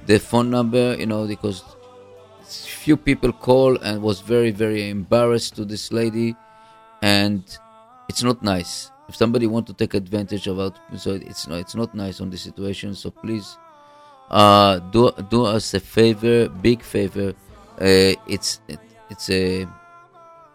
the 0.06 0.18
phone 0.18 0.50
number. 0.50 0.96
You 0.98 1.06
know, 1.06 1.26
because 1.26 1.62
few 2.46 2.96
people 2.96 3.32
call 3.32 3.76
and 3.78 4.02
was 4.02 4.20
very 4.20 4.50
very 4.50 4.90
embarrassed 4.90 5.56
to 5.56 5.64
this 5.64 5.92
lady, 5.92 6.34
and 7.02 7.42
it's 8.08 8.22
not 8.22 8.42
nice. 8.42 8.90
If 9.08 9.16
somebody 9.16 9.46
want 9.46 9.66
to 9.66 9.74
take 9.74 9.94
advantage 9.94 10.46
of 10.46 10.58
it, 10.58 10.72
so 10.98 11.12
it's 11.12 11.46
not 11.46 11.58
it's 11.58 11.74
not 11.74 11.94
nice 11.94 12.20
on 12.20 12.30
the 12.30 12.38
situation. 12.38 12.94
So 12.94 13.10
please, 13.10 13.56
uh, 14.30 14.78
do 14.78 15.10
do 15.28 15.44
us 15.44 15.74
a 15.74 15.80
favor, 15.80 16.48
big 16.48 16.82
favor. 16.82 17.34
Uh, 17.80 18.14
it's 18.26 18.60
it, 18.68 18.80
it's 19.10 19.28
a 19.30 19.66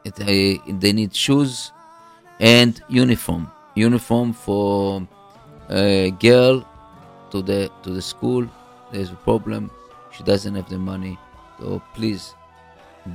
it, 0.06 0.20
a 0.22 0.58
they 0.80 0.94
need 0.94 1.14
shoes 1.16 1.72
and 2.40 2.82
uniform 2.90 3.52
uniform 3.76 4.34
for 4.34 5.08
a 5.70 6.12
girl 6.12 6.66
to 7.32 7.42
the 7.42 7.70
to 7.84 7.90
the 7.92 8.02
school 8.02 8.48
there's 8.92 9.12
a 9.12 9.16
problem 9.16 9.72
she 10.12 10.24
doesn't 10.24 10.56
have 10.56 10.70
the 10.70 10.78
money 10.78 11.18
so 11.60 11.82
please 11.94 12.36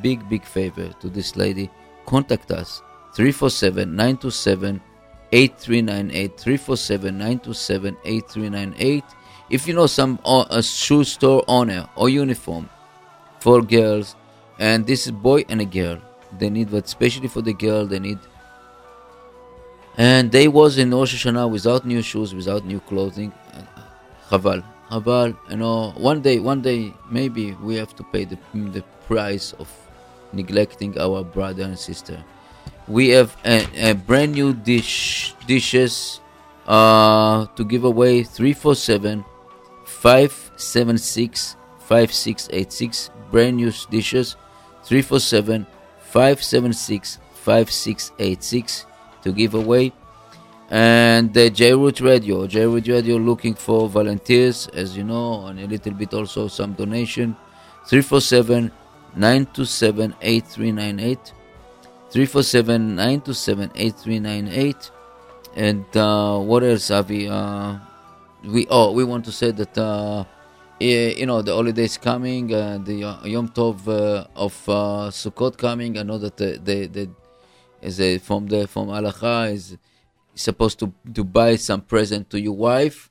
big 0.03 0.29
big 0.29 0.45
favor 0.45 0.89
to 1.01 1.09
this 1.09 1.37
lady. 1.37 1.71
Contact 2.07 2.51
us 2.51 2.83
347 3.15 3.95
927 3.95 4.81
8398 5.33 6.39
347 6.39 7.19
927 7.19 7.97
8398 8.05 9.05
if 9.51 9.67
you 9.67 9.75
know 9.75 9.87
some 9.87 10.19
uh, 10.25 10.45
a 10.51 10.63
shoe 10.63 11.05
store 11.05 11.45
owner 11.49 11.89
or 11.97 12.09
uniform 12.09 12.69
for 13.41 13.63
girls 13.63 14.17
and 14.59 14.87
this 14.87 15.07
is 15.07 15.13
boy 15.13 15.45
and 15.49 15.61
a 15.61 15.65
girl 15.65 15.99
they 16.39 16.51
need 16.51 16.71
but 16.71 16.85
especially 16.85 17.29
for 17.29 17.43
the 17.43 17.53
girl 17.55 17.87
they 17.87 17.99
need 17.99 18.19
and 19.97 20.33
they 20.33 20.49
was 20.49 20.77
in 20.77 20.91
Rosh 20.91 21.15
Hashanah 21.15 21.49
without 21.49 21.87
new 21.87 22.03
shoes, 22.03 22.35
without 22.35 22.65
new 22.65 22.81
clothing. 22.81 23.33
Uh, 23.53 23.63
Chaval, 24.29 24.65
Chaval, 24.91 25.37
you 25.51 25.57
know, 25.57 25.93
one 25.97 26.21
day, 26.21 26.39
one 26.39 26.61
day, 26.61 26.95
maybe 27.11 27.53
we 27.63 27.77
have 27.77 27.95
to 27.97 28.03
pay 28.05 28.25
the 28.25 28.39
the 28.53 28.83
price 29.07 29.53
of 29.59 29.69
neglecting 30.33 30.99
our 30.99 31.25
brother 31.25 31.65
and 31.65 31.79
sister. 31.79 32.23
We 32.87 33.09
have 33.11 33.37
a, 33.45 33.91
a 33.91 33.95
brand 33.95 34.33
new 34.33 34.53
dish 34.53 35.35
dishes 35.47 36.21
uh, 36.67 37.47
to 37.57 37.65
give 37.65 37.85
away 37.85 38.23
347 38.23 39.25
576 39.85 41.57
5686 41.81 43.11
brand 43.31 43.57
new 43.57 43.73
dishes 43.91 44.37
347 44.85 45.67
576 46.01 47.19
5686 47.35 48.87
to 49.23 49.33
give 49.33 49.55
away 49.55 49.93
and 50.71 51.33
the 51.33 51.51
J-Root 51.51 52.01
Radio. 52.01 52.47
J-Root 52.47 52.89
Radio 52.89 53.17
looking 53.17 53.55
for 53.55 53.89
volunteers 53.89 54.69
as 54.69 54.97
you 54.97 55.05
know 55.05 55.47
and 55.47 55.61
a 55.61 55.67
little 55.67 55.93
bit 55.93 56.15
also 56.15 56.49
some 56.49 56.73
donation. 56.75 57.37
347 57.87 58.71
927 59.17 60.15
8398 60.21 61.33
347 62.11 62.95
927 62.95 63.71
8398 63.75 64.91
and 65.57 65.97
uh, 65.97 66.39
what 66.39 66.63
else 66.63 66.91
Avi 66.91 67.29
uh, 67.29 67.77
we 68.45 68.67
oh 68.71 68.93
we 68.93 69.05
want 69.05 69.25
to 69.25 69.33
say 69.33 69.51
that 69.51 69.77
uh, 69.79 70.25
eh, 70.81 71.15
you 71.17 71.27
know 71.27 71.43
the 71.43 71.55
holidays 71.55 71.97
coming 71.99 72.53
uh, 72.53 72.79
the 72.83 73.05
uh, 73.05 73.25
Yom 73.25 73.49
Tov 73.49 73.87
uh, 73.89 74.27
of 74.35 74.69
uh, 74.69 75.11
Sukkot 75.11 75.57
coming. 75.57 75.99
I 75.99 76.03
know 76.03 76.19
that 76.19 76.37
the 76.37 76.59
the, 76.63 76.87
the 76.87 77.09
is 77.83 78.01
a, 78.01 78.19
from 78.19 78.47
the 78.49 78.67
from 78.67 78.89
Halacha 78.89 79.53
is 79.53 79.77
supposed 80.35 80.79
to 80.79 80.93
to 81.15 81.25
buy 81.25 81.57
some 81.57 81.81
present 81.81 82.31
to 82.31 82.41
your 82.41 82.57
wife 82.57 83.11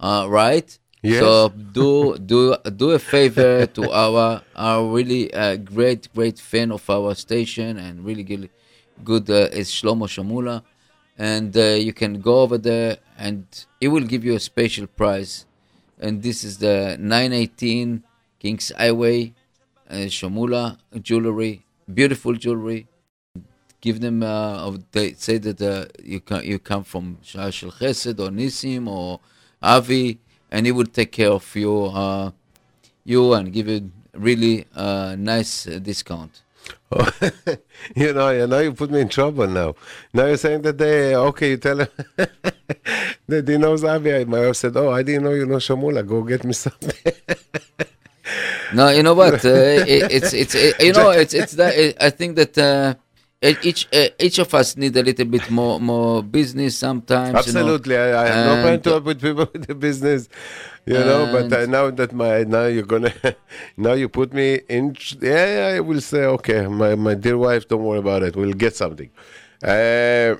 uh, 0.00 0.26
right? 0.28 0.78
Yes. 1.02 1.20
so 1.20 1.48
do 1.48 2.18
do 2.18 2.56
do 2.76 2.90
a 2.90 2.98
favor 2.98 3.64
to 3.76 3.90
our 3.90 4.42
our 4.54 4.84
really 4.86 5.32
uh, 5.32 5.56
great 5.56 6.12
great 6.14 6.38
fan 6.38 6.70
of 6.70 6.88
our 6.90 7.14
station 7.14 7.78
and 7.78 8.04
really 8.04 8.22
good 8.22 8.50
good 9.02 9.30
uh, 9.30 9.48
is 9.52 9.70
Shlomo 9.70 10.04
Shamula 10.04 10.62
and 11.16 11.56
uh, 11.56 11.76
you 11.86 11.94
can 11.94 12.20
go 12.20 12.40
over 12.40 12.58
there 12.58 12.98
and 13.18 13.46
it 13.80 13.88
will 13.88 14.04
give 14.04 14.24
you 14.24 14.34
a 14.34 14.40
special 14.40 14.86
prize. 14.86 15.46
And 15.98 16.22
this 16.22 16.44
is 16.44 16.58
the 16.58 16.96
918 16.98 18.02
Kings 18.38 18.72
Highway 18.76 19.34
uh, 19.88 19.94
Shamula 20.08 20.78
jewelry 21.02 21.64
beautiful 21.92 22.34
jewelry 22.34 22.86
give 23.80 24.00
them 24.00 24.22
uh, 24.22 24.76
they 24.92 25.12
say 25.14 25.38
that 25.38 25.60
uh, 25.60 25.86
you 26.02 26.20
come 26.20 26.42
you 26.42 26.58
come 26.58 26.84
from 26.84 27.18
Shah 27.22 27.50
Shel 27.50 27.70
Chesed 27.70 28.18
or 28.20 28.30
Nissim 28.30 28.88
or 28.88 29.20
Avi, 29.62 30.18
and 30.50 30.66
he 30.66 30.72
will 30.72 30.86
take 30.86 31.12
care 31.12 31.30
of 31.30 31.56
you 31.56 31.84
uh, 31.84 32.30
you 33.04 33.32
and 33.34 33.52
give 33.52 33.68
you 33.68 33.90
really 34.14 34.66
uh, 34.74 35.16
nice 35.18 35.66
uh, 35.66 35.78
discount. 35.78 36.42
you 37.96 38.12
know, 38.12 38.30
you 38.30 38.46
know, 38.46 38.58
you 38.60 38.72
put 38.72 38.90
me 38.90 39.00
in 39.00 39.08
trouble 39.08 39.46
now. 39.46 39.74
Now 40.12 40.26
you're 40.26 40.36
saying 40.36 40.62
that 40.62 40.76
they, 40.76 41.16
okay, 41.16 41.50
you 41.50 41.56
tell 41.56 41.80
him 41.80 41.88
that 43.26 43.48
he 43.48 43.56
knows 43.56 43.82
Avi. 43.82 44.24
My 44.24 44.46
wife 44.46 44.56
said, 44.56 44.76
oh, 44.76 44.90
I 44.90 45.02
didn't 45.02 45.24
know 45.24 45.30
you 45.32 45.46
know 45.46 45.56
Shamula. 45.56 46.06
Go 46.06 46.22
get 46.22 46.44
me 46.44 46.52
something. 46.52 46.92
No, 48.72 48.88
you 48.88 49.02
know 49.02 49.14
what? 49.14 49.44
Uh, 49.44 49.82
it, 49.82 50.12
it's 50.12 50.32
it's 50.32 50.54
it, 50.54 50.80
you 50.80 50.92
know 50.92 51.10
it's 51.10 51.34
it's 51.34 51.54
that 51.54 51.74
it, 51.74 51.96
I 52.00 52.10
think 52.10 52.36
that 52.36 52.56
uh, 52.56 52.94
each 53.42 53.88
uh, 53.92 54.08
each 54.18 54.38
of 54.38 54.52
us 54.54 54.76
need 54.76 54.94
a 54.96 55.02
little 55.02 55.24
bit 55.24 55.50
more 55.50 55.80
more 55.80 56.22
business 56.22 56.76
sometimes. 56.76 57.34
Absolutely. 57.34 57.96
I, 57.96 58.22
I 58.22 58.26
have 58.28 58.46
no 58.46 58.52
problem 58.54 58.74
And- 58.74 58.84
to 58.84 59.00
with 59.00 59.20
people 59.22 59.48
with 59.52 59.66
the 59.66 59.74
business, 59.74 60.28
you 60.84 60.94
know, 60.94 61.26
but 61.32 61.50
uh, 61.52 61.62
And- 61.62 61.72
now 61.72 61.90
that 61.90 62.12
my, 62.12 62.44
now 62.44 62.66
you're 62.66 62.84
gonna, 62.84 63.12
now 63.78 63.94
you 63.94 64.08
put 64.10 64.34
me 64.34 64.60
in, 64.68 64.94
yeah, 65.22 65.70
yeah, 65.70 65.76
I 65.76 65.80
will 65.80 66.02
say, 66.02 66.24
okay, 66.24 66.66
my, 66.66 66.94
my 66.96 67.14
dear 67.14 67.38
wife, 67.38 67.66
don't 67.66 67.82
worry 67.82 67.98
about 68.00 68.22
it. 68.22 68.36
We'll 68.36 68.52
get 68.52 68.76
something. 68.76 69.10
Uh, 69.62 70.36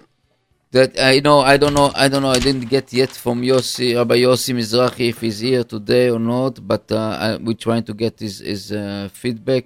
That 0.72 0.90
I 1.00 1.18
know, 1.26 1.40
I 1.40 1.56
don't 1.56 1.74
know, 1.74 1.90
I 1.96 2.06
don't 2.08 2.22
know. 2.22 2.30
I 2.30 2.38
didn't 2.38 2.68
get 2.76 2.92
yet 2.92 3.10
from 3.24 3.42
Yossi, 3.42 3.96
Rabbi 3.96 4.18
Yossi 4.26 4.52
Mizrahi 4.54 5.08
if 5.08 5.18
he's 5.20 5.40
here 5.40 5.64
today 5.64 6.10
or 6.10 6.20
not. 6.20 6.54
But 6.72 6.84
uh, 6.92 6.98
I, 7.24 7.36
we're 7.44 7.62
trying 7.68 7.82
to 7.90 7.94
get 8.02 8.14
his 8.20 8.38
his 8.52 8.70
uh, 8.70 9.08
feedback. 9.20 9.64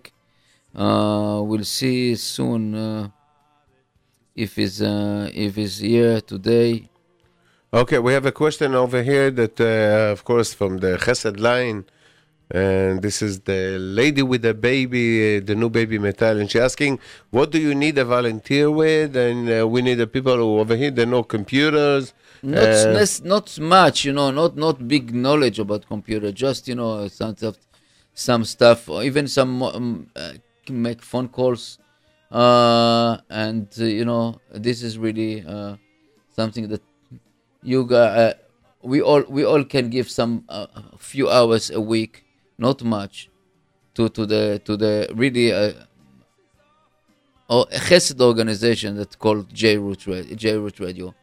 Uh, 0.74 1.43
we'll 1.49 1.64
see 1.78 2.14
soon 2.16 2.62
uh, 2.74 3.09
if 4.35 4.57
he's 4.57 4.82
uh, 4.82 5.30
if 5.35 5.57
he's 5.57 5.78
here 5.78 6.20
today. 6.20 6.89
Okay, 7.72 7.99
we 7.99 8.12
have 8.12 8.24
a 8.24 8.32
question 8.32 8.74
over 8.74 9.03
here 9.03 9.32
that, 9.32 9.61
uh, 9.61 10.12
of 10.12 10.24
course, 10.24 10.55
from 10.55 10.78
the 10.78 10.97
Chesed 10.97 11.41
line, 11.41 11.85
and 12.49 13.03
this 13.03 13.20
is 13.20 13.41
the 13.41 13.78
lady 13.80 14.22
with 14.22 14.43
the 14.43 14.55
baby, 14.55 15.39
uh, 15.39 15.41
the 15.45 15.57
new 15.57 15.68
baby 15.68 15.99
metal, 15.99 16.39
and 16.39 16.49
she's 16.49 16.61
asking, 16.61 17.01
what 17.30 17.51
do 17.51 17.59
you 17.59 17.74
need 17.74 17.99
a 17.99 18.05
volunteer 18.05 18.70
with? 18.70 19.16
And 19.16 19.51
uh, 19.51 19.66
we 19.66 19.82
need 19.82 19.95
the 19.95 20.07
people 20.07 20.37
who 20.37 20.61
over 20.61 20.76
here, 20.76 20.93
they 20.93 21.05
know 21.05 21.24
computers. 21.24 22.14
Not 22.45 22.62
uh, 22.62 22.93
less, 22.93 23.22
not 23.22 23.59
much, 23.59 24.05
you 24.05 24.12
know, 24.12 24.30
not 24.30 24.57
not 24.57 24.87
big 24.87 25.12
knowledge 25.12 25.59
about 25.59 25.89
computer. 25.89 26.30
Just 26.30 26.68
you 26.68 26.76
know, 26.76 27.09
some 27.09 27.35
stuff, 27.37 27.57
some 28.12 28.45
stuff, 28.45 28.89
or 28.89 29.03
even 29.03 29.26
some 29.26 29.62
um, 29.62 30.07
uh, 30.14 30.35
make 30.68 31.03
phone 31.03 31.28
calls, 31.28 31.78
uh, 32.31 33.18
and 33.31 33.68
uh, 33.79 33.85
you 33.85 34.05
know, 34.05 34.41
this 34.53 34.83
is 34.83 34.99
really 34.99 35.45
uh, 35.47 35.77
something 36.35 36.68
that 36.68 36.83
you 37.62 37.85
got. 37.85 38.18
Uh, 38.18 38.35
we 38.83 39.01
all 39.01 39.22
we 39.29 39.45
all 39.45 39.64
can 39.64 39.91
give 39.91 40.11
some 40.11 40.45
uh, 40.49 40.66
a 40.75 40.99
few 40.99 41.31
hours 41.31 41.70
a 41.70 41.81
week, 41.81 42.25
not 42.59 42.83
much, 42.83 43.31
to 43.95 44.09
to 44.11 44.27
the 44.27 44.61
to 44.64 44.77
the 44.77 45.09
really. 45.14 45.53
Uh, 45.53 45.72
a 47.51 47.66
chesed 47.66 48.20
organization 48.20 48.97
that's 48.97 49.16
called 49.16 49.53
J 49.53 49.77
Root 49.77 50.07
Radio, 50.07 50.35
J 50.35 50.57
Root 50.57 50.81
Radio. 50.81 51.14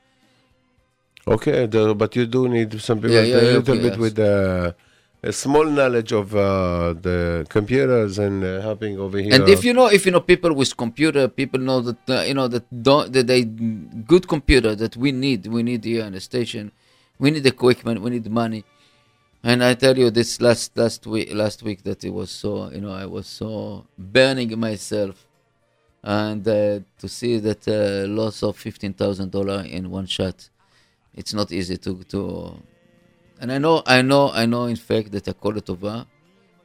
Okay, 1.28 1.66
the, 1.68 1.94
but 1.96 2.16
you 2.16 2.26
do 2.26 2.48
need 2.48 2.80
some 2.82 3.00
people 3.00 3.16
Yeah, 3.16 3.22
yeah, 3.22 3.36
a 3.36 3.42
little 3.42 3.74
okay, 3.74 3.82
bit 3.82 3.94
yes. 3.94 3.98
with 3.98 4.20
uh, 4.20 4.72
a 5.24 5.32
small 5.32 5.66
knowledge 5.66 6.12
of 6.12 6.36
uh, 6.36 6.94
the 6.94 7.46
computers 7.50 8.18
and 8.18 8.44
uh, 8.44 8.60
helping 8.62 8.98
over 8.98 9.20
here. 9.20 9.34
And 9.36 9.48
if 9.48 9.64
you 9.64 9.74
know, 9.74 9.88
if 9.88 10.06
you 10.06 10.12
know 10.12 10.20
people 10.20 10.54
with 10.54 10.76
computer, 10.76 11.28
people 11.28 11.60
know 11.60 11.82
that 11.82 12.10
uh, 12.10 12.22
you 12.22 12.34
know 12.34 12.48
that 12.48 12.66
don't 12.84 13.14
that 13.14 13.28
they 13.28 13.44
good 13.44 14.28
computer 14.28 14.76
that 14.76 14.98
we 14.98 15.12
need, 15.12 15.48
we 15.48 15.62
need 15.64 15.84
here 15.84 16.06
in 16.06 16.14
the 16.14 16.20
station, 16.20 16.72
we 17.20 17.30
need 17.30 17.46
equipment, 17.46 18.02
we 18.02 18.10
need 18.10 18.30
money. 18.30 18.64
And 19.44 19.64
I 19.64 19.74
tell 19.74 19.98
you, 19.98 20.10
this 20.12 20.40
last 20.42 20.76
last 20.78 21.06
week, 21.08 21.34
last 21.34 21.64
week 21.64 21.84
that 21.84 22.04
it 22.04 22.12
was 22.12 22.32
so, 22.32 22.72
you 22.72 22.82
know, 22.82 22.94
I 22.94 23.06
was 23.06 23.28
so 23.28 23.86
burning 23.98 24.60
myself, 24.60 25.28
and 26.04 26.48
uh, 26.48 26.80
to 27.00 27.08
see 27.08 27.38
that 27.40 27.68
uh, 27.68 28.08
loss 28.08 28.42
of 28.42 28.58
fifteen 28.58 28.94
thousand 28.94 29.32
dollar 29.32 29.64
in 29.64 29.90
one 29.92 30.08
shot, 30.08 30.50
it's 31.14 31.34
not 31.34 31.52
easy 31.52 31.78
to 31.78 32.04
to. 32.06 32.58
And 33.42 33.52
I 33.52 33.58
know, 33.58 33.82
I 33.88 34.04
know, 34.04 34.30
I 34.32 34.46
know. 34.46 34.66
In 34.66 34.76
fact, 34.76 35.12
that 35.12 35.28
הכל 35.28 35.54
לטובה. 35.58 36.04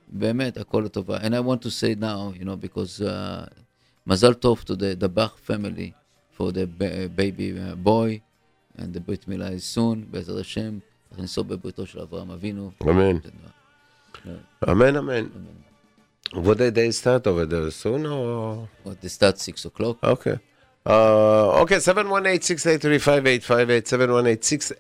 באמת, 0.09 0.57
הכל 0.57 0.83
לטובה. 0.85 1.18
And 1.18 1.35
I 1.35 1.41
want 1.41 1.62
to 1.62 1.70
say 1.70 1.95
now, 1.95 2.35
you 2.39 2.45
know, 2.45 2.57
because 2.57 3.01
uh, 3.01 3.49
מזל 4.07 4.35
טוב 4.35 4.61
to 4.66 4.77
the, 4.77 5.09
Bach 5.09 5.39
family 5.39 5.95
for 6.37 6.53
the 6.53 6.66
ba- 6.66 7.09
baby 7.09 7.59
uh, 7.59 7.74
boy, 7.74 8.20
and 8.79 8.93
the 8.95 9.01
ברית 9.01 9.29
מילה 9.29 9.49
is 9.49 9.64
soon, 9.64 10.05
בעזרת 10.11 10.41
השם, 10.41 10.79
נכנסו 11.12 11.45
בבריתו 11.45 11.87
של 11.87 12.01
אברהם 12.01 12.31
אבינו. 12.31 12.70
Amen. 12.83 13.20
Amen, 14.66 14.97
amen. 14.97 15.31
What 16.35 16.59
did 16.59 16.74
they 16.74 16.91
start 16.91 17.27
over 17.27 17.47
there? 17.47 17.70
Soon 17.70 18.05
or? 18.07 18.68
What, 18.83 19.01
they 19.01 19.09
start 19.09 19.39
6 19.39 19.64
o'clock. 19.64 19.97
Okay. 20.03 20.39
Uh, 20.87 21.62
okay, 21.62 21.76
718-683-5858, 21.76 23.87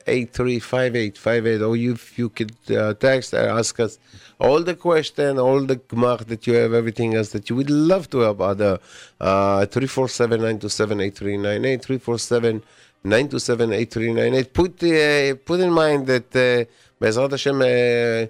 718-683-5858, 0.06 1.68
or 1.68 1.74
you, 1.74 1.96
you 2.14 2.28
could 2.28 2.54
uh, 2.70 2.94
text 2.94 3.32
and 3.32 3.50
ask 3.50 3.80
us 3.80 3.98
all 4.38 4.62
the 4.62 4.76
question, 4.76 5.36
all 5.36 5.60
the 5.62 5.74
gmach 5.74 6.26
that 6.26 6.46
you 6.46 6.54
have, 6.54 6.72
everything 6.72 7.16
else 7.16 7.30
that 7.30 7.50
you 7.50 7.56
would 7.56 7.70
love 7.70 8.08
to 8.08 8.20
help 8.20 8.40
other, 8.40 8.78
uh, 9.20 9.66
347-927-8398, 9.66 12.62
347-927-8398. 13.04 14.52
Put, 14.52 14.80
uh, 14.84 15.34
put 15.44 15.58
in 15.58 15.72
mind 15.72 16.06
that, 16.06 16.36
uh, 16.36 16.64
Bezrat 17.02 17.32
Hashem, 17.32 17.60
uh, 17.60 18.26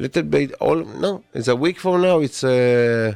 little 0.00 0.24
bit, 0.24 0.52
all, 0.54 0.78
no, 0.78 1.22
it's 1.32 1.46
a 1.46 1.54
week 1.54 1.78
from 1.78 2.02
now, 2.02 2.18
it's, 2.18 2.42
uh, 2.42 3.14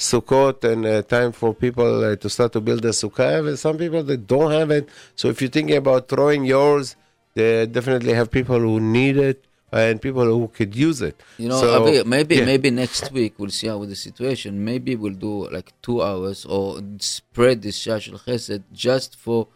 Sukkot 0.00 0.64
and 0.64 0.86
uh, 0.86 1.02
time 1.02 1.30
for 1.32 1.52
people 1.54 2.02
uh, 2.02 2.16
to 2.16 2.30
start 2.30 2.52
to 2.54 2.60
build 2.60 2.84
a 2.86 2.88
sukkah. 2.88 3.46
And 3.46 3.58
some 3.58 3.76
people 3.76 4.02
that 4.04 4.26
don't 4.26 4.50
have 4.50 4.70
it. 4.70 4.88
So 5.14 5.28
if 5.28 5.42
you're 5.42 5.50
thinking 5.50 5.76
about 5.76 6.08
throwing 6.08 6.44
yours, 6.46 6.96
they 7.34 7.66
definitely 7.66 8.14
have 8.14 8.30
people 8.30 8.58
who 8.58 8.80
need 8.80 9.18
it 9.18 9.44
and 9.70 10.00
people 10.00 10.24
who 10.24 10.48
could 10.48 10.74
use 10.74 11.00
it. 11.02 11.20
You 11.38 11.48
know, 11.50 11.60
So, 11.60 12.04
maybe 12.04 12.36
yeah. 12.36 12.44
maybe 12.44 12.70
next 12.70 13.12
week 13.12 13.34
we'll 13.38 13.50
see 13.50 13.68
how 13.68 13.84
the 13.84 13.94
situation. 13.94 14.64
Maybe 14.64 14.96
we'll 14.96 15.20
do 15.28 15.48
like 15.50 15.72
two 15.82 16.02
hours 16.02 16.44
or 16.44 16.80
spread 16.98 17.62
this 17.62 17.76
Shah 17.78 17.98
Shel 17.98 18.18
Chesed 18.18 18.62
just 18.72 19.16
for 19.16 19.48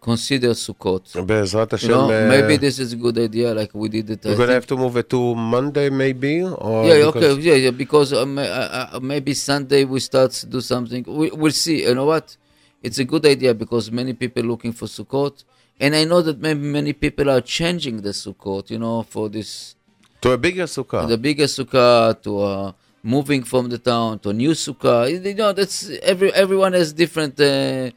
consider 0.00 0.50
Sukkot. 0.50 1.12
Hashem, 1.12 1.90
You 1.90 1.94
know, 1.96 2.04
uh, 2.10 2.28
maybe 2.28 2.56
this 2.56 2.78
is 2.78 2.92
a 2.92 2.96
good 2.96 3.18
idea. 3.18 3.54
Like 3.54 3.70
we 3.74 3.88
did 3.88 4.10
it. 4.10 4.24
We're 4.24 4.32
gonna 4.34 4.46
think- 4.46 4.50
have 4.54 4.66
to 4.68 4.76
move 4.76 4.96
it 4.96 5.08
to 5.10 5.34
Monday, 5.34 5.90
maybe. 5.90 6.42
Or 6.42 6.86
yeah, 6.86 7.04
okay, 7.10 7.34
yeah, 7.34 7.54
yeah. 7.54 7.70
Because 7.70 8.12
uh, 8.12 8.24
ma- 8.26 8.42
uh, 8.42 8.88
uh, 8.94 9.00
maybe 9.00 9.34
Sunday 9.34 9.84
we 9.84 10.00
start 10.00 10.30
to 10.32 10.46
do 10.46 10.60
something. 10.60 11.04
We, 11.06 11.30
we'll 11.30 11.52
see. 11.52 11.82
You 11.82 11.94
know 11.94 12.06
what? 12.06 12.36
It's 12.82 12.98
a 12.98 13.04
good 13.04 13.26
idea 13.26 13.52
because 13.54 13.90
many 13.90 14.14
people 14.14 14.42
looking 14.42 14.72
for 14.72 14.86
Sukkot, 14.86 15.44
and 15.78 15.94
I 15.94 16.04
know 16.04 16.22
that 16.22 16.40
maybe 16.40 16.60
many 16.60 16.92
people 16.94 17.28
are 17.30 17.42
changing 17.42 18.00
the 18.00 18.10
Sukkot. 18.10 18.70
You 18.70 18.78
know, 18.78 19.02
for 19.02 19.28
this 19.28 19.76
To 20.22 20.32
a 20.32 20.38
bigger 20.38 20.64
sukkah. 20.64 21.06
the 21.08 21.18
bigger 21.18 21.44
Sukkah 21.44 22.20
to 22.22 22.38
uh, 22.40 22.72
moving 23.02 23.42
from 23.42 23.68
the 23.68 23.78
town 23.78 24.18
to 24.20 24.30
a 24.30 24.32
new 24.32 24.52
Sukkah. 24.52 25.08
You 25.12 25.34
know, 25.34 25.52
that's 25.52 25.90
every 26.02 26.32
everyone 26.32 26.72
has 26.72 26.92
different. 26.94 27.38
Uh, 27.38 27.90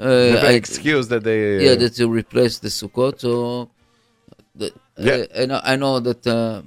uh, 0.00 0.40
I- 0.44 0.52
excuse 0.52 1.08
that 1.08 1.24
they. 1.24 1.64
yeah, 1.64 1.74
that 1.74 1.98
you 1.98 2.08
replace 2.08 2.58
the 2.58 2.68
Sukkot. 2.68 3.20
So, 3.20 3.70
the, 4.54 4.72
Yeah. 4.96 5.24
uh, 5.34 5.42
I 5.42 5.46
know, 5.46 5.60
I 5.72 5.76
know 5.76 6.00
that 6.00 6.26
uh, 6.26 6.62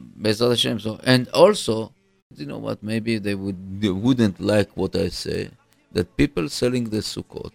Hashem. 0.50 0.80
So, 0.80 1.00
and 1.04 1.28
also, 1.30 1.94
you 2.36 2.46
know 2.46 2.58
what? 2.60 2.82
Maybe 2.84 3.18
they 3.18 3.36
would 3.36 3.82
they 3.82 3.90
wouldn't 3.90 4.40
like 4.40 4.70
what 4.76 4.96
I 4.96 5.10
say. 5.10 5.50
That 5.94 6.16
people 6.16 6.48
selling 6.50 6.86
the 6.90 7.00
Sukkot. 7.00 7.52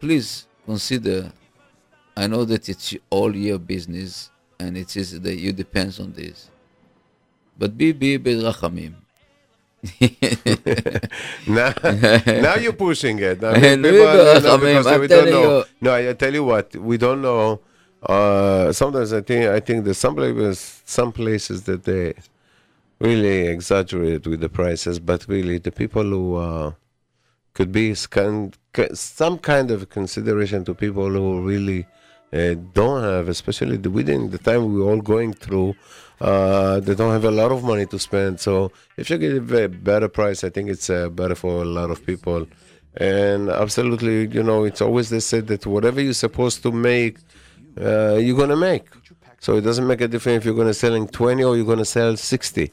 Please 0.00 0.46
consider. 0.64 1.32
I 2.16 2.26
know 2.28 2.44
that 2.44 2.68
it's 2.68 2.94
all 3.10 3.34
your 3.34 3.58
business, 3.58 4.30
and 4.60 4.76
it 4.76 4.96
is 4.96 5.20
that 5.20 5.36
you 5.36 5.52
depends 5.52 5.98
on 5.98 6.12
this. 6.12 6.50
But 7.58 7.76
be 7.76 7.90
be 7.92 8.18
berachamim. 8.18 8.94
Now, 11.46 11.72
now 12.26 12.54
you're 12.56 12.72
pushing 12.72 13.18
it. 13.18 13.42
I 13.44 13.58
mean, 13.58 13.82
we 13.82 13.90
people, 13.90 14.04
go, 14.06 14.38
know, 14.40 14.54
I 14.54 14.56
mean, 14.56 14.78
because 14.78 14.98
we 15.00 15.06
don't 15.08 15.30
know. 15.30 15.58
you. 15.58 15.64
No, 15.80 15.94
I 15.94 16.12
tell 16.14 16.32
you 16.32 16.44
what, 16.44 16.74
we 16.76 16.96
don't 16.96 17.22
know. 17.22 17.60
Uh, 18.02 18.72
sometimes 18.72 19.12
I 19.12 19.22
think 19.22 19.46
I 19.46 19.60
think 19.60 19.84
there's 19.84 19.98
some 19.98 20.14
places, 20.14 20.82
some 20.84 21.12
places 21.12 21.62
that 21.64 21.84
they 21.84 22.14
really 23.00 23.46
exaggerate 23.48 24.26
with 24.26 24.40
the 24.40 24.48
prices, 24.48 24.98
but 24.98 25.26
really 25.28 25.58
the 25.58 25.72
people 25.72 26.04
who 26.04 26.36
uh, 26.36 26.72
could 27.54 27.72
be 27.72 27.92
s- 27.92 28.06
kind, 28.06 28.56
ki- 28.74 28.94
some 28.94 29.38
kind 29.38 29.70
of 29.70 29.88
consideration 29.88 30.64
to 30.66 30.74
people 30.74 31.08
who 31.10 31.40
really 31.42 31.86
uh, 32.34 32.54
don't 32.72 33.02
have, 33.02 33.28
especially 33.28 33.76
the, 33.76 33.90
within 33.90 34.30
the 34.30 34.38
time 34.38 34.74
we're 34.74 34.82
all 34.90 35.00
going 35.00 35.32
through. 35.32 35.76
Uh, 36.20 36.80
they 36.80 36.94
don't 36.94 37.12
have 37.12 37.24
a 37.24 37.30
lot 37.30 37.52
of 37.52 37.62
money 37.62 37.86
to 37.86 37.98
spend. 37.98 38.40
So 38.40 38.72
if 38.96 39.08
you 39.10 39.18
give 39.18 39.52
a 39.52 39.68
better 39.68 40.08
price, 40.08 40.42
I 40.42 40.50
think 40.50 40.68
it's 40.68 40.90
uh, 40.90 41.08
better 41.10 41.34
for 41.34 41.62
a 41.62 41.64
lot 41.64 41.90
of 41.90 42.04
people. 42.04 42.46
And 42.96 43.50
absolutely, 43.50 44.28
you 44.28 44.42
know, 44.42 44.64
it's 44.64 44.80
always 44.80 45.10
they 45.10 45.20
said 45.20 45.46
that 45.48 45.66
whatever 45.66 46.00
you're 46.00 46.12
supposed 46.12 46.62
to 46.62 46.72
make, 46.72 47.18
uh, 47.80 48.14
you're 48.14 48.36
gonna 48.36 48.56
make. 48.56 48.86
So 49.40 49.56
it 49.56 49.62
doesn't 49.62 49.86
make 49.86 50.00
a 50.00 50.08
difference 50.08 50.38
if 50.38 50.44
you're 50.44 50.54
gonna 50.54 50.74
selling 50.74 51.06
20 51.08 51.44
or 51.44 51.56
you're 51.56 51.66
gonna 51.66 51.84
sell 51.84 52.16
60. 52.16 52.70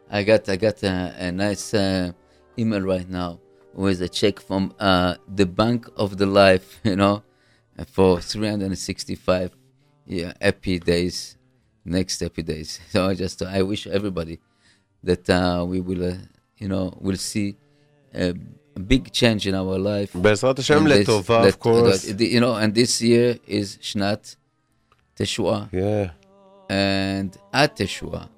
I 0.10 0.24
got 0.24 0.48
I 0.50 0.56
got 0.56 0.82
a, 0.84 1.14
a 1.18 1.32
nice 1.32 1.74
uh, 1.74 2.12
email 2.58 2.82
right 2.82 3.10
now 3.10 3.40
with 3.74 4.02
a 4.02 4.10
check 4.10 4.40
from 4.40 4.74
uh, 4.80 5.16
the 5.28 5.46
Bank 5.46 5.88
of 5.98 6.18
the 6.18 6.26
Life, 6.26 6.80
you 6.84 6.96
know, 6.96 7.24
for 7.88 8.20
365 8.20 9.52
yeah, 10.10 10.34
happy 10.42 10.80
days, 10.80 11.38
next 11.86 12.20
happy 12.22 12.42
days. 12.44 12.80
So 12.92 13.08
I 13.08 13.14
just 13.16 13.42
I 13.42 13.62
wish 13.62 13.86
everybody 13.88 14.40
that 15.04 15.30
uh, 15.30 15.66
we 15.68 15.80
will, 15.82 16.04
uh, 16.14 16.16
you 16.58 16.68
know, 16.70 16.98
will 17.02 17.18
see 17.18 17.58
a, 18.14 18.34
a 18.76 18.80
big 18.80 19.12
change 19.12 19.46
in 19.48 19.54
our 19.56 19.78
life. 19.78 20.14
Bezrat 20.14 20.58
Hashem 20.58 20.78
And 20.78 20.88
this- 20.88 21.08
letova, 21.08 21.42
that- 21.44 21.48
of 21.50 21.60
course. 21.60 22.04
that- 22.04 22.22
you 22.22 22.40
know, 22.40 22.56
and 22.56 22.74
this 22.74 23.02
year 23.02 23.38
is 23.46 23.78
Shnat 23.82 24.36
Teshua. 25.18 25.70
yeah. 25.72 26.12
and 26.70 27.38
at 27.54 27.76
Teshua, 27.78 28.30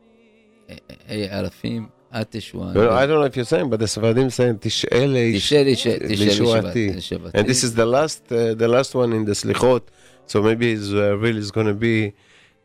Alafim, 1.10 1.90
at 2.12 2.32
Teshua. 2.32 2.74
Well, 2.74 2.92
I 2.94 3.06
don't 3.06 3.20
know 3.20 3.26
if 3.26 3.36
you're 3.36 3.46
saying, 3.46 3.70
but 3.70 3.80
the 3.80 3.88
Sephardim 3.88 4.30
saying 4.30 4.60
Tish'el 4.60 5.14
Tisha 5.36 5.66
Lishe- 5.66 6.02
Tisha 6.02 6.30
Lishuati. 6.30 6.96
Lishuati. 6.96 7.32
And 7.34 7.48
this 7.48 7.64
is 7.64 7.76
the 7.76 7.86
last, 7.86 8.32
uh, 8.32 8.54
the 8.56 8.68
last 8.68 8.96
one 8.96 9.14
in 9.14 9.26
the 9.26 9.34
Slichot. 9.34 9.84
So 10.26 10.42
maybe 10.42 10.72
it's 10.74 10.92
uh, 10.92 11.18
really 11.18 11.40
is 11.40 11.52
going 11.52 11.68
to 11.68 11.74
be 11.74 12.14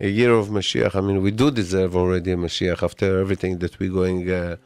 a 0.00 0.08
year 0.08 0.32
of 0.32 0.48
Mashiach. 0.48 0.94
I 0.94 1.00
mean, 1.00 1.22
we 1.22 1.30
do 1.30 1.50
deserve 1.50 1.96
already 1.96 2.32
a 2.32 2.36
Mashiach 2.36 2.82
after 2.82 3.20
everything 3.20 3.58
that 3.58 3.78
we're 3.78 3.92
going 3.92 4.30
uh, 4.30 4.56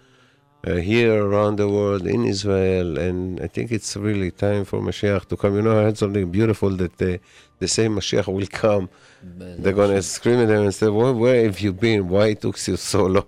uh, 0.67 0.75
here 0.77 1.25
around 1.25 1.57
the 1.57 1.69
world 1.69 2.07
in 2.07 2.25
Israel. 2.25 2.99
And 2.99 3.41
I 3.41 3.47
think 3.47 3.71
it's 3.71 3.97
really 3.97 4.31
time 4.31 4.65
for 4.65 4.81
Mashiach 4.81 5.27
to 5.27 5.37
come. 5.37 5.55
You 5.57 5.63
know, 5.63 5.79
I 5.79 5.83
heard 5.85 5.99
something 5.99 6.31
beautiful 6.31 6.71
that 6.71 7.01
uh, 7.03 7.19
they 7.59 7.67
say 7.67 7.87
Mashiach 7.87 8.33
will 8.33 8.47
come. 8.47 8.89
They're 9.23 9.73
going 9.73 9.95
to 9.95 10.03
scream 10.03 10.41
at 10.41 10.49
them 10.49 10.65
and 10.65 10.75
say, 10.75 10.89
where, 10.89 11.13
where 11.13 11.45
have 11.45 11.59
you 11.61 11.73
been? 11.73 12.09
Why 12.09 12.29
it 12.29 12.41
took 12.41 12.57
you 12.67 12.77
so 12.77 13.07
long? 13.07 13.27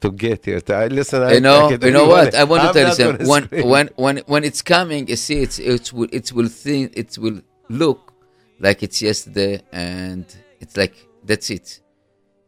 To 0.00 0.12
get 0.12 0.44
here, 0.44 0.60
I 0.68 0.86
listen. 0.86 1.24
I, 1.24 1.32
You 1.32 1.40
know, 1.40 1.66
I 1.70 1.70
you 1.72 1.90
know 1.90 2.06
what? 2.06 2.32
I 2.32 2.44
want 2.44 2.62
to 2.62 2.68
I'm 2.68 2.72
tell 2.74 2.88
you 2.88 2.94
something. 2.94 3.26
When, 3.26 3.44
scream. 3.46 3.68
when, 3.68 3.86
when, 3.96 4.18
when 4.26 4.44
it's 4.44 4.62
coming, 4.62 5.08
you 5.08 5.16
see, 5.16 5.40
it's, 5.40 5.58
it 5.58 5.92
will, 5.92 6.06
it 6.12 6.32
will 6.32 6.46
think, 6.46 6.92
it 6.96 7.18
will 7.18 7.40
look 7.68 8.12
like 8.60 8.84
it's 8.84 9.02
yesterday, 9.02 9.60
and 9.72 10.24
it's 10.60 10.76
like 10.76 10.94
that's 11.24 11.50
it. 11.50 11.80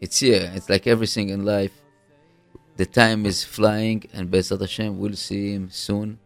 It's 0.00 0.20
here. 0.20 0.52
It's 0.54 0.68
like 0.70 0.86
everything 0.86 1.30
in 1.30 1.44
life. 1.44 1.72
The 2.76 2.86
time 2.86 3.26
is 3.26 3.42
flying, 3.42 4.04
and 4.12 4.30
Bezrat 4.30 4.60
Hashem, 4.60 4.96
we'll 5.00 5.14
see 5.14 5.52
him 5.52 5.70
soon. 5.70 6.20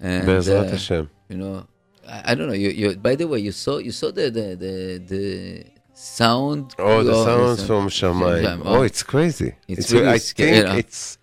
And, 0.00 0.26
Be'ezrat 0.26 0.68
uh, 0.68 0.70
Hashem. 0.70 1.10
you 1.28 1.38
know 1.38 1.66
I, 2.08 2.32
I 2.32 2.34
don't 2.34 2.48
know 2.48 2.54
you, 2.54 2.70
you 2.70 2.96
by 2.96 3.14
the 3.16 3.26
way 3.26 3.38
you 3.40 3.52
saw 3.52 3.78
you 3.78 3.92
saw 3.92 4.10
the 4.10 4.30
the 4.30 4.46
the, 4.64 4.74
the 5.12 5.64
sound 5.94 6.74
Oh, 6.78 7.02
the 7.02 7.14
sounds 7.24 7.64
from. 7.66 7.88
Shamayim. 7.88 8.62
Oh, 8.64 8.82
it's 8.82 9.02
crazy. 9.02 9.54
It's 9.68 9.92
re- 9.92 10.00
really 10.00 10.12
I 10.12 10.18
think 10.18 10.56
you 10.56 10.64
know. 10.64 10.76
it's. 10.76 11.18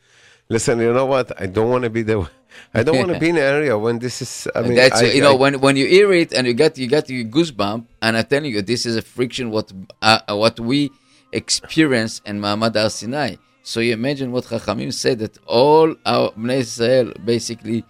Listen, 0.49 0.79
you 0.79 0.91
know 0.93 1.05
what? 1.05 1.31
I 1.41 1.45
don't 1.47 1.69
want 1.69 1.83
to 1.85 1.89
be 1.89 2.01
there. 2.03 2.21
I 2.73 2.83
don't 2.83 2.97
want 2.97 3.11
to 3.13 3.19
be 3.19 3.29
in 3.29 3.37
an 3.37 3.43
area 3.43 3.77
when 3.77 3.99
this 3.99 4.21
is. 4.21 4.47
I 4.55 4.61
mean, 4.61 4.75
that's 4.75 5.01
I, 5.01 5.05
you 5.05 5.21
know 5.21 5.33
I- 5.33 5.41
when 5.43 5.59
when 5.61 5.75
you 5.77 5.87
hear 5.87 6.11
it 6.13 6.33
and 6.33 6.45
you 6.47 6.53
get 6.53 6.77
you 6.77 6.87
get 6.87 7.09
your 7.09 7.23
goosebump 7.25 7.85
and 8.01 8.17
I'm 8.17 8.25
telling 8.25 8.51
you 8.51 8.61
this 8.61 8.85
is 8.85 8.95
a 8.95 9.01
friction 9.01 9.49
what 9.51 9.71
uh, 10.01 10.19
uh, 10.29 10.35
what 10.35 10.59
we 10.59 10.91
experience 11.31 12.21
in 12.25 12.39
Ma'amad 12.41 12.75
Har 12.75 12.89
Sinai. 12.89 13.35
So 13.63 13.79
you 13.79 13.93
imagine 13.93 14.31
what 14.31 14.43
Chachamim 14.45 14.91
said 14.93 15.19
that 15.19 15.37
all 15.47 15.95
our 16.05 16.31
Bnei 16.31 16.57
Israel 16.59 17.13
basically 17.23 17.85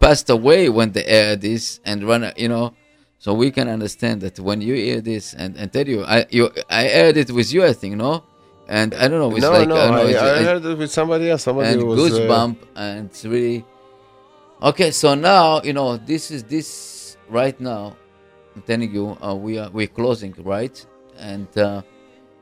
passed 0.00 0.30
away 0.30 0.68
when 0.68 0.92
they 0.92 1.02
heard 1.04 1.40
this 1.40 1.80
and 1.84 2.04
run 2.04 2.30
you 2.36 2.48
know. 2.48 2.74
So 3.20 3.34
we 3.34 3.50
can 3.50 3.68
understand 3.68 4.20
that 4.20 4.38
when 4.38 4.60
you 4.60 4.74
hear 4.74 5.00
this 5.00 5.34
and, 5.34 5.56
and 5.56 5.72
tell 5.72 5.86
you 5.86 6.04
I 6.04 6.26
you 6.30 6.50
I 6.70 6.88
heard 6.88 7.16
it 7.16 7.30
with 7.30 7.52
you 7.52 7.64
I 7.64 7.72
think 7.72 7.96
no, 7.96 8.22
and 8.68 8.94
I 8.94 9.08
don't 9.08 9.18
know 9.18 9.32
it's 9.36 9.42
no, 9.42 9.50
like 9.52 9.68
no, 9.68 9.76
I, 9.76 9.90
know, 9.90 9.96
I, 9.96 10.08
it's- 10.10 10.22
I 10.22 10.38
I- 10.40 10.44
heard 10.44 10.64
it 10.64 10.78
with 10.78 10.90
somebody 10.90 11.28
else. 11.30 11.42
Somebody 11.42 11.68
and 11.70 11.82
was. 11.84 11.98
uh, 11.98 12.02
goosebump 12.02 12.56
and 12.76 13.06
it's 13.10 13.24
really 13.24 13.64
okay 14.62 14.90
so 14.90 15.14
now 15.14 15.62
you 15.62 15.72
know 15.72 15.96
this 15.96 16.30
is 16.30 16.42
this 16.44 17.16
right 17.28 17.58
now 17.60 17.96
i'm 18.54 18.62
telling 18.62 18.92
you 18.92 19.16
uh, 19.22 19.34
we 19.34 19.58
are 19.58 19.70
we're 19.70 19.86
closing 19.86 20.34
right 20.38 20.84
and 21.16 21.46
uh, 21.58 21.80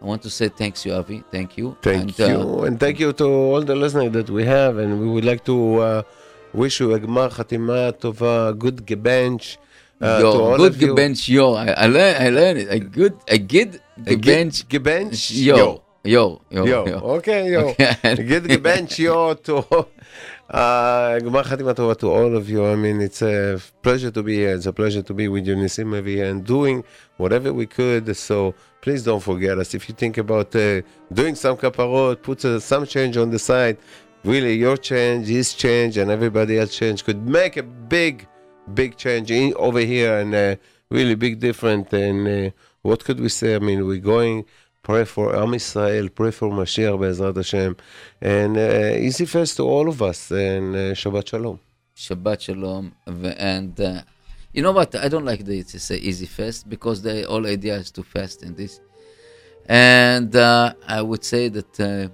i 0.01 0.05
want 0.05 0.23
to 0.23 0.31
say 0.31 0.49
thanks 0.49 0.85
you 0.87 0.93
avi 0.95 1.23
thank 1.31 1.57
you 1.59 1.77
Thank 1.83 2.19
and, 2.19 2.21
uh, 2.21 2.27
you, 2.27 2.65
and 2.65 2.81
thank 2.81 2.99
you 3.01 3.13
to 3.15 3.25
all 3.27 3.63
the 3.63 3.75
listeners 3.77 4.13
that 4.13 4.31
we 4.31 4.45
have, 4.45 4.79
and 4.79 4.99
we 5.01 5.07
would 5.09 5.25
like 5.25 5.45
to 5.45 5.57
uh, 5.81 6.03
wish 6.56 6.80
you 6.80 6.94
a 6.94 7.00
gmar 7.00 7.30
chatima 7.32 7.92
tova, 7.94 8.58
good 8.58 8.86
gebench. 8.86 9.58
Uh, 10.02 10.18
to 10.18 10.24
yo, 10.24 10.32
all 10.32 10.58
good 10.58 10.74
of 10.74 10.82
you. 10.82 10.96
bench 10.96 11.30
yo 11.30 11.54
I, 11.54 11.68
I 11.84 11.86
learned 11.86 12.18
I 12.26 12.30
learned 12.30 12.58
it 12.58 12.70
a 12.72 12.80
good 12.80 13.16
a 13.28 13.38
good 13.38 13.80
A 14.08 14.16
bench 14.16 14.56
ge- 14.64 14.68
gebench, 14.68 15.30
yo 15.30 15.84
yo 16.04 16.42
yo 16.50 16.66
Yo, 16.66 16.88
yo 16.88 16.98
okay, 17.18 17.52
yo. 17.52 17.70
Okay. 17.70 18.16
Get 18.26 18.44
the 18.50 18.58
bench, 18.58 18.98
yo, 18.98 19.36
to 19.36 19.58
uh, 20.50 21.20
גמר 21.24 21.44
חתימה 21.44 21.74
טובה 21.74 21.94
to 21.94 22.08
all 22.08 22.36
of 22.36 22.50
you. 22.50 22.66
I 22.66 22.76
mean, 22.76 23.00
it's 23.00 23.22
a 23.22 23.62
pleasure 23.84 24.10
to 24.10 24.24
be 24.24 24.36
here. 24.38 24.56
It's 24.56 24.66
a 24.66 24.74
pleasure 24.74 25.04
to 25.04 25.14
be 25.14 25.28
with 25.28 25.46
you, 25.46 25.56
Nisim 25.56 25.94
over 25.96 26.10
here, 26.10 26.26
and 26.26 26.44
doing 26.44 26.84
whatever 27.18 27.54
we 27.54 27.68
could. 27.68 28.18
So 28.18 28.56
please 28.82 29.04
don't 29.04 29.22
forget 29.22 29.60
us. 29.60 29.76
If 29.76 29.88
you 29.88 29.94
think 29.94 30.18
about 30.18 30.56
uh, 30.56 30.82
doing 31.14 31.36
some 31.36 31.56
kaparot, 31.58 32.24
put 32.24 32.44
uh, 32.44 32.60
some 32.60 32.88
change 32.88 33.16
on 33.18 33.30
the 33.30 33.40
side. 33.40 33.78
Really, 34.27 34.55
your 34.57 34.77
change, 34.77 35.29
his 35.29 35.55
change, 35.55 35.97
and 35.99 36.11
everybody 36.11 36.59
else 36.59 36.77
change 36.77 37.05
could 37.05 37.29
make 37.29 37.57
a 37.57 37.63
big, 37.63 38.27
big 38.75 38.97
change 38.97 39.31
in, 39.31 39.55
over 39.55 39.79
here, 39.79 40.19
and 40.19 40.35
uh, 40.35 40.57
really 40.91 41.15
big 41.15 41.39
difference. 41.39 41.93
And 41.93 42.27
uh, 42.27 42.51
what 42.83 43.05
could 43.05 43.21
we 43.21 43.29
say? 43.29 43.55
I 43.55 43.61
mean, 43.61 43.87
we're 43.87 44.09
going 44.17 44.45
pray 44.83 45.05
for 45.05 45.27
Am 45.37 45.55
Israel, 45.55 46.09
pray 46.09 46.33
for 46.33 46.49
Mashiach 46.51 46.99
Be'ezrat 47.01 47.37
Hashem, 47.37 47.77
and 48.21 48.57
uh, 48.57 49.07
easy 49.09 49.27
fast 49.27 49.53
to 49.59 49.63
all 49.63 49.89
of 49.89 50.03
us, 50.03 50.21
and 50.33 50.75
uh, 50.75 50.81
Shabbat 51.01 51.29
Shalom. 51.29 51.61
Shabbat 52.05 52.41
Shalom. 52.41 52.85
And 53.53 53.81
uh, 53.81 54.03
you 54.53 54.63
know 54.65 54.73
what? 54.73 54.91
I 54.97 55.09
don't 55.09 55.25
like 55.25 55.45
the, 55.45 55.63
to 55.63 55.79
say 55.79 55.99
easy 55.99 56.27
fast 56.27 56.69
because 56.69 57.01
the 57.01 57.17
whole 57.31 57.47
idea 57.47 57.77
is 57.77 57.93
to 57.93 58.03
fast 58.03 58.43
in 58.43 58.57
this. 58.57 58.81
And 59.69 60.35
uh, 60.35 60.75
I 60.85 61.01
would 61.01 61.25
say 61.25 61.49
that 61.49 61.73
uh, 61.81 62.09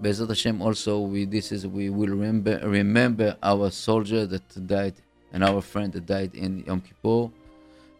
Bezrat 0.00 0.28
Hashem 0.28 0.60
also 0.60 1.00
we 1.00 1.24
this 1.24 1.52
is 1.52 1.66
we 1.66 1.88
will 1.88 2.08
remember 2.08 2.58
remember 2.64 3.36
our 3.42 3.70
soldier 3.70 4.26
that 4.26 4.66
died 4.66 4.94
and 5.32 5.44
our 5.44 5.60
friend 5.60 5.92
that 5.92 6.06
died 6.06 6.34
in 6.34 6.64
Yom 6.66 6.80
Kippur. 6.80 7.30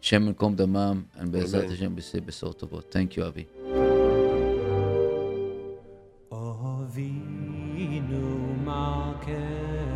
Shem 0.01 0.33
Kom 0.35 0.55
Damam 0.55 1.05
and 1.17 1.31
Bezrat 1.31 1.63
Amen. 1.63 1.69
Hashem 1.69 1.95
B'sei 1.95 2.21
Besor 2.21 2.53
Tovot. 2.55 2.91
Thank 2.91 3.15
you, 3.15 3.23
Avi. 3.23 3.47
Avinu 6.31 7.43
Malkeinu 8.63 9.95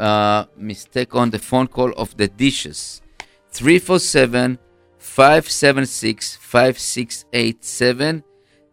uh, 0.00 0.46
mistake 0.56 1.14
on 1.14 1.30
the 1.30 1.38
phone 1.38 1.68
call 1.68 1.92
of 1.92 2.16
the 2.16 2.28
dishes. 2.28 3.02
347 3.50 4.58
576 4.98 6.36
5687. 6.36 8.24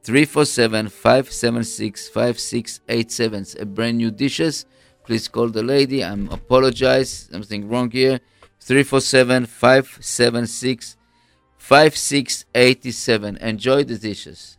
347 0.04 0.90
576 0.90 2.08
5687. 2.10 3.42
It's 3.42 3.56
a 3.56 3.66
brand 3.66 3.98
new 3.98 4.12
dishes. 4.12 4.66
Please 5.04 5.28
call 5.28 5.50
the 5.50 5.64
lady. 5.64 6.04
I'm 6.04 6.30
apologize. 6.30 7.30
Something 7.32 7.68
wrong 7.68 7.92
here. 7.92 8.20
347 8.62 9.46
576 9.46 10.96
5687. 11.58 13.38
Enjoy 13.38 13.84
the 13.84 13.98
dishes. 13.98 14.58